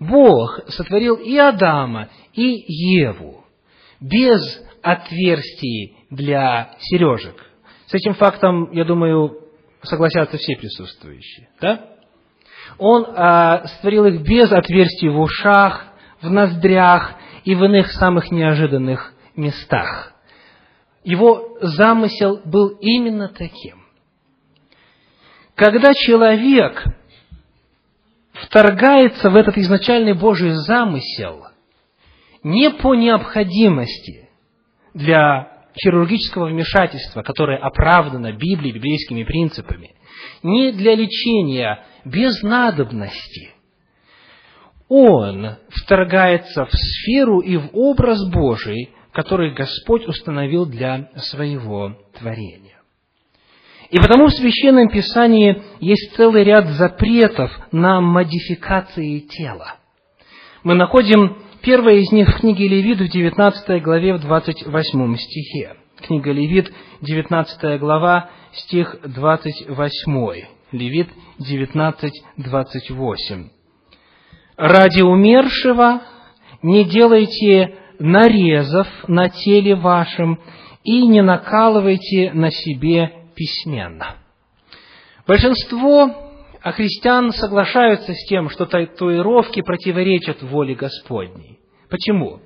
Бог 0.00 0.60
сотворил 0.68 1.14
и 1.14 1.36
Адама, 1.36 2.08
и 2.32 2.64
Еву 2.66 3.44
без 4.00 4.40
отверстий 4.82 5.96
для 6.10 6.74
сережек. 6.80 7.36
С 7.86 7.94
этим 7.94 8.14
фактом, 8.14 8.72
я 8.72 8.84
думаю, 8.84 9.38
согласятся 9.82 10.36
все 10.36 10.56
присутствующие. 10.56 11.48
Да? 11.60 11.90
Он 12.78 13.06
а, 13.08 13.66
створил 13.66 14.06
их 14.06 14.22
без 14.22 14.50
отверстий 14.50 15.08
в 15.08 15.20
ушах, 15.20 15.86
в 16.20 16.30
ноздрях 16.30 17.14
и 17.44 17.54
в 17.54 17.64
иных 17.64 17.92
самых 17.92 18.30
неожиданных 18.30 19.12
местах. 19.36 20.12
Его 21.02 21.58
замысел 21.60 22.40
был 22.44 22.68
именно 22.80 23.28
таким. 23.28 23.84
Когда 25.54 25.92
человек 25.94 26.82
вторгается 28.32 29.30
в 29.30 29.36
этот 29.36 29.56
изначальный 29.58 30.14
Божий 30.14 30.52
замысел 30.52 31.46
не 32.42 32.70
по 32.70 32.94
необходимости 32.94 34.28
для 34.94 35.54
хирургического 35.76 36.46
вмешательства, 36.46 37.22
которое 37.22 37.58
оправдано 37.58 38.32
Библией, 38.32 38.72
библейскими 38.72 39.24
принципами, 39.24 39.94
не 40.42 40.72
для 40.72 40.94
лечения 40.94 41.84
без 42.04 42.42
надобности. 42.42 43.53
Он 44.88 45.56
вторгается 45.68 46.66
в 46.66 46.72
сферу 46.72 47.40
и 47.40 47.56
в 47.56 47.70
образ 47.72 48.18
Божий, 48.30 48.90
который 49.12 49.54
Господь 49.54 50.06
установил 50.06 50.66
для 50.66 51.10
своего 51.16 51.96
творения. 52.18 52.80
И 53.90 53.98
потому 53.98 54.26
в 54.26 54.32
Священном 54.32 54.88
Писании 54.88 55.62
есть 55.80 56.14
целый 56.16 56.44
ряд 56.44 56.66
запретов 56.70 57.50
на 57.70 58.00
модификации 58.00 59.20
тела. 59.20 59.76
Мы 60.64 60.74
находим 60.74 61.38
первое 61.62 61.96
из 61.96 62.10
них 62.10 62.28
в 62.28 62.40
книге 62.40 62.68
Левит 62.68 62.98
в 62.98 63.08
19 63.08 63.82
главе 63.82 64.14
в 64.14 64.20
28 64.20 65.16
стихе. 65.16 65.76
Книга 66.00 66.32
Левит, 66.32 66.72
19 67.02 67.78
глава, 67.78 68.30
стих 68.52 68.96
28. 69.04 70.44
Левит 70.72 71.08
19, 71.38 72.12
28. 72.36 73.53
«Ради 74.56 75.02
умершего 75.02 76.02
не 76.62 76.84
делайте 76.84 77.76
нарезов 77.98 78.86
на 79.08 79.28
теле 79.28 79.74
вашем 79.74 80.40
и 80.82 81.06
не 81.06 81.22
накалывайте 81.22 82.32
на 82.32 82.50
себе 82.50 83.12
письменно. 83.34 84.16
Большинство 85.26 86.10
христиан 86.62 87.32
соглашаются 87.32 88.12
с 88.12 88.26
тем, 88.26 88.50
что 88.50 88.66
татуировки 88.66 89.62
противоречат 89.62 90.42
воле 90.42 90.74
Господней. 90.74 91.58
Почему? 91.88 92.40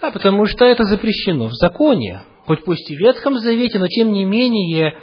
Да, 0.00 0.10
потому 0.10 0.44
что 0.46 0.64
это 0.64 0.84
запрещено 0.84 1.46
в 1.48 1.54
законе, 1.54 2.22
хоть 2.44 2.64
пусть 2.64 2.90
и 2.90 2.96
в 2.96 2.98
Ветхом 2.98 3.38
Завете, 3.38 3.78
но 3.78 3.88
тем 3.88 4.12
не 4.12 4.24
менее 4.24 4.98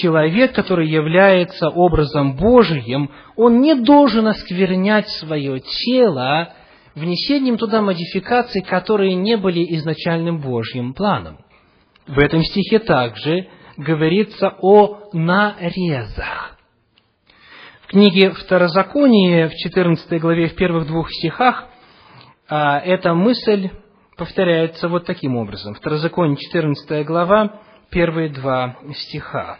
человек, 0.00 0.54
который 0.54 0.88
является 0.88 1.68
образом 1.68 2.36
Божиим, 2.36 3.10
он 3.36 3.60
не 3.60 3.74
должен 3.74 4.26
осквернять 4.26 5.08
свое 5.08 5.60
тело 5.60 6.52
внесением 6.94 7.58
туда 7.58 7.80
модификаций, 7.82 8.62
которые 8.62 9.14
не 9.14 9.36
были 9.36 9.64
изначальным 9.76 10.40
Божьим 10.40 10.94
планом. 10.94 11.38
В 12.06 12.18
этом 12.18 12.42
стихе 12.42 12.78
также 12.78 13.48
говорится 13.76 14.54
о 14.60 15.08
нарезах. 15.12 16.56
В 17.82 17.86
книге 17.88 18.30
Второзаконие, 18.30 19.48
в 19.48 19.54
14 19.54 20.20
главе, 20.20 20.48
в 20.48 20.54
первых 20.54 20.86
двух 20.86 21.10
стихах, 21.10 21.66
а, 22.48 22.78
эта 22.80 23.14
мысль 23.14 23.70
повторяется 24.16 24.88
вот 24.88 25.06
таким 25.06 25.36
образом. 25.36 25.74
Второзаконие, 25.74 26.36
14 26.36 27.04
глава, 27.04 27.60
первые 27.90 28.28
два 28.28 28.76
стиха. 28.94 29.58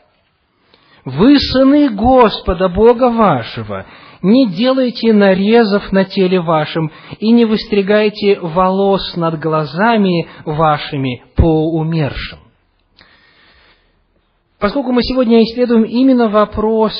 «Вы 1.05 1.39
сыны 1.39 1.91
Господа, 1.91 2.69
Бога 2.69 3.11
вашего, 3.11 3.87
не 4.23 4.49
делайте 4.49 5.13
нарезов 5.13 5.93
на 5.93 6.05
теле 6.05 6.41
вашем 6.41 6.91
и 7.19 7.31
не 7.31 7.45
выстригайте 7.45 8.41
волос 8.41 9.15
над 9.17 9.39
глазами 9.39 10.27
вашими 10.47 11.23
по 11.37 11.75
умершим. 11.75 12.39
Поскольку 14.59 14.93
мы 14.93 15.03
сегодня 15.03 15.43
исследуем 15.43 15.83
именно 15.83 16.31
вопрос 16.31 16.95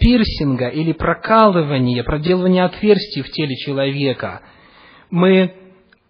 пирсинга 0.00 0.66
или 0.66 0.92
прокалывания, 0.92 2.02
проделывания 2.02 2.64
отверстий 2.64 3.22
в 3.22 3.30
теле 3.30 3.54
человека, 3.54 4.40
мы 5.08 5.54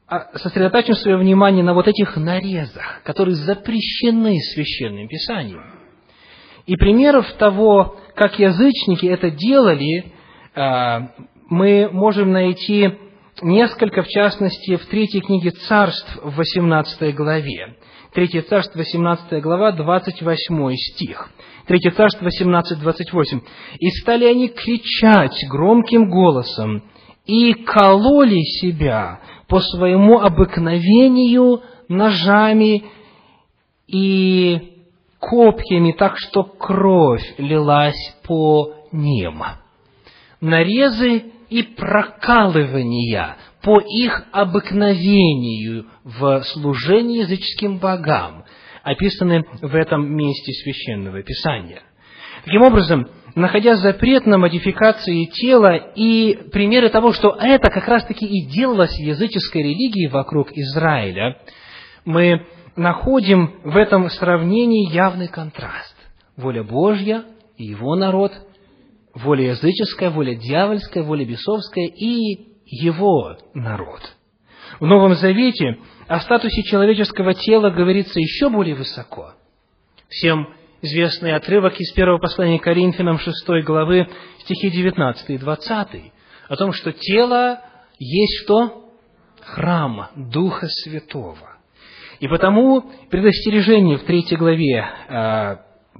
а, 0.06 0.38
сосредотачиваем 0.38 0.96
свое 0.96 1.16
внимание 1.18 1.62
на 1.62 1.74
вот 1.74 1.86
этих 1.86 2.16
нарезах, 2.16 3.02
которые 3.04 3.34
запрещены 3.34 4.38
Священным 4.54 5.06
Писанием. 5.06 5.79
И 6.66 6.76
примеров 6.76 7.30
того, 7.34 7.96
как 8.14 8.38
язычники 8.38 9.06
это 9.06 9.30
делали, 9.30 10.12
а, 10.54 11.08
мы 11.48 11.88
можем 11.90 12.32
найти 12.32 12.90
несколько, 13.42 14.02
в 14.02 14.08
частности, 14.08 14.76
в 14.76 14.86
третьей 14.86 15.20
книге 15.20 15.50
царств 15.50 16.18
в 16.22 16.36
18 16.36 17.14
главе. 17.14 17.76
Третье 18.12 18.42
царство, 18.42 18.78
18 18.78 19.40
глава, 19.40 19.72
28 19.72 20.74
стих. 20.76 21.30
Третье 21.66 21.92
царство, 21.92 22.24
18, 22.24 22.80
28. 22.80 23.40
«И 23.78 23.90
стали 23.90 24.24
они 24.24 24.48
кричать 24.48 25.36
громким 25.48 26.10
голосом, 26.10 26.82
и 27.26 27.52
кололи 27.52 28.40
себя 28.60 29.20
по 29.46 29.60
своему 29.60 30.18
обыкновению 30.18 31.62
ножами 31.88 32.84
и 33.86 34.69
копьями, 35.20 35.92
так 35.92 36.18
что 36.18 36.42
кровь 36.42 37.34
лилась 37.38 38.16
по 38.26 38.74
ним» 38.90 39.42
нарезы 40.40 41.24
и 41.48 41.62
прокалывания 41.62 43.36
по 43.62 43.78
их 43.78 44.24
обыкновению 44.32 45.86
в 46.04 46.42
служении 46.44 47.20
языческим 47.20 47.78
богам, 47.78 48.44
описаны 48.82 49.44
в 49.60 49.74
этом 49.74 50.10
месте 50.14 50.52
Священного 50.52 51.22
Писания. 51.22 51.82
Таким 52.44 52.62
образом, 52.62 53.06
находя 53.34 53.76
запрет 53.76 54.24
на 54.24 54.38
модификации 54.38 55.26
тела 55.26 55.76
и 55.76 56.38
примеры 56.50 56.88
того, 56.88 57.12
что 57.12 57.36
это 57.38 57.70
как 57.70 57.86
раз-таки 57.86 58.24
и 58.24 58.46
делалось 58.46 58.98
языческой 58.98 59.62
религией 59.62 60.08
вокруг 60.08 60.52
Израиля, 60.52 61.36
мы 62.06 62.46
находим 62.76 63.60
в 63.64 63.76
этом 63.76 64.08
сравнении 64.10 64.92
явный 64.92 65.28
контраст. 65.28 65.96
Воля 66.36 66.62
Божья 66.62 67.24
и 67.56 67.64
его 67.64 67.96
народ, 67.96 68.32
воля 69.14 69.50
языческая, 69.50 70.10
воля 70.10 70.34
дьявольская, 70.34 71.02
воля 71.02 71.24
бесовская 71.24 71.86
и 71.86 72.48
его 72.64 73.36
народ. 73.54 74.00
В 74.78 74.86
Новом 74.86 75.14
Завете 75.14 75.78
о 76.06 76.20
статусе 76.20 76.62
человеческого 76.62 77.34
тела 77.34 77.70
говорится 77.70 78.18
еще 78.20 78.48
более 78.48 78.74
высоко. 78.74 79.34
Всем 80.08 80.48
известный 80.82 81.34
отрывок 81.34 81.78
из 81.78 81.92
первого 81.92 82.18
послания 82.18 82.58
Коринфянам 82.58 83.18
6 83.18 83.64
главы, 83.64 84.08
стихи 84.40 84.70
19 84.70 85.30
и 85.30 85.38
20, 85.38 86.12
о 86.48 86.56
том, 86.56 86.72
что 86.72 86.92
тело 86.92 87.60
есть 87.98 88.44
что? 88.44 88.90
Храм 89.40 90.08
Духа 90.16 90.66
Святого. 90.68 91.49
И 92.20 92.28
потому 92.28 92.84
предостережение 93.10 93.96
в 93.96 94.04
третьей 94.04 94.36
главе 94.36 94.86
э, 95.08 95.56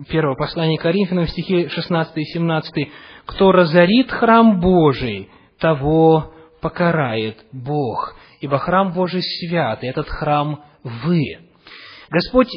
первого 0.09 0.35
послания 0.35 0.79
Коринфянам, 0.79 1.27
стихи 1.27 1.69
16 1.69 2.17
и 2.17 2.25
17, 2.25 2.89
«Кто 3.25 3.53
разорит 3.53 4.11
храм 4.11 4.61
Божий, 4.61 5.31
того 5.59 6.33
покарает 6.61 7.39
Бог, 7.53 8.15
ибо 8.41 8.59
храм 8.59 8.93
Божий 8.93 9.23
свят, 9.23 9.83
и 9.83 9.87
этот 9.87 10.09
храм 10.09 10.63
вы». 10.85 11.39
Господь 12.11 12.51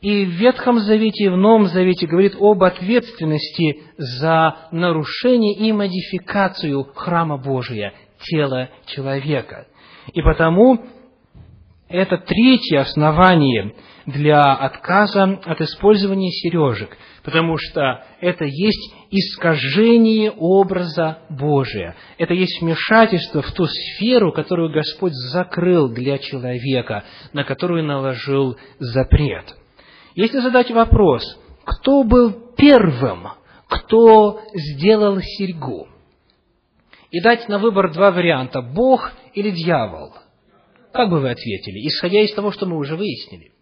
и 0.00 0.24
в 0.24 0.28
Ветхом 0.28 0.78
Завете, 0.78 1.24
и 1.24 1.28
в 1.28 1.36
Новом 1.36 1.66
Завете 1.66 2.06
говорит 2.06 2.36
об 2.38 2.62
ответственности 2.62 3.82
за 3.96 4.68
нарушение 4.70 5.56
и 5.56 5.72
модификацию 5.72 6.84
храма 6.94 7.36
Божия, 7.36 7.94
тела 8.20 8.68
человека. 8.86 9.66
И 10.12 10.22
потому 10.22 10.84
это 11.88 12.18
третье 12.18 12.80
основание 12.80 13.74
для 14.04 14.54
отказа 14.54 15.40
от 15.44 15.60
использования 15.60 16.30
сережек, 16.30 16.96
потому 17.24 17.56
что 17.58 18.04
это 18.20 18.44
есть 18.44 18.94
искажение 19.10 20.30
образа 20.30 21.18
Божия. 21.30 21.96
Это 22.18 22.34
есть 22.34 22.60
вмешательство 22.60 23.42
в 23.42 23.52
ту 23.52 23.66
сферу, 23.66 24.32
которую 24.32 24.70
Господь 24.70 25.12
закрыл 25.14 25.88
для 25.88 26.18
человека, 26.18 27.04
на 27.32 27.44
которую 27.44 27.84
наложил 27.84 28.56
запрет. 28.78 29.56
Если 30.14 30.40
задать 30.40 30.70
вопрос, 30.70 31.22
кто 31.64 32.02
был 32.02 32.32
первым, 32.56 33.28
кто 33.68 34.40
сделал 34.54 35.20
серьгу, 35.20 35.88
и 37.10 37.20
дать 37.20 37.48
на 37.48 37.58
выбор 37.58 37.92
два 37.92 38.10
варианта, 38.10 38.60
Бог 38.60 39.12
или 39.32 39.50
дьявол, 39.50 40.12
как 40.92 41.10
бы 41.10 41.20
вы 41.20 41.30
ответили, 41.30 41.86
исходя 41.86 42.20
из 42.20 42.32
того, 42.34 42.50
что 42.50 42.66
мы 42.66 42.76
уже 42.76 42.96
выяснили? 42.96 43.52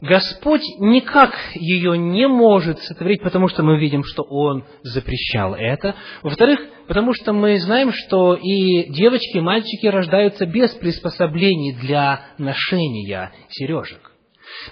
Господь 0.00 0.62
никак 0.78 1.34
ее 1.54 1.98
не 1.98 2.28
может 2.28 2.78
сотворить, 2.80 3.20
потому 3.20 3.48
что 3.48 3.64
мы 3.64 3.80
видим, 3.80 4.04
что 4.04 4.22
Он 4.22 4.64
запрещал 4.82 5.54
это. 5.54 5.96
Во-вторых, 6.22 6.60
потому 6.86 7.12
что 7.14 7.32
мы 7.32 7.58
знаем, 7.58 7.92
что 7.92 8.34
и 8.34 8.92
девочки, 8.92 9.38
и 9.38 9.40
мальчики 9.40 9.86
рождаются 9.86 10.46
без 10.46 10.70
приспособлений 10.74 11.74
для 11.74 12.26
ношения 12.38 13.32
сережек. 13.48 14.12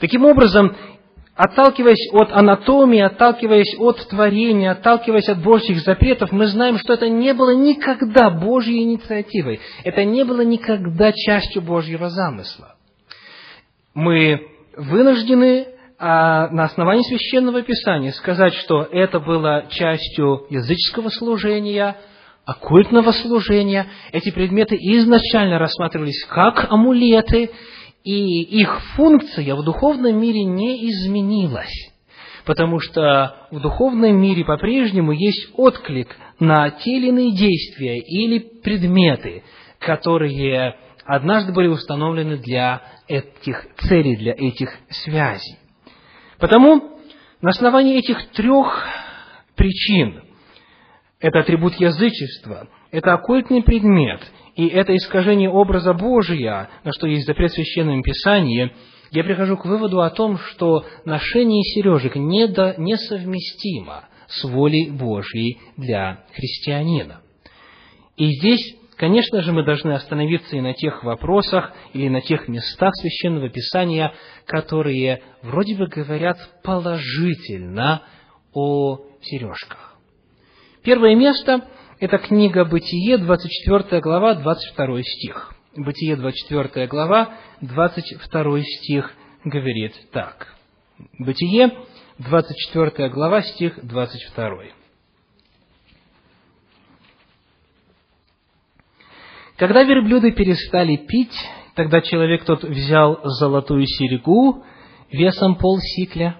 Таким 0.00 0.24
образом, 0.24 0.76
отталкиваясь 1.36 2.08
от 2.12 2.32
анатомии, 2.32 3.00
отталкиваясь 3.00 3.76
от 3.78 4.08
творения, 4.08 4.72
отталкиваясь 4.72 5.28
от 5.28 5.42
Божьих 5.42 5.80
запретов, 5.80 6.32
мы 6.32 6.46
знаем, 6.46 6.78
что 6.78 6.94
это 6.94 7.08
не 7.08 7.34
было 7.34 7.54
никогда 7.54 8.30
Божьей 8.30 8.82
инициативой. 8.82 9.60
Это 9.84 10.04
не 10.04 10.24
было 10.24 10.40
никогда 10.40 11.12
частью 11.12 11.62
Божьего 11.62 12.08
замысла. 12.08 12.76
Мы 13.94 14.48
вынуждены 14.76 15.68
а, 15.98 16.48
на 16.48 16.64
основании 16.64 17.02
Священного 17.02 17.62
Писания 17.62 18.12
сказать, 18.12 18.54
что 18.54 18.82
это 18.82 19.20
было 19.20 19.66
частью 19.70 20.46
языческого 20.50 21.08
служения, 21.10 21.96
оккультного 22.44 23.12
служения. 23.12 23.86
Эти 24.12 24.30
предметы 24.30 24.76
изначально 24.76 25.58
рассматривались 25.58 26.24
как 26.26 26.70
амулеты, 26.70 27.50
и 28.06 28.42
их 28.60 28.80
функция 28.94 29.56
в 29.56 29.64
духовном 29.64 30.16
мире 30.20 30.44
не 30.44 30.88
изменилась, 30.88 31.90
потому 32.44 32.78
что 32.78 33.48
в 33.50 33.58
духовном 33.58 34.16
мире 34.16 34.44
по-прежнему 34.44 35.10
есть 35.10 35.48
отклик 35.54 36.16
на 36.38 36.70
те 36.70 36.98
или 36.98 37.08
иные 37.08 37.32
действия 37.32 37.98
или 37.98 38.38
предметы, 38.38 39.42
которые 39.80 40.76
однажды 41.04 41.52
были 41.52 41.66
установлены 41.66 42.36
для 42.36 42.80
этих 43.08 43.66
целей, 43.88 44.14
для 44.14 44.34
этих 44.34 44.70
связей. 44.88 45.58
Потому 46.38 47.00
на 47.42 47.50
основании 47.50 47.98
этих 47.98 48.30
трех 48.30 48.86
причин, 49.56 50.22
это 51.18 51.40
атрибут 51.40 51.74
язычества, 51.74 52.68
это 52.92 53.14
оккультный 53.14 53.64
предмет– 53.64 54.20
и 54.56 54.68
это 54.68 54.96
искажение 54.96 55.50
образа 55.50 55.92
Божия, 55.92 56.70
на 56.82 56.92
что 56.92 57.06
есть 57.06 57.26
запрет 57.26 57.50
в 57.52 57.54
Священном 57.54 58.02
Писании, 58.02 58.72
я 59.10 59.22
прихожу 59.22 59.56
к 59.58 59.66
выводу 59.66 60.00
о 60.00 60.10
том, 60.10 60.38
что 60.38 60.84
ношение 61.04 61.62
сережек 61.62 62.16
недо, 62.16 62.74
несовместимо 62.78 64.08
с 64.26 64.44
волей 64.44 64.90
Божьей 64.90 65.60
для 65.76 66.24
христианина. 66.34 67.20
И 68.16 68.32
здесь, 68.32 68.76
конечно 68.96 69.42
же, 69.42 69.52
мы 69.52 69.62
должны 69.62 69.92
остановиться 69.92 70.56
и 70.56 70.60
на 70.62 70.72
тех 70.72 71.04
вопросах 71.04 71.72
или 71.92 72.08
на 72.08 72.22
тех 72.22 72.48
местах 72.48 72.94
Священного 72.96 73.50
Писания, 73.50 74.14
которые 74.46 75.22
вроде 75.42 75.76
бы 75.76 75.86
говорят 75.86 76.38
положительно 76.64 78.02
о 78.54 79.00
сережках. 79.20 79.96
Первое 80.82 81.14
место 81.14 81.68
это 81.98 82.18
книга 82.18 82.64
Бытие, 82.64 83.18
24 83.18 84.00
глава, 84.00 84.34
22 84.34 85.02
стих. 85.02 85.54
Бытие, 85.76 86.16
24 86.16 86.86
глава, 86.86 87.34
22 87.60 88.60
стих 88.62 89.12
говорит 89.44 89.92
так. 90.12 90.54
Бытие, 91.18 91.72
24 92.18 93.08
глава, 93.08 93.42
стих 93.42 93.78
22. 93.82 94.48
Когда 99.56 99.82
верблюды 99.84 100.32
перестали 100.32 100.96
пить, 100.96 101.36
тогда 101.74 102.02
человек 102.02 102.44
тот 102.44 102.62
взял 102.62 103.20
золотую 103.24 103.86
серьгу 103.86 104.64
весом 105.10 105.56
полсикля 105.56 106.36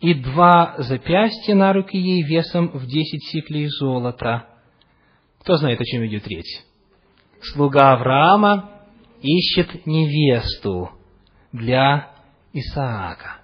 и 0.00 0.14
два 0.14 0.74
запястья 0.78 1.54
на 1.54 1.72
руки 1.72 1.96
ей 1.96 2.22
весом 2.22 2.68
в 2.72 2.86
десять 2.86 3.24
сиклей 3.26 3.68
золота, 3.68 4.51
кто 5.42 5.56
знает, 5.56 5.80
о 5.80 5.84
чем 5.84 6.06
идет 6.06 6.28
речь? 6.28 6.62
Слуга 7.40 7.94
Авраама 7.94 8.70
ищет 9.20 9.86
невесту 9.86 10.92
для 11.50 12.12
Исаака. 12.52 13.40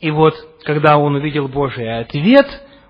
И 0.00 0.10
вот, 0.10 0.34
когда 0.64 0.98
он 0.98 1.14
увидел 1.14 1.46
Божий 1.46 2.00
ответ, 2.00 2.46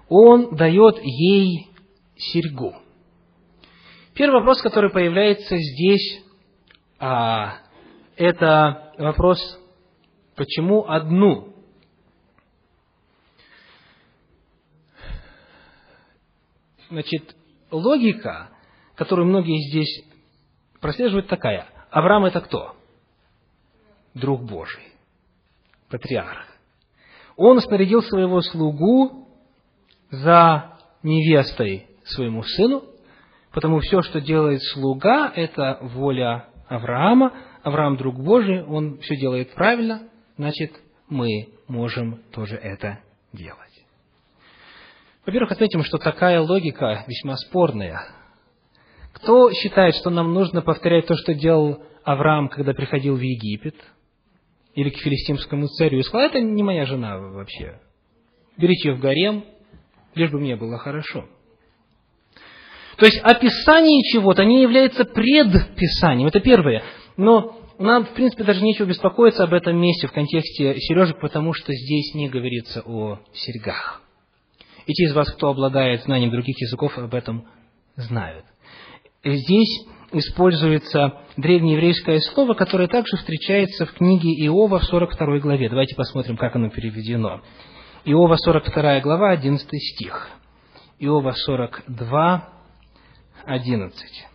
он 0.09 0.57
дает 0.57 1.01
ей 1.03 1.69
серьгу. 2.17 2.75
Первый 4.15 4.37
вопрос, 4.37 4.63
который 4.63 4.91
появляется 4.91 5.59
здесь, 5.59 6.25
а, 6.99 7.59
это 8.17 8.95
вопрос, 8.97 9.39
почему 10.35 10.89
одну? 10.89 11.55
Значит, 16.89 17.37
логика, 17.71 18.51
которую 18.95 19.27
многие 19.29 19.59
здесь 19.71 20.05
прослеживают, 20.81 21.29
такая. 21.29 21.67
Авраам 21.91 22.25
это 22.25 22.41
кто? 22.41 22.77
Друг 24.15 24.43
Божий, 24.43 24.83
патриарх. 25.89 26.47
Он 27.37 27.61
снарядил 27.61 28.03
своего 28.03 28.41
слугу 28.43 29.29
за 30.11 30.79
невестой 31.03 31.87
своему 32.05 32.43
сыну, 32.43 32.85
потому 33.53 33.81
все, 33.81 34.03
что 34.03 34.21
делает 34.21 34.63
слуга, 34.63 35.33
это 35.35 35.79
воля 35.81 36.49
Авраама. 36.69 37.33
Авраам 37.63 37.97
друг 37.97 38.17
Божий, 38.17 38.65
он 38.65 38.99
все 39.01 39.17
делает 39.17 39.53
правильно, 39.55 40.09
значит, 40.37 40.73
мы 41.09 41.51
можем 41.69 42.23
тоже 42.33 42.57
это 42.57 43.01
делать. 43.33 43.70
Во-первых, 45.27 45.53
отметим, 45.53 45.83
что 45.83 45.99
такая 45.99 46.41
логика 46.41 47.05
весьма 47.07 47.37
спорная. 47.37 48.01
Кто 49.13 49.53
считает, 49.53 49.95
что 49.97 50.11
нам 50.11 50.33
нужно 50.33 50.63
повторять 50.63 51.07
то, 51.07 51.15
что 51.15 51.35
делал 51.35 51.83
Авраам, 52.05 52.49
когда 52.49 52.73
приходил 52.73 53.17
в 53.17 53.21
Египет? 53.21 53.77
Или 54.75 54.91
к 54.91 54.99
филистимскому 54.99 55.67
царю 55.67 55.99
и 55.99 56.03
сказал, 56.03 56.29
это 56.29 56.41
не 56.41 56.63
моя 56.63 56.87
жена 56.87 57.19
вообще. 57.19 57.81
Берите 58.57 58.91
ее 58.91 58.95
в 58.95 59.01
гарем, 59.01 59.45
лишь 60.15 60.31
бы 60.31 60.39
мне 60.39 60.57
было 60.57 60.79
хорошо. 60.79 61.29
То 62.97 63.07
есть 63.07 63.19
описание 63.23 64.03
чего-то 64.13 64.45
не 64.45 64.63
является 64.63 65.05
предписанием. 65.05 66.29
Это 66.29 66.41
первое. 66.41 66.83
Но 67.17 67.59
нам, 67.79 68.05
в 68.05 68.11
принципе, 68.11 68.45
даже 68.45 68.63
нечего 68.63 68.87
беспокоиться 68.87 69.43
об 69.43 69.55
этом 69.55 69.77
месте 69.77 70.07
в 70.07 70.13
контексте 70.13 70.79
сережек, 70.79 71.19
потому 71.19 71.53
что 71.53 71.73
здесь 71.73 72.15
не 72.15 72.29
говорится 72.29 72.83
о 72.85 73.19
серьгах. 73.33 74.03
И 74.91 74.93
те 74.93 75.05
из 75.05 75.15
вас, 75.15 75.31
кто 75.31 75.51
обладает 75.51 76.03
знанием 76.03 76.33
других 76.33 76.61
языков, 76.61 76.99
об 76.99 77.15
этом 77.15 77.47
знают. 77.95 78.45
Здесь 79.23 79.87
используется 80.11 81.21
древнееврейское 81.37 82.19
слово, 82.19 82.55
которое 82.55 82.89
также 82.89 83.17
встречается 83.17 83.87
в 83.87 83.93
книге 83.93 84.31
Иова 84.47 84.81
в 84.81 84.85
42 84.85 85.39
главе. 85.39 85.69
Давайте 85.69 85.95
посмотрим, 85.95 86.37
как 86.37 86.57
оно 86.57 86.71
переведено. 86.71 87.41
Иова 88.05 88.35
42 88.35 88.99
глава, 88.99 89.31
11 89.31 89.69
стих. 89.81 90.29
Иова 90.99 91.35
42, 91.35 92.49
11. 93.47 94.27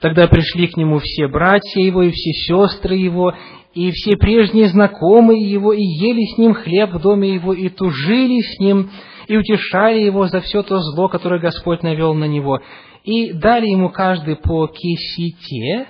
Тогда 0.00 0.28
пришли 0.28 0.66
к 0.68 0.76
нему 0.76 0.98
все 0.98 1.26
братья 1.26 1.80
его 1.80 2.02
и 2.02 2.10
все 2.10 2.32
сестры 2.32 2.96
его, 2.96 3.32
и 3.78 3.92
все 3.92 4.16
прежние 4.16 4.66
знакомые 4.66 5.40
его, 5.48 5.72
и 5.72 5.80
ели 5.80 6.24
с 6.34 6.36
ним 6.36 6.52
хлеб 6.52 6.94
в 6.94 7.00
доме 7.00 7.32
его, 7.32 7.52
и 7.52 7.68
тужили 7.68 8.40
с 8.40 8.58
ним, 8.58 8.90
и 9.28 9.36
утешали 9.36 10.00
его 10.00 10.26
за 10.26 10.40
все 10.40 10.64
то 10.64 10.80
зло, 10.80 11.08
которое 11.08 11.38
Господь 11.38 11.84
навел 11.84 12.12
на 12.12 12.24
него, 12.24 12.60
и 13.04 13.32
дали 13.32 13.68
ему 13.68 13.90
каждый 13.90 14.34
по 14.34 14.66
кисите 14.66 15.86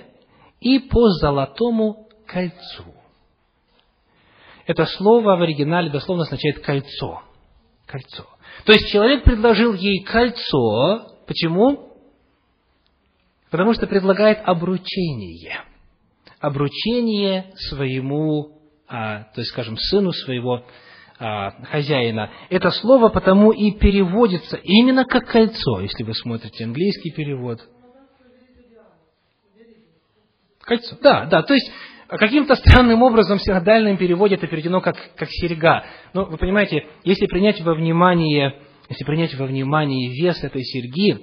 и 0.59 0.77
по 0.77 1.09
золотому 1.13 2.07
кольцу. 2.27 2.93
Это 4.67 4.85
слово 4.85 5.35
в 5.35 5.41
оригинале 5.41 5.89
дословно 5.89 6.25
означает 6.25 6.59
кольцо. 6.59 7.23
Кольцо. 7.87 8.27
То 8.65 8.73
есть 8.73 8.91
человек 8.91 9.23
предложил 9.23 9.73
ей 9.73 10.03
кольцо. 10.03 11.07
Почему? 11.25 11.89
Потому 13.49 13.73
что 13.73 13.87
предлагает 13.87 14.41
обручение. 14.45 15.63
Обручение 16.39 17.51
своему, 17.55 18.59
а, 18.87 19.23
то 19.33 19.41
есть, 19.41 19.51
скажем, 19.51 19.77
сыну 19.77 20.11
своего 20.11 20.63
а, 21.19 21.51
хозяина. 21.65 22.31
Это 22.49 22.71
слово 22.71 23.09
потому 23.09 23.51
и 23.51 23.71
переводится 23.71 24.57
именно 24.57 25.05
как 25.05 25.25
кольцо, 25.27 25.81
если 25.81 26.03
вы 26.03 26.13
смотрите 26.13 26.63
английский 26.63 27.11
перевод. 27.11 27.59
Кольцо. 30.61 30.95
Да, 31.01 31.25
да. 31.25 31.41
То 31.43 31.53
есть 31.53 31.69
каким-то 32.07 32.55
странным 32.55 33.03
образом 33.03 33.37
в 33.37 33.43
синодальном 33.43 33.97
переводе 33.97 34.35
это 34.35 34.47
переведено 34.47 34.81
как, 34.81 34.95
как 35.15 35.29
серьга. 35.29 35.83
Но 36.13 36.25
вы 36.25 36.37
понимаете, 36.37 36.87
если 37.03 37.25
принять 37.25 37.59
во 37.61 37.73
внимание, 37.73 38.61
если 38.87 39.03
принять 39.03 39.35
во 39.35 39.45
внимание 39.45 40.09
вес 40.09 40.43
этой 40.43 40.63
серьги, 40.63 41.19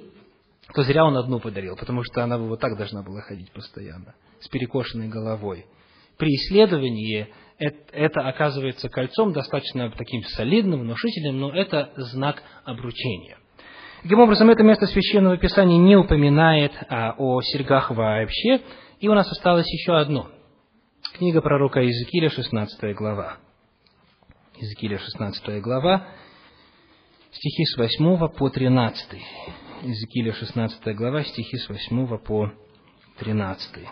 то 0.73 0.83
зря 0.83 1.05
он 1.05 1.17
одну 1.17 1.39
подарил, 1.39 1.75
потому 1.75 2.03
что 2.03 2.23
она 2.23 2.37
вот 2.37 2.59
так 2.59 2.77
должна 2.77 3.01
была 3.01 3.21
ходить 3.21 3.51
постоянно, 3.51 4.15
с 4.39 4.47
перекошенной 4.49 5.07
головой. 5.07 5.65
При 6.17 6.29
исследовании 6.35 7.27
это 7.59 8.27
оказывается 8.27 8.89
кольцом 8.89 9.33
достаточно 9.33 9.89
таким 9.91 10.21
солидным, 10.23 10.81
внушительным, 10.81 11.39
но 11.39 11.51
это 11.51 11.91
знак 11.95 12.43
обручения. 12.65 13.37
Таким 14.03 14.19
образом, 14.19 14.49
это 14.49 14.63
место 14.63 14.85
Священного 14.85 15.37
Писания 15.37 15.77
не 15.77 15.95
упоминает 15.95 16.71
а, 16.87 17.15
о 17.17 17.41
серьгах 17.41 17.89
вообще, 17.91 18.61
и 18.99 19.07
у 19.07 19.13
нас 19.13 19.29
осталось 19.31 19.67
еще 19.71 19.97
одно. 19.97 20.29
Книга 21.13 21.41
пророка 21.41 21.81
Иезекииля, 21.81 22.29
16 22.29 22.95
глава. 22.95 23.37
Иезекииля, 24.55 24.99
16 24.99 25.61
глава, 25.61 26.07
стихи 27.31 27.65
с 27.65 27.77
8 27.77 28.29
по 28.29 28.49
13. 28.49 29.21
Иезекииля, 29.83 30.33
16 30.33 30.95
глава, 30.95 31.23
стихи 31.23 31.57
с 31.57 31.67
8 31.67 32.17
по 32.19 32.51
13. 33.17 33.87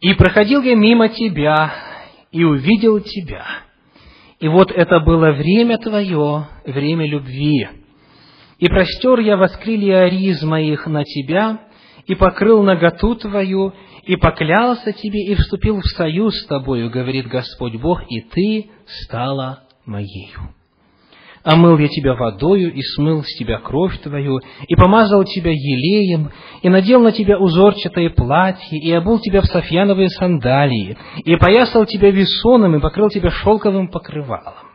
И 0.00 0.14
проходил 0.14 0.62
я 0.62 0.74
мимо 0.74 1.08
тебя, 1.08 1.72
и 2.30 2.44
увидел 2.44 3.00
тебя. 3.00 3.44
И 4.38 4.46
вот 4.46 4.70
это 4.70 5.00
было 5.00 5.32
время 5.32 5.78
твое, 5.78 6.46
время 6.64 7.06
любви. 7.08 7.68
И 8.58 8.66
простер 8.68 9.18
я 9.20 9.36
воскрылья 9.36 10.04
ориз 10.04 10.42
моих 10.42 10.86
на 10.86 11.04
тебя, 11.04 11.60
и 12.06 12.14
покрыл 12.14 12.62
наготу 12.62 13.16
твою, 13.16 13.72
и 14.04 14.16
поклялся 14.16 14.92
тебе, 14.92 15.26
и 15.26 15.34
вступил 15.34 15.80
в 15.80 15.86
союз 15.86 16.34
с 16.34 16.46
тобою, 16.46 16.90
говорит 16.90 17.26
Господь 17.26 17.74
Бог, 17.74 18.02
и 18.08 18.20
ты 18.20 18.70
стала 18.86 19.64
моею 19.84 20.54
омыл 21.48 21.78
я 21.78 21.88
тебя 21.88 22.14
водою 22.14 22.74
и 22.74 22.82
смыл 22.82 23.22
с 23.22 23.34
тебя 23.38 23.58
кровь 23.58 23.98
твою, 24.02 24.40
и 24.66 24.74
помазал 24.74 25.24
тебя 25.24 25.50
елеем, 25.50 26.30
и 26.60 26.68
надел 26.68 27.00
на 27.00 27.10
тебя 27.10 27.38
узорчатое 27.38 28.10
платье, 28.10 28.78
и 28.78 28.92
обул 28.92 29.18
тебя 29.18 29.40
в 29.40 29.46
софьяновые 29.46 30.10
сандалии, 30.10 30.98
и 31.24 31.36
поясал 31.36 31.86
тебя 31.86 32.10
весоном, 32.10 32.76
и 32.76 32.80
покрыл 32.80 33.08
тебя 33.08 33.30
шелковым 33.30 33.88
покрывалом. 33.88 34.66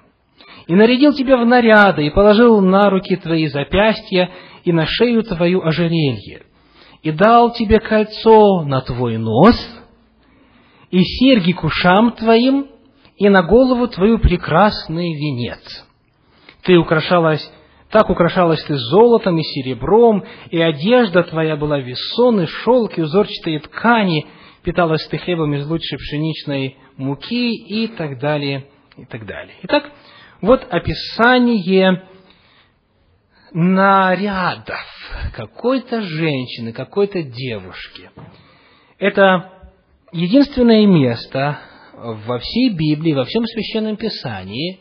И 0.65 0.73
нарядил 0.73 1.13
тебя 1.13 1.37
в 1.37 1.45
наряды, 1.45 2.07
и 2.07 2.09
положил 2.09 2.59
на 2.61 2.89
руки 2.89 3.17
твои 3.17 3.47
запястья, 3.47 4.31
и 4.63 4.71
на 4.71 4.87
шею 4.87 5.21
твою 5.23 5.61
ожерелье, 5.61 6.41
и 7.03 7.11
дал 7.11 7.53
тебе 7.53 7.79
кольцо 7.79 8.63
на 8.63 8.81
твой 8.81 9.17
нос, 9.17 9.55
и 10.89 11.03
серьги 11.03 11.51
к 11.51 11.63
ушам 11.63 12.13
твоим, 12.13 12.65
и 13.17 13.29
на 13.29 13.43
голову 13.43 13.87
твою 13.87 14.17
прекрасный 14.17 15.13
венец 15.13 15.85
ты 16.63 16.77
украшалась, 16.77 17.51
так 17.89 18.09
украшалась 18.09 18.63
ты 18.63 18.75
золотом 18.75 19.37
и 19.37 19.43
серебром, 19.43 20.23
и 20.49 20.59
одежда 20.59 21.23
твоя 21.23 21.55
была 21.55 21.79
весон, 21.79 22.41
и 22.41 22.45
шелк, 22.45 22.97
и 22.97 23.01
узорчатые 23.01 23.59
ткани, 23.59 24.25
питалась 24.63 25.05
ты 25.07 25.17
хлебом 25.17 25.53
из 25.53 25.67
лучшей 25.67 25.97
пшеничной 25.97 26.77
муки, 26.97 27.53
и 27.53 27.87
так 27.87 28.19
далее, 28.19 28.67
и 28.97 29.05
так 29.05 29.25
далее. 29.25 29.55
Итак, 29.63 29.91
вот 30.41 30.65
описание 30.69 32.03
нарядов 33.51 34.83
какой-то 35.35 36.01
женщины, 36.01 36.73
какой-то 36.73 37.21
девушки. 37.21 38.09
Это 38.97 39.71
единственное 40.11 40.87
место 40.87 41.59
во 41.93 42.39
всей 42.39 42.69
Библии, 42.69 43.13
во 43.13 43.25
всем 43.25 43.45
Священном 43.45 43.97
Писании, 43.97 44.79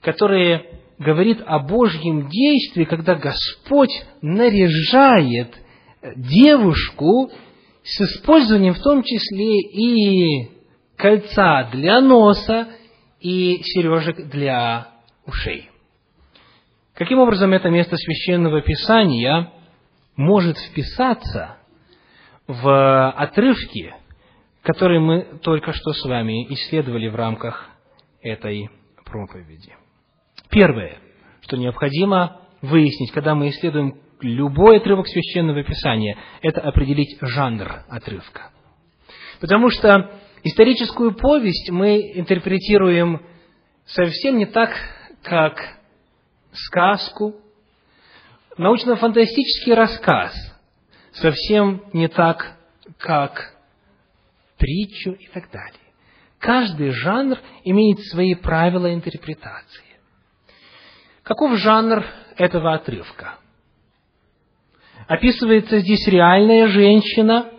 которое 0.00 0.77
говорит 0.98 1.40
о 1.46 1.60
Божьем 1.60 2.28
действии, 2.28 2.84
когда 2.84 3.14
Господь 3.14 3.92
наряжает 4.20 5.54
девушку 6.16 7.30
с 7.82 8.00
использованием 8.00 8.74
в 8.74 8.82
том 8.82 9.02
числе 9.02 9.60
и 9.60 10.50
кольца 10.96 11.68
для 11.72 12.00
носа 12.00 12.68
и 13.20 13.62
сережек 13.62 14.28
для 14.28 14.88
ушей. 15.24 15.70
Каким 16.94 17.20
образом 17.20 17.52
это 17.52 17.70
место 17.70 17.96
священного 17.96 18.60
писания 18.60 19.52
может 20.16 20.58
вписаться 20.58 21.58
в 22.48 23.10
отрывки, 23.10 23.94
которые 24.62 25.00
мы 25.00 25.38
только 25.42 25.72
что 25.72 25.92
с 25.92 26.04
вами 26.04 26.52
исследовали 26.52 27.08
в 27.08 27.14
рамках 27.14 27.70
этой 28.20 28.68
проповеди? 29.04 29.74
Первое, 30.50 30.98
что 31.42 31.56
необходимо 31.56 32.40
выяснить, 32.62 33.12
когда 33.12 33.34
мы 33.34 33.50
исследуем 33.50 34.00
любой 34.20 34.78
отрывок 34.78 35.06
священного 35.06 35.62
писания, 35.62 36.16
это 36.42 36.60
определить 36.60 37.18
жанр 37.20 37.84
отрывка. 37.88 38.50
Потому 39.40 39.70
что 39.70 40.10
историческую 40.42 41.14
повесть 41.14 41.70
мы 41.70 42.12
интерпретируем 42.14 43.22
совсем 43.84 44.38
не 44.38 44.46
так, 44.46 44.74
как 45.22 45.78
сказку, 46.52 47.36
научно-фантастический 48.56 49.74
рассказ 49.74 50.34
совсем 51.12 51.82
не 51.92 52.08
так, 52.08 52.56
как 52.98 53.54
притчу 54.56 55.12
и 55.12 55.28
так 55.28 55.50
далее. 55.50 55.78
Каждый 56.38 56.90
жанр 56.90 57.38
имеет 57.64 58.00
свои 58.06 58.34
правила 58.34 58.92
интерпретации. 58.92 59.87
Каков 61.28 61.58
жанр 61.58 62.06
этого 62.38 62.72
отрывка? 62.72 63.34
Описывается 65.06 65.78
здесь 65.80 66.08
реальная 66.08 66.68
женщина 66.68 67.50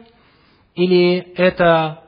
или 0.73 1.19
это 1.35 2.01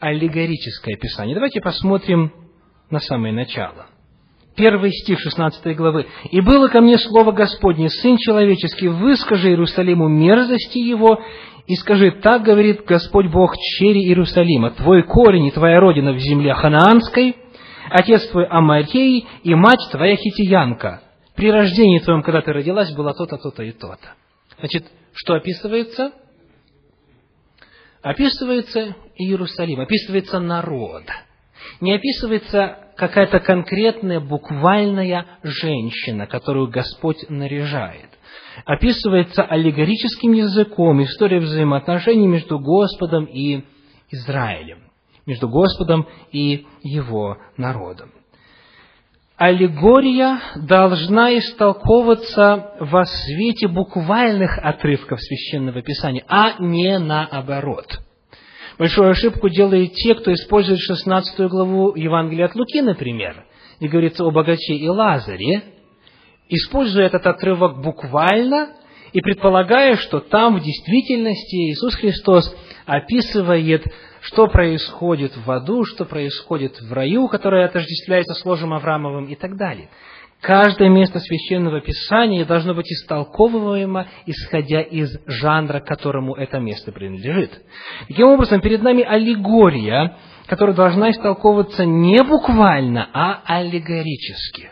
аллегорическое 0.00 0.96
описание? 0.96 1.36
Давайте 1.36 1.60
посмотрим 1.60 2.32
на 2.90 2.98
самое 2.98 3.32
начало. 3.32 3.86
Первый 4.56 4.90
стих 4.90 5.20
16 5.20 5.76
главы. 5.76 6.08
«И 6.32 6.40
было 6.40 6.66
ко 6.66 6.80
мне 6.80 6.98
слово 6.98 7.30
Господне, 7.30 7.88
Сын 7.88 8.16
человеческий, 8.16 8.88
выскажи 8.88 9.50
Иерусалиму 9.50 10.08
мерзости 10.08 10.78
его, 10.78 11.22
и 11.68 11.76
скажи, 11.76 12.10
так 12.10 12.42
говорит 12.42 12.84
Господь 12.84 13.28
Бог 13.28 13.56
чери 13.56 14.00
Иерусалима, 14.00 14.70
твой 14.70 15.04
корень 15.04 15.46
и 15.46 15.52
твоя 15.52 15.78
родина 15.78 16.12
в 16.12 16.18
земле 16.18 16.54
ханаанской, 16.54 17.36
отец 17.92 18.26
твой 18.28 18.46
Амарей 18.46 19.26
и 19.42 19.54
мать 19.54 19.88
твоя 19.90 20.16
хитиянка. 20.16 21.02
При 21.34 21.50
рождении 21.50 21.98
твоем, 22.00 22.22
когда 22.22 22.42
ты 22.42 22.52
родилась, 22.52 22.92
было 22.92 23.14
то-то, 23.14 23.38
то-то 23.38 23.62
и 23.62 23.72
то-то. 23.72 24.14
Значит, 24.58 24.84
что 25.14 25.34
описывается? 25.34 26.12
описывается 28.02 28.96
Иерусалим, 29.16 29.80
описывается 29.80 30.40
народ. 30.40 31.04
Не 31.80 31.94
описывается 31.94 32.78
какая-то 32.96 33.40
конкретная 33.40 34.20
буквальная 34.20 35.38
женщина, 35.42 36.26
которую 36.26 36.68
Господь 36.68 37.24
наряжает. 37.28 38.10
Описывается 38.64 39.44
аллегорическим 39.44 40.32
языком 40.32 41.02
история 41.04 41.40
взаимоотношений 41.40 42.26
между 42.26 42.58
Господом 42.58 43.24
и 43.24 43.64
Израилем, 44.10 44.81
между 45.26 45.48
Господом 45.48 46.06
и 46.30 46.66
Его 46.82 47.38
народом. 47.56 48.10
Аллегория 49.36 50.38
должна 50.56 51.36
истолковываться 51.36 52.74
во 52.78 53.04
свете 53.04 53.66
буквальных 53.66 54.58
отрывков 54.58 55.20
Священного 55.20 55.82
Писания, 55.82 56.24
а 56.28 56.54
не 56.60 56.98
наоборот– 56.98 57.86
Большую 58.78 59.10
ошибку 59.10 59.48
делают 59.48 59.92
те, 59.94 60.14
кто 60.14 60.32
использует 60.32 60.80
16 60.80 61.38
главу 61.48 61.94
Евангелия 61.94 62.46
от 62.46 62.54
Луки, 62.54 62.80
например, 62.80 63.44
и 63.80 63.88
говорится 63.88 64.24
о 64.24 64.30
богаче 64.30 64.74
и 64.74 64.88
Лазаре, 64.88 65.62
используя 66.48 67.06
этот 67.06 67.26
отрывок 67.26 67.82
буквально 67.82 68.74
и 69.12 69.20
предполагая, 69.20 69.96
что 69.96 70.20
там 70.20 70.56
в 70.56 70.62
действительности 70.62 71.70
Иисус 71.70 71.94
Христос 71.96 72.54
описывает, 72.86 73.84
что 74.22 74.46
происходит 74.46 75.36
в 75.36 75.50
аду, 75.50 75.84
что 75.84 76.04
происходит 76.04 76.80
в 76.80 76.92
раю, 76.92 77.28
которое 77.28 77.66
отождествляется 77.66 78.34
с 78.34 78.44
ложем 78.44 78.72
Авраамовым 78.72 79.26
и 79.26 79.34
так 79.34 79.56
далее. 79.56 79.88
Каждое 80.40 80.88
место 80.88 81.20
Священного 81.20 81.80
Писания 81.80 82.44
должно 82.44 82.74
быть 82.74 82.90
истолковываемо, 82.90 84.08
исходя 84.26 84.80
из 84.80 85.16
жанра, 85.26 85.80
которому 85.80 86.34
это 86.34 86.58
место 86.58 86.90
принадлежит. 86.90 87.52
Таким 88.08 88.26
образом, 88.26 88.60
перед 88.60 88.82
нами 88.82 89.04
аллегория, 89.04 90.16
которая 90.46 90.74
должна 90.74 91.10
истолковываться 91.10 91.84
не 91.84 92.22
буквально, 92.24 93.08
а 93.12 93.42
аллегорически. 93.44 94.70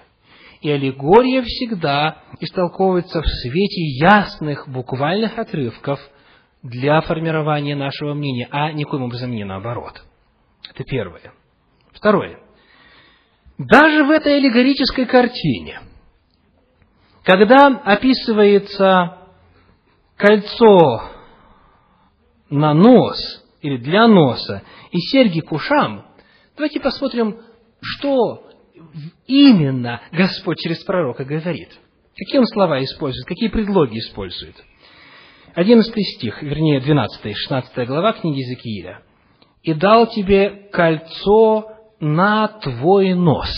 И 0.60 0.70
аллегория 0.70 1.42
всегда 1.42 2.18
истолковывается 2.40 3.22
в 3.22 3.26
свете 3.26 3.82
ясных 3.96 4.68
буквальных 4.68 5.38
отрывков 5.38 6.00
для 6.62 7.00
формирования 7.00 7.76
нашего 7.76 8.14
мнения, 8.14 8.48
а 8.50 8.72
никоим 8.72 9.04
образом 9.04 9.30
не 9.30 9.44
наоборот. 9.44 10.02
Это 10.68 10.84
первое. 10.84 11.32
Второе– 11.92 12.38
даже 13.60 14.04
в 14.04 14.10
этой 14.10 14.38
аллегорической 14.38 15.04
картине, 15.04 15.80
когда 17.24 17.66
описывается 17.66 19.18
кольцо 20.16 21.10
на 22.48 22.72
нос 22.72 23.44
или 23.60 23.76
для 23.76 24.08
носа 24.08 24.62
и 24.90 24.98
серьги 24.98 25.40
к 25.40 25.52
ушам, 25.52 26.06
давайте 26.56 26.80
посмотрим, 26.80 27.42
что 27.82 28.48
именно 29.26 30.00
Господь 30.10 30.58
через 30.58 30.82
пророка 30.82 31.26
говорит. 31.26 31.68
Какие 32.16 32.38
он 32.38 32.46
слова 32.46 32.82
использует, 32.82 33.26
какие 33.26 33.50
предлоги 33.50 33.98
использует. 33.98 34.56
Одиннадцатый 35.54 36.04
стих, 36.04 36.42
вернее, 36.42 36.80
двенадцатый, 36.80 37.34
шестнадцатая 37.34 37.84
глава 37.84 38.12
книги 38.12 38.38
Иезекииля. 38.38 39.02
«И 39.62 39.74
дал 39.74 40.06
тебе 40.06 40.68
кольцо 40.72 41.72
на 41.98 42.46
твой 42.48 43.14
нос. 43.14 43.50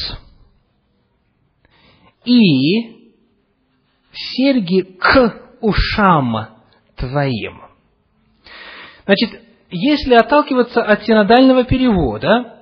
И 2.25 3.13
серьги 4.13 4.83
к 4.83 5.59
ушам 5.61 6.49
твоим. 6.97 7.63
Значит, 9.05 9.43
если 9.71 10.15
отталкиваться 10.15 10.83
от 10.83 11.05
синодального 11.05 11.65
перевода, 11.65 12.59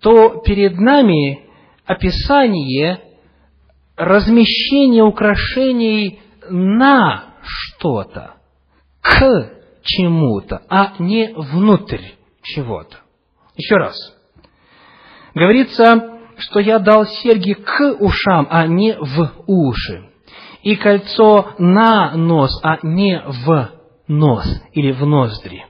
то 0.00 0.42
перед 0.44 0.74
нами 0.74 1.48
описание 1.86 3.00
размещения 3.96 5.02
украшений 5.02 6.20
на 6.50 7.34
что-то, 7.42 8.37
к 9.08 9.50
чему-то, 9.82 10.62
а 10.68 10.94
не 10.98 11.32
внутрь 11.34 12.02
чего-то. 12.42 12.98
Еще 13.56 13.76
раз– 13.76 13.96
Говорится, 15.38 16.18
что 16.36 16.58
я 16.58 16.80
дал 16.80 17.06
серьги 17.06 17.52
к 17.52 17.96
ушам, 18.00 18.48
а 18.50 18.66
не 18.66 18.96
в 18.98 19.30
уши. 19.46 20.10
И 20.64 20.74
кольцо 20.74 21.52
на 21.58 22.16
нос, 22.16 22.50
а 22.64 22.78
не 22.82 23.22
в 23.24 23.70
нос 24.08 24.44
или 24.72 24.90
в 24.90 25.06
ноздри. 25.06 25.64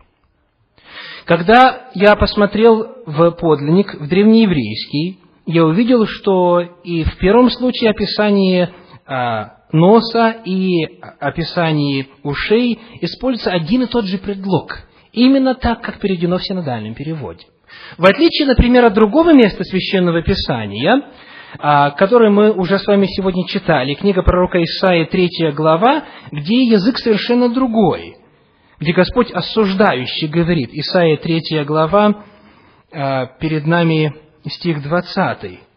Когда 1.26 1.91
я 1.95 2.16
посмотрел 2.16 3.03
в 3.05 3.30
подлинник, 3.32 3.95
в 3.95 4.09
древнееврейский, 4.09 5.20
я 5.45 5.66
увидел, 5.66 6.07
что 6.07 6.61
и 6.61 7.05
в 7.05 7.18
первом 7.18 7.51
случае 7.51 7.91
описание 7.91 8.72
а, 9.07 9.57
носа 9.72 10.36
и 10.44 10.84
описании 11.20 12.08
ушей 12.22 12.78
используется 13.00 13.50
один 13.50 13.82
и 13.82 13.86
тот 13.86 14.06
же 14.06 14.18
предлог. 14.18 14.78
Именно 15.12 15.54
так, 15.54 15.82
как 15.82 15.98
переведено 15.98 16.38
в 16.38 16.44
синодальном 16.44 16.94
переводе. 16.94 17.44
В 17.96 18.04
отличие, 18.04 18.46
например, 18.46 18.84
от 18.84 18.94
другого 18.94 19.32
места 19.32 19.64
Священного 19.64 20.22
Писания, 20.22 21.02
а, 21.58 21.90
которое 21.90 22.30
мы 22.30 22.52
уже 22.52 22.78
с 22.78 22.86
вами 22.86 23.06
сегодня 23.06 23.46
читали, 23.46 23.94
книга 23.94 24.22
пророка 24.22 24.62
Исаия, 24.62 25.06
третья 25.06 25.52
глава, 25.52 26.04
где 26.30 26.64
язык 26.64 26.98
совершенно 26.98 27.48
другой, 27.48 28.16
где 28.78 28.92
Господь 28.92 29.30
осуждающий 29.32 30.28
говорит, 30.28 30.70
Исаия, 30.72 31.16
третья 31.16 31.64
глава, 31.64 32.24
а, 32.92 33.26
перед 33.38 33.66
нами 33.66 34.14
стих 34.46 34.82
20. 34.82 35.67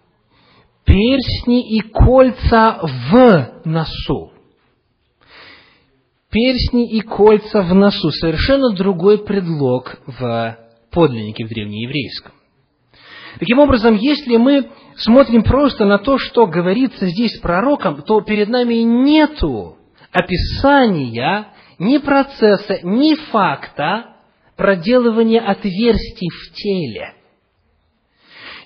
«Перстни 0.86 1.77
и 1.77 1.82
кольца 1.82 2.79
в 2.82 3.61
носу». 3.65 4.32
Перстни 6.29 6.89
и 6.89 7.01
кольца 7.01 7.61
в 7.61 7.73
носу. 7.73 8.11
Совершенно 8.11 8.73
другой 8.73 9.23
предлог 9.23 9.99
в 10.05 10.57
подлинники 10.91 11.43
в 11.43 11.49
древнееврейском. 11.49 12.34
Таким 13.39 13.59
образом, 13.59 13.95
если 13.95 14.38
мы 14.38 14.69
смотрим 14.97 15.43
просто 15.43 15.86
на 15.86 15.97
то, 15.97 16.17
что 16.17 16.47
говорится 16.47 17.07
здесь 17.07 17.39
пророком, 17.39 18.01
то 18.01 18.21
перед 18.21 18.49
нами 18.49 18.75
нету 18.75 19.77
описания 20.11 21.47
ни 21.79 21.97
процесса, 21.97 22.79
ни 22.84 23.15
факта 23.32 24.17
проделывания 24.55 25.39
отверстий 25.39 26.29
в 26.29 26.53
теле. 26.53 27.15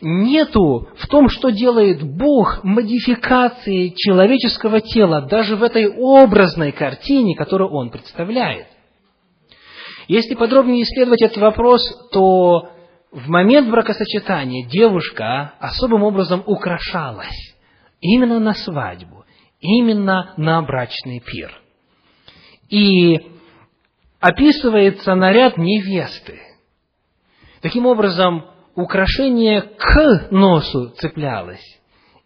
Нету 0.02 0.89
в 0.98 1.08
том, 1.08 1.30
что 1.30 1.50
делает 1.50 2.04
Бог, 2.04 2.64
модификации 2.64 3.93
человеческого 3.96 4.82
тела, 4.82 5.22
даже 5.22 5.56
в 5.56 5.64
этой 5.64 5.88
образной 5.88 6.72
картине, 6.72 7.36
которую 7.36 7.72
Он 7.72 7.89
представляет. 7.89 8.68
Если 10.08 10.36
подробнее 10.36 10.84
исследовать 10.84 11.22
этот 11.22 11.38
вопрос, 11.38 11.82
то 12.12 12.70
в 13.12 13.30
момент 13.30 13.70
бракосочетания 13.70 14.68
девушка 14.68 15.54
особым 15.60 16.04
образом 16.04 16.43
украшалась 16.46 17.56
именно 18.02 18.39
на 18.39 18.54
свадьбу, 18.54 19.26
именно 19.60 20.34
на 20.38 20.62
брачный 20.62 21.22
пир. 21.22 21.52
И 22.70 23.20
описывается 24.20 25.16
наряд 25.16 25.58
невесты. 25.58 26.39
Таким 27.62 27.86
образом, 27.86 28.46
украшение 28.76 29.61
к 29.61 30.28
носу 30.32 30.89
цеплялось 30.97 31.80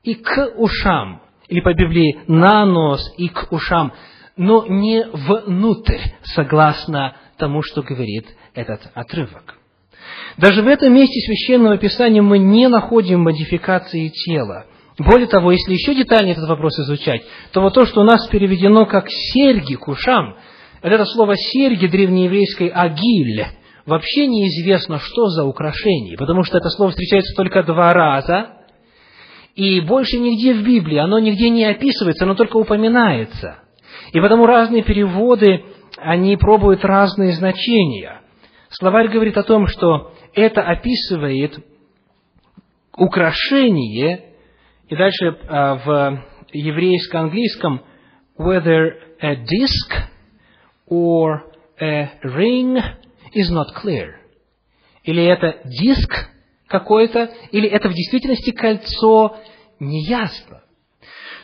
и 0.03 0.15
к 0.15 0.53
ушам, 0.57 1.21
или 1.47 1.61
по 1.61 1.73
Библии 1.73 2.19
на 2.27 2.65
нос 2.65 3.13
и 3.17 3.27
к 3.29 3.51
ушам, 3.51 3.93
но 4.35 4.65
не 4.65 5.05
внутрь, 5.05 5.99
согласно 6.23 7.15
тому, 7.37 7.61
что 7.61 7.81
говорит 7.81 8.25
этот 8.53 8.81
отрывок. 8.93 9.55
Даже 10.37 10.61
в 10.61 10.67
этом 10.67 10.93
месте 10.93 11.19
Священного 11.21 11.77
Писания 11.77 12.21
мы 12.21 12.39
не 12.39 12.67
находим 12.67 13.21
модификации 13.21 14.07
тела. 14.09 14.65
Более 14.97 15.27
того, 15.27 15.51
если 15.51 15.73
еще 15.73 15.93
детальнее 15.93 16.33
этот 16.33 16.49
вопрос 16.49 16.77
изучать, 16.79 17.23
то 17.51 17.61
вот 17.61 17.73
то, 17.73 17.85
что 17.85 18.01
у 18.01 18.03
нас 18.03 18.27
переведено 18.27 18.85
как 18.85 19.05
«серьги 19.09 19.75
к 19.75 19.87
ушам», 19.87 20.35
это 20.81 21.05
слово 21.05 21.35
«серьги» 21.35 21.87
древнееврейской 21.87 22.67
«агиль», 22.67 23.45
вообще 23.89 24.27
неизвестно, 24.27 24.99
что 24.99 25.27
за 25.27 25.43
украшение, 25.43 26.17
потому 26.17 26.43
что 26.43 26.57
это 26.57 26.69
слово 26.69 26.91
встречается 26.91 27.35
только 27.35 27.63
два 27.63 27.93
раза, 27.93 28.51
и 29.55 29.81
больше 29.81 30.17
нигде 30.17 30.53
в 30.53 30.63
Библии, 30.63 30.97
оно 30.97 31.19
нигде 31.19 31.49
не 31.49 31.65
описывается, 31.65 32.23
оно 32.23 32.35
только 32.35 32.55
упоминается. 32.57 33.59
И 34.13 34.21
потому 34.21 34.45
разные 34.45 34.83
переводы 34.83 35.65
они 35.97 36.37
пробуют 36.37 36.85
разные 36.85 37.33
значения. 37.33 38.21
Словарь 38.69 39.09
говорит 39.09 39.37
о 39.37 39.43
том, 39.43 39.67
что 39.67 40.13
это 40.33 40.61
описывает 40.61 41.59
украшение, 42.95 44.35
и 44.87 44.95
дальше 44.95 45.37
а, 45.47 45.75
в 45.75 46.23
еврейско-английском 46.53 47.81
whether 48.37 48.93
a 49.21 49.35
disc 49.35 49.93
or 50.89 51.41
a 51.81 52.09
ring, 52.23 52.77
is 53.33 53.51
not 53.51 53.67
clear. 53.83 54.13
Или 55.03 55.23
это 55.23 55.61
диск 55.65 56.29
какой-то, 56.67 57.31
или 57.51 57.67
это 57.67 57.89
в 57.89 57.93
действительности 57.93 58.51
кольцо, 58.51 59.37
неясно. 59.79 60.61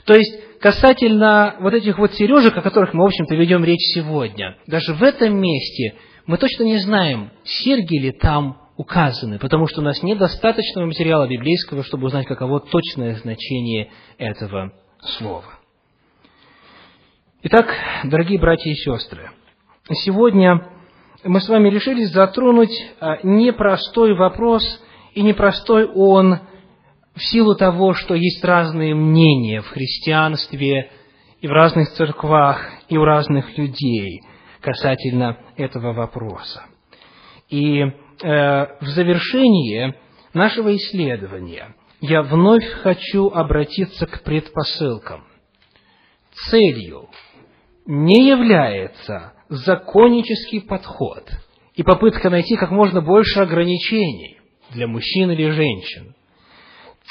То 0.05 0.13
есть, 0.13 0.59
касательно 0.59 1.55
вот 1.59 1.73
этих 1.73 1.97
вот 1.97 2.13
сережек, 2.13 2.55
о 2.55 2.61
которых 2.61 2.93
мы, 2.93 3.03
в 3.03 3.07
общем-то, 3.07 3.35
ведем 3.35 3.63
речь 3.63 3.93
сегодня, 3.93 4.57
даже 4.67 4.93
в 4.93 5.01
этом 5.01 5.35
месте 5.39 5.95
мы 6.27 6.37
точно 6.37 6.63
не 6.63 6.77
знаем, 6.77 7.31
серьги 7.43 7.97
ли 7.97 8.11
там 8.11 8.61
указаны, 8.77 9.39
потому 9.39 9.67
что 9.67 9.81
у 9.81 9.83
нас 9.83 10.03
нет 10.03 10.17
достаточного 10.17 10.85
материала 10.85 11.27
библейского, 11.27 11.83
чтобы 11.83 12.07
узнать, 12.07 12.27
каково 12.27 12.59
точное 12.59 13.15
значение 13.15 13.89
этого 14.17 14.73
слова. 15.17 15.59
Итак, 17.43 17.67
дорогие 18.03 18.39
братья 18.39 18.69
и 18.69 18.75
сестры, 18.75 19.31
сегодня 20.03 20.74
мы 21.27 21.41
с 21.41 21.49
вами 21.49 21.69
решили 21.69 22.03
затронуть 22.03 22.75
а, 22.99 23.17
непростой 23.23 24.13
вопрос, 24.15 24.63
и 25.13 25.23
непростой 25.23 25.85
он 25.85 26.39
в 27.15 27.23
силу 27.23 27.55
того, 27.55 27.93
что 27.93 28.13
есть 28.13 28.43
разные 28.43 28.93
мнения 28.93 29.61
в 29.61 29.69
христианстве 29.69 30.91
и 31.41 31.47
в 31.47 31.51
разных 31.51 31.89
церквах, 31.93 32.69
и 32.89 32.97
у 32.97 33.03
разных 33.03 33.57
людей 33.57 34.21
касательно 34.61 35.37
этого 35.57 35.93
вопроса. 35.93 36.63
И 37.49 37.79
э, 37.79 37.91
в 38.21 38.87
завершении 38.87 39.95
нашего 40.33 40.75
исследования 40.75 41.75
я 42.01 42.21
вновь 42.23 42.67
хочу 42.81 43.29
обратиться 43.29 44.05
к 44.05 44.23
предпосылкам. 44.23 45.23
Целью 46.49 47.09
не 47.85 48.27
является 48.27 49.34
законнический 49.49 50.61
подход 50.61 51.29
и 51.75 51.83
попытка 51.83 52.29
найти 52.29 52.55
как 52.55 52.71
можно 52.71 53.01
больше 53.01 53.39
ограничений 53.39 54.37
для 54.71 54.87
мужчин 54.87 55.31
или 55.31 55.49
женщин. 55.49 56.15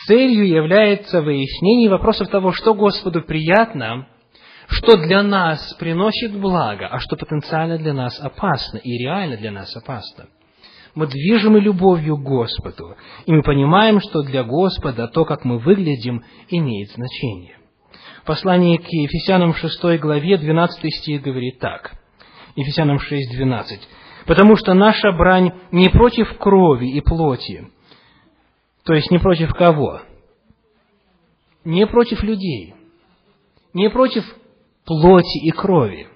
Целью 0.07 0.47
является 0.47 1.23
выяснение 1.23 1.89
вопросов 1.89 2.29
того, 2.29 2.53
что 2.53 2.75
Господу 2.75 3.23
приятно, 3.23 4.09
что 4.67 4.97
для 4.97 5.23
нас 5.23 5.75
приносит 5.79 6.33
благо, 6.33 6.89
а 6.89 6.99
что 6.99 7.17
потенциально 7.17 7.79
для 7.79 7.93
нас 7.93 8.19
опасно 8.21 8.79
и 8.79 8.99
реально 8.99 9.37
для 9.37 9.53
нас 9.53 9.75
опасно. 9.77 10.27
Мы 10.95 11.07
движимы 11.07 11.61
любовью 11.61 12.17
к 12.17 12.23
Господу, 12.23 12.97
и 13.27 13.33
мы 13.33 13.43
понимаем, 13.43 14.01
что 14.01 14.23
для 14.23 14.45
Господа 14.45 15.09
то, 15.09 15.25
как 15.25 15.45
мы 15.45 15.59
выглядим, 15.59 16.25
имеет 16.49 16.91
значение. 16.91 17.59
Послание 18.25 18.79
к 18.79 18.87
Ефесянам 18.89 19.55
6 19.55 20.01
главе 20.01 20.39
12 20.39 20.95
стих 20.95 21.23
говорит 21.23 21.59
так. 21.59 21.95
Ефесянам 22.57 22.99
6, 22.99 23.33
12. 23.33 23.81
«Потому 24.27 24.57
что 24.57 24.75
наша 24.75 25.13
брань 25.13 25.53
не 25.71 25.89
против 25.89 26.39
крови 26.39 26.87
и 26.87 27.01
плоти». 27.01 27.69
То 28.85 28.95
есть 28.95 29.11
не 29.11 29.19
против 29.19 29.53
кого? 29.55 30.03
Не 31.65 31.87
против 31.87 32.23
людей. 32.23 32.75
Не 33.73 33.89
против 33.91 34.25
плоти 34.85 35.39
и 35.39 35.51
крови. 35.51 36.07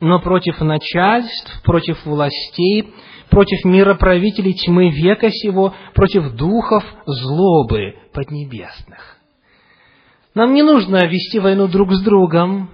Но 0.00 0.20
против 0.20 0.60
начальств, 0.60 1.62
против 1.62 2.04
властей, 2.04 2.92
против 3.30 3.64
мироправителей 3.64 4.52
тьмы 4.52 4.90
века 4.90 5.30
сего, 5.30 5.74
против 5.94 6.32
духов 6.34 6.84
злобы 7.06 7.96
поднебесных. 8.12 9.16
Нам 10.34 10.52
не 10.52 10.62
нужно 10.62 11.06
вести 11.06 11.38
войну 11.38 11.68
друг 11.68 11.92
с 11.92 12.02
другом. 12.02 12.68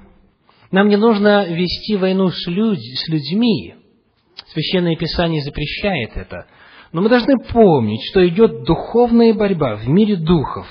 Нам 0.70 0.88
не 0.88 0.96
нужно 0.96 1.46
вести 1.46 1.96
войну 1.96 2.28
с, 2.28 2.46
людь, 2.46 2.78
с 2.78 3.08
людьми. 3.08 3.74
Священное 4.52 4.96
Писание 4.96 5.42
запрещает 5.42 6.16
это. 6.16 6.46
Но 6.92 7.02
мы 7.02 7.08
должны 7.08 7.38
помнить, 7.38 8.02
что 8.10 8.26
идет 8.26 8.64
духовная 8.64 9.34
борьба 9.34 9.76
в 9.76 9.88
мире 9.88 10.16
духов, 10.16 10.66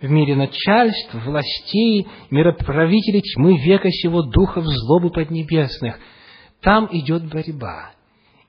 в 0.00 0.10
мире 0.10 0.36
начальств, 0.36 1.14
властей, 1.14 2.06
мироправителей 2.30 3.22
тьмы 3.22 3.58
века 3.58 3.90
сего, 3.90 4.22
духов 4.22 4.64
злобы 4.64 5.10
поднебесных. 5.10 5.98
Там 6.60 6.88
идет 6.92 7.28
борьба. 7.28 7.92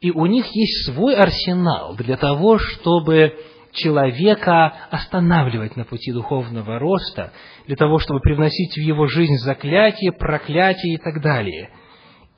И 0.02 0.12
у 0.12 0.26
них 0.26 0.46
есть 0.54 0.86
свой 0.86 1.16
арсенал 1.16 1.96
для 1.96 2.18
того, 2.18 2.58
чтобы 2.58 3.34
человека 3.76 4.74
останавливать 4.90 5.76
на 5.76 5.86
пути 5.86 6.12
духовного 6.12 6.80
роста, 6.80 7.32
для 7.68 7.76
того, 7.76 8.00
чтобы 8.00 8.20
привносить 8.20 8.76
в 8.76 8.82
его 8.82 9.08
жизнь 9.08 9.36
заклятие, 9.36 10.12
проклятие 10.12 10.96
и 10.96 10.98
так 10.98 11.22
далее. 11.22 11.70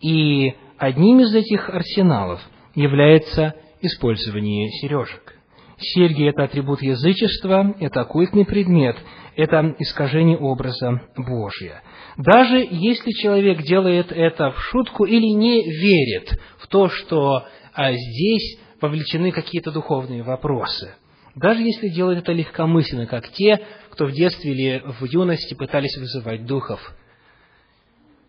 И 0.02 0.54
одним 0.78 1.22
из 1.22 1.34
этих 1.34 1.70
арсеналов 1.70 2.42
является 2.76 3.56
использование 3.82 4.70
сережек. 4.70 5.36
Серьги– 5.80 6.28
это 6.28 6.44
атрибут 6.44 6.82
язычества, 6.82 7.76
это 7.80 8.02
оккультный 8.02 8.46
предмет, 8.46 8.98
это 9.36 9.76
искажение 9.78 10.38
образа 10.38 11.02
Божия. 11.16 11.84
Даже 12.18 12.68
если 12.68 13.12
человек 13.12 13.62
делает 13.62 14.12
это 14.12 14.52
в 14.52 14.60
шутку 14.60 15.06
или 15.06 15.28
не 15.36 15.64
верит 15.64 16.40
в 16.58 16.68
то, 16.68 16.90
что 16.90 17.46
а, 17.76 17.94
здесь 17.94 18.60
вовлечены 18.82 19.32
какие-то 19.32 19.72
духовные 19.72 20.24
вопросы– 20.24 20.96
даже 21.38 21.62
если 21.62 21.90
делают 21.90 22.20
это 22.20 22.32
легкомысленно, 22.32 23.06
как 23.06 23.30
те, 23.30 23.62
кто 23.92 24.06
в 24.06 24.12
детстве 24.12 24.52
или 24.52 24.82
в 24.84 25.06
юности 25.06 25.54
пытались 25.54 25.96
вызывать 25.98 26.46
духов. 26.46 26.80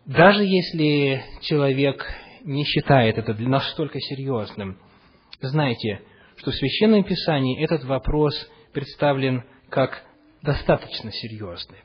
Даже 0.05 0.45
если 0.45 1.23
человек 1.41 2.07
не 2.45 2.65
считает 2.65 3.17
это 3.17 3.33
для 3.33 3.49
нас 3.49 3.71
столько 3.71 3.99
серьезным, 3.99 4.79
знайте, 5.41 6.03
что 6.37 6.51
в 6.51 6.55
Священном 6.55 7.03
Писании 7.03 7.63
этот 7.63 7.85
вопрос 7.85 8.35
представлен 8.73 9.43
как 9.71 10.03
достаточно 10.43 11.11
серьезный. 11.11 11.79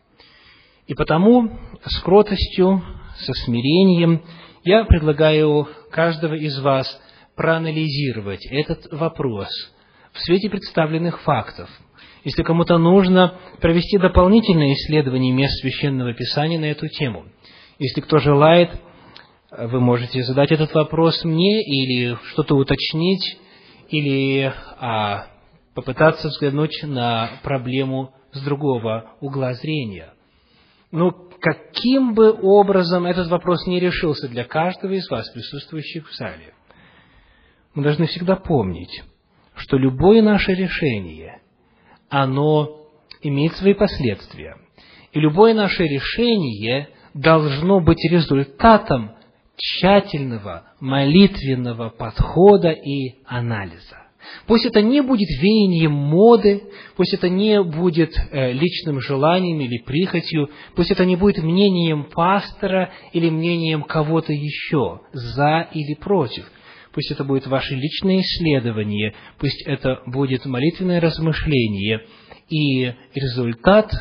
И 0.88 0.94
потому 0.94 1.58
с 1.86 2.02
кротостью, 2.02 2.84
со 3.16 3.34
смирением 3.46 4.24
я 4.66 4.84
предлагаю 4.84 5.70
каждого 5.90 6.34
из 6.34 6.60
вас 6.60 7.02
проанализировать 7.36 8.46
этот 8.48 8.92
вопрос– 8.92 9.48
в 10.14 10.20
свете 10.20 10.50
представленных 10.50 11.22
фактов. 11.22 11.70
Если 12.24 12.44
кому-то 12.44 12.78
нужно 12.78 13.38
провести 13.60 13.98
дополнительное 13.98 14.74
исследование 14.74 15.34
мест 15.34 15.60
Священного 15.60 16.14
Писания 16.14 16.60
на 16.60 16.66
эту 16.66 16.88
тему, 16.88 17.26
если 17.80 18.02
кто 18.02 18.20
желает, 18.20 18.70
вы 19.52 19.82
можете 19.82 20.24
задать 20.24 20.52
этот 20.52 20.74
вопрос 20.74 21.24
мне 21.26 21.62
или 21.64 22.18
что-то 22.32 22.56
уточнить, 22.56 23.38
или 23.90 24.54
а, 24.80 25.28
попытаться 25.76 26.30
взглянуть 26.30 26.82
на 26.84 27.30
проблему 27.44 28.14
с 28.32 28.42
другого 28.42 29.16
угла 29.20 29.54
зрения. 29.54 30.14
Но 30.92 31.10
ну, 31.10 31.30
каким 31.40 32.14
бы 32.14 32.32
образом 32.32 33.06
этот 33.06 33.28
вопрос 33.28 33.68
не 33.68 33.80
решился 33.80 34.28
для 34.30 34.46
каждого 34.46 34.94
из 34.94 35.10
вас, 35.10 35.30
присутствующих 35.32 36.10
в 36.10 36.16
зале, 36.16 36.54
мы 37.74 37.84
должны 37.84 38.06
всегда 38.06 38.36
помнить, 38.36 39.04
что 39.56 39.78
любое 39.78 40.22
наше 40.22 40.54
решение, 40.54 41.42
оно 42.10 42.88
имеет 43.22 43.54
свои 43.54 43.74
последствия. 43.74 44.58
И 45.12 45.20
любое 45.20 45.54
наше 45.54 45.84
решение 45.84 46.90
должно 47.14 47.80
быть 47.80 48.04
результатом 48.10 49.12
тщательного 49.56 50.64
молитвенного 50.80 51.90
подхода 51.90 52.72
и 52.72 53.16
анализа. 53.26 54.00
Пусть 54.48 54.66
это 54.66 54.82
не 54.82 55.02
будет 55.02 55.30
веянием 55.42 55.92
моды, 55.92 56.64
пусть 56.96 57.14
это 57.14 57.30
не 57.30 57.62
будет 57.62 58.16
э, 58.32 58.54
личным 58.54 59.02
желанием 59.02 59.60
или 59.60 59.80
прихотью, 59.80 60.50
пусть 60.76 60.92
это 60.92 61.06
не 61.06 61.18
будет 61.18 61.44
мнением 61.44 62.06
пастора 62.06 62.92
или 63.12 63.30
мнением 63.30 63.84
кого-то 63.84 64.32
еще, 64.32 65.02
за 65.12 65.68
или 65.74 65.94
против– 65.96 66.50
пусть 66.94 67.12
это 67.12 67.24
будет 67.24 67.48
ваше 67.48 67.76
личное 67.76 68.22
исследование, 68.22 69.14
пусть 69.40 69.62
это 69.66 70.02
будет 70.06 70.46
молитвенное 70.46 71.02
размышление, 71.02 72.06
и 72.50 72.94
результат 73.16 73.92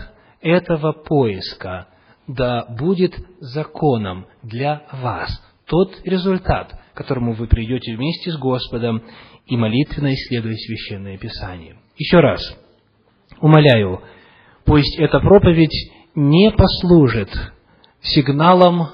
этого 0.41 0.93
поиска 0.93 1.89
да 2.27 2.67
будет 2.69 3.15
законом 3.41 4.27
для 4.43 4.87
вас. 4.93 5.31
Тот 5.67 6.01
результат, 6.05 6.73
к 6.93 6.97
которому 6.97 7.33
вы 7.33 7.47
придете 7.47 7.97
вместе 7.97 8.31
с 8.31 8.39
Господом 8.39 9.03
и 9.47 9.57
молитвенно 9.57 10.13
исследуя 10.13 10.55
Священное 10.55 11.19
Писание. 11.19 11.77
Еще 11.97 12.21
раз, 12.21 12.41
умоляю, 13.41 14.03
пусть 14.65 14.99
эта 14.99 15.19
проповедь 15.21 15.93
не 16.15 16.51
послужит 16.51 17.31
сигналом 18.03 18.89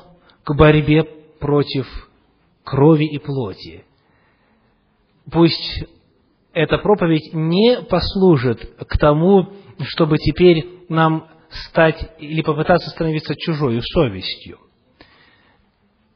к 0.44 0.54
борьбе 0.54 1.04
против 1.40 1.86
крови 2.64 3.06
и 3.06 3.18
плоти, 3.18 3.84
пусть 5.30 5.84
эта 6.52 6.78
проповедь 6.78 7.32
не 7.32 7.82
послужит 7.82 8.60
к 8.78 8.98
тому, 8.98 9.52
чтобы 9.82 10.18
теперь 10.18 10.64
нам 10.88 11.28
стать 11.50 12.10
или 12.18 12.42
попытаться 12.42 12.90
становиться 12.90 13.34
чужой 13.36 13.80
совестью. 13.82 14.59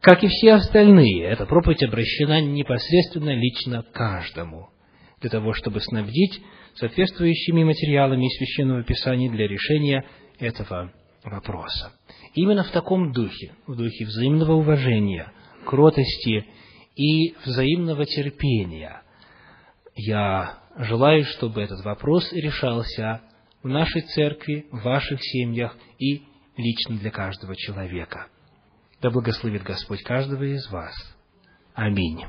Как 0.00 0.24
и 0.24 0.28
все 0.28 0.54
остальные, 0.54 1.22
эта 1.24 1.46
проповедь 1.46 1.84
обращена 1.84 2.40
непосредственно 2.40 3.34
лично 3.34 3.84
каждому, 3.92 4.70
для 5.20 5.30
того, 5.30 5.52
чтобы 5.52 5.80
снабдить 5.80 6.42
соответствующими 6.74 7.62
материалами 7.62 8.26
из 8.26 8.36
Священного 8.36 8.82
Писания 8.82 9.30
для 9.30 9.46
решения 9.46 10.04
этого 10.40 10.92
вопроса. 11.22 11.92
Именно 12.34 12.64
в 12.64 12.70
таком 12.70 13.12
духе, 13.12 13.52
в 13.66 13.76
духе 13.76 14.04
взаимного 14.06 14.54
уважения, 14.54 15.32
кротости 15.64 16.46
и 16.96 17.34
взаимного 17.44 18.04
терпения, 18.06 19.02
я 19.94 20.58
желаю, 20.76 21.24
чтобы 21.24 21.62
этот 21.62 21.84
вопрос 21.84 22.32
решался 22.32 23.20
в 23.62 23.68
нашей 23.68 24.02
церкви, 24.02 24.66
в 24.70 24.82
ваших 24.82 25.20
семьях 25.22 25.76
и 25.98 26.22
лично 26.56 26.96
для 26.98 27.10
каждого 27.10 27.56
человека. 27.56 28.26
Да 29.00 29.10
благословит 29.10 29.62
Господь 29.62 30.02
каждого 30.02 30.44
из 30.44 30.68
вас. 30.70 30.94
Аминь. 31.74 32.24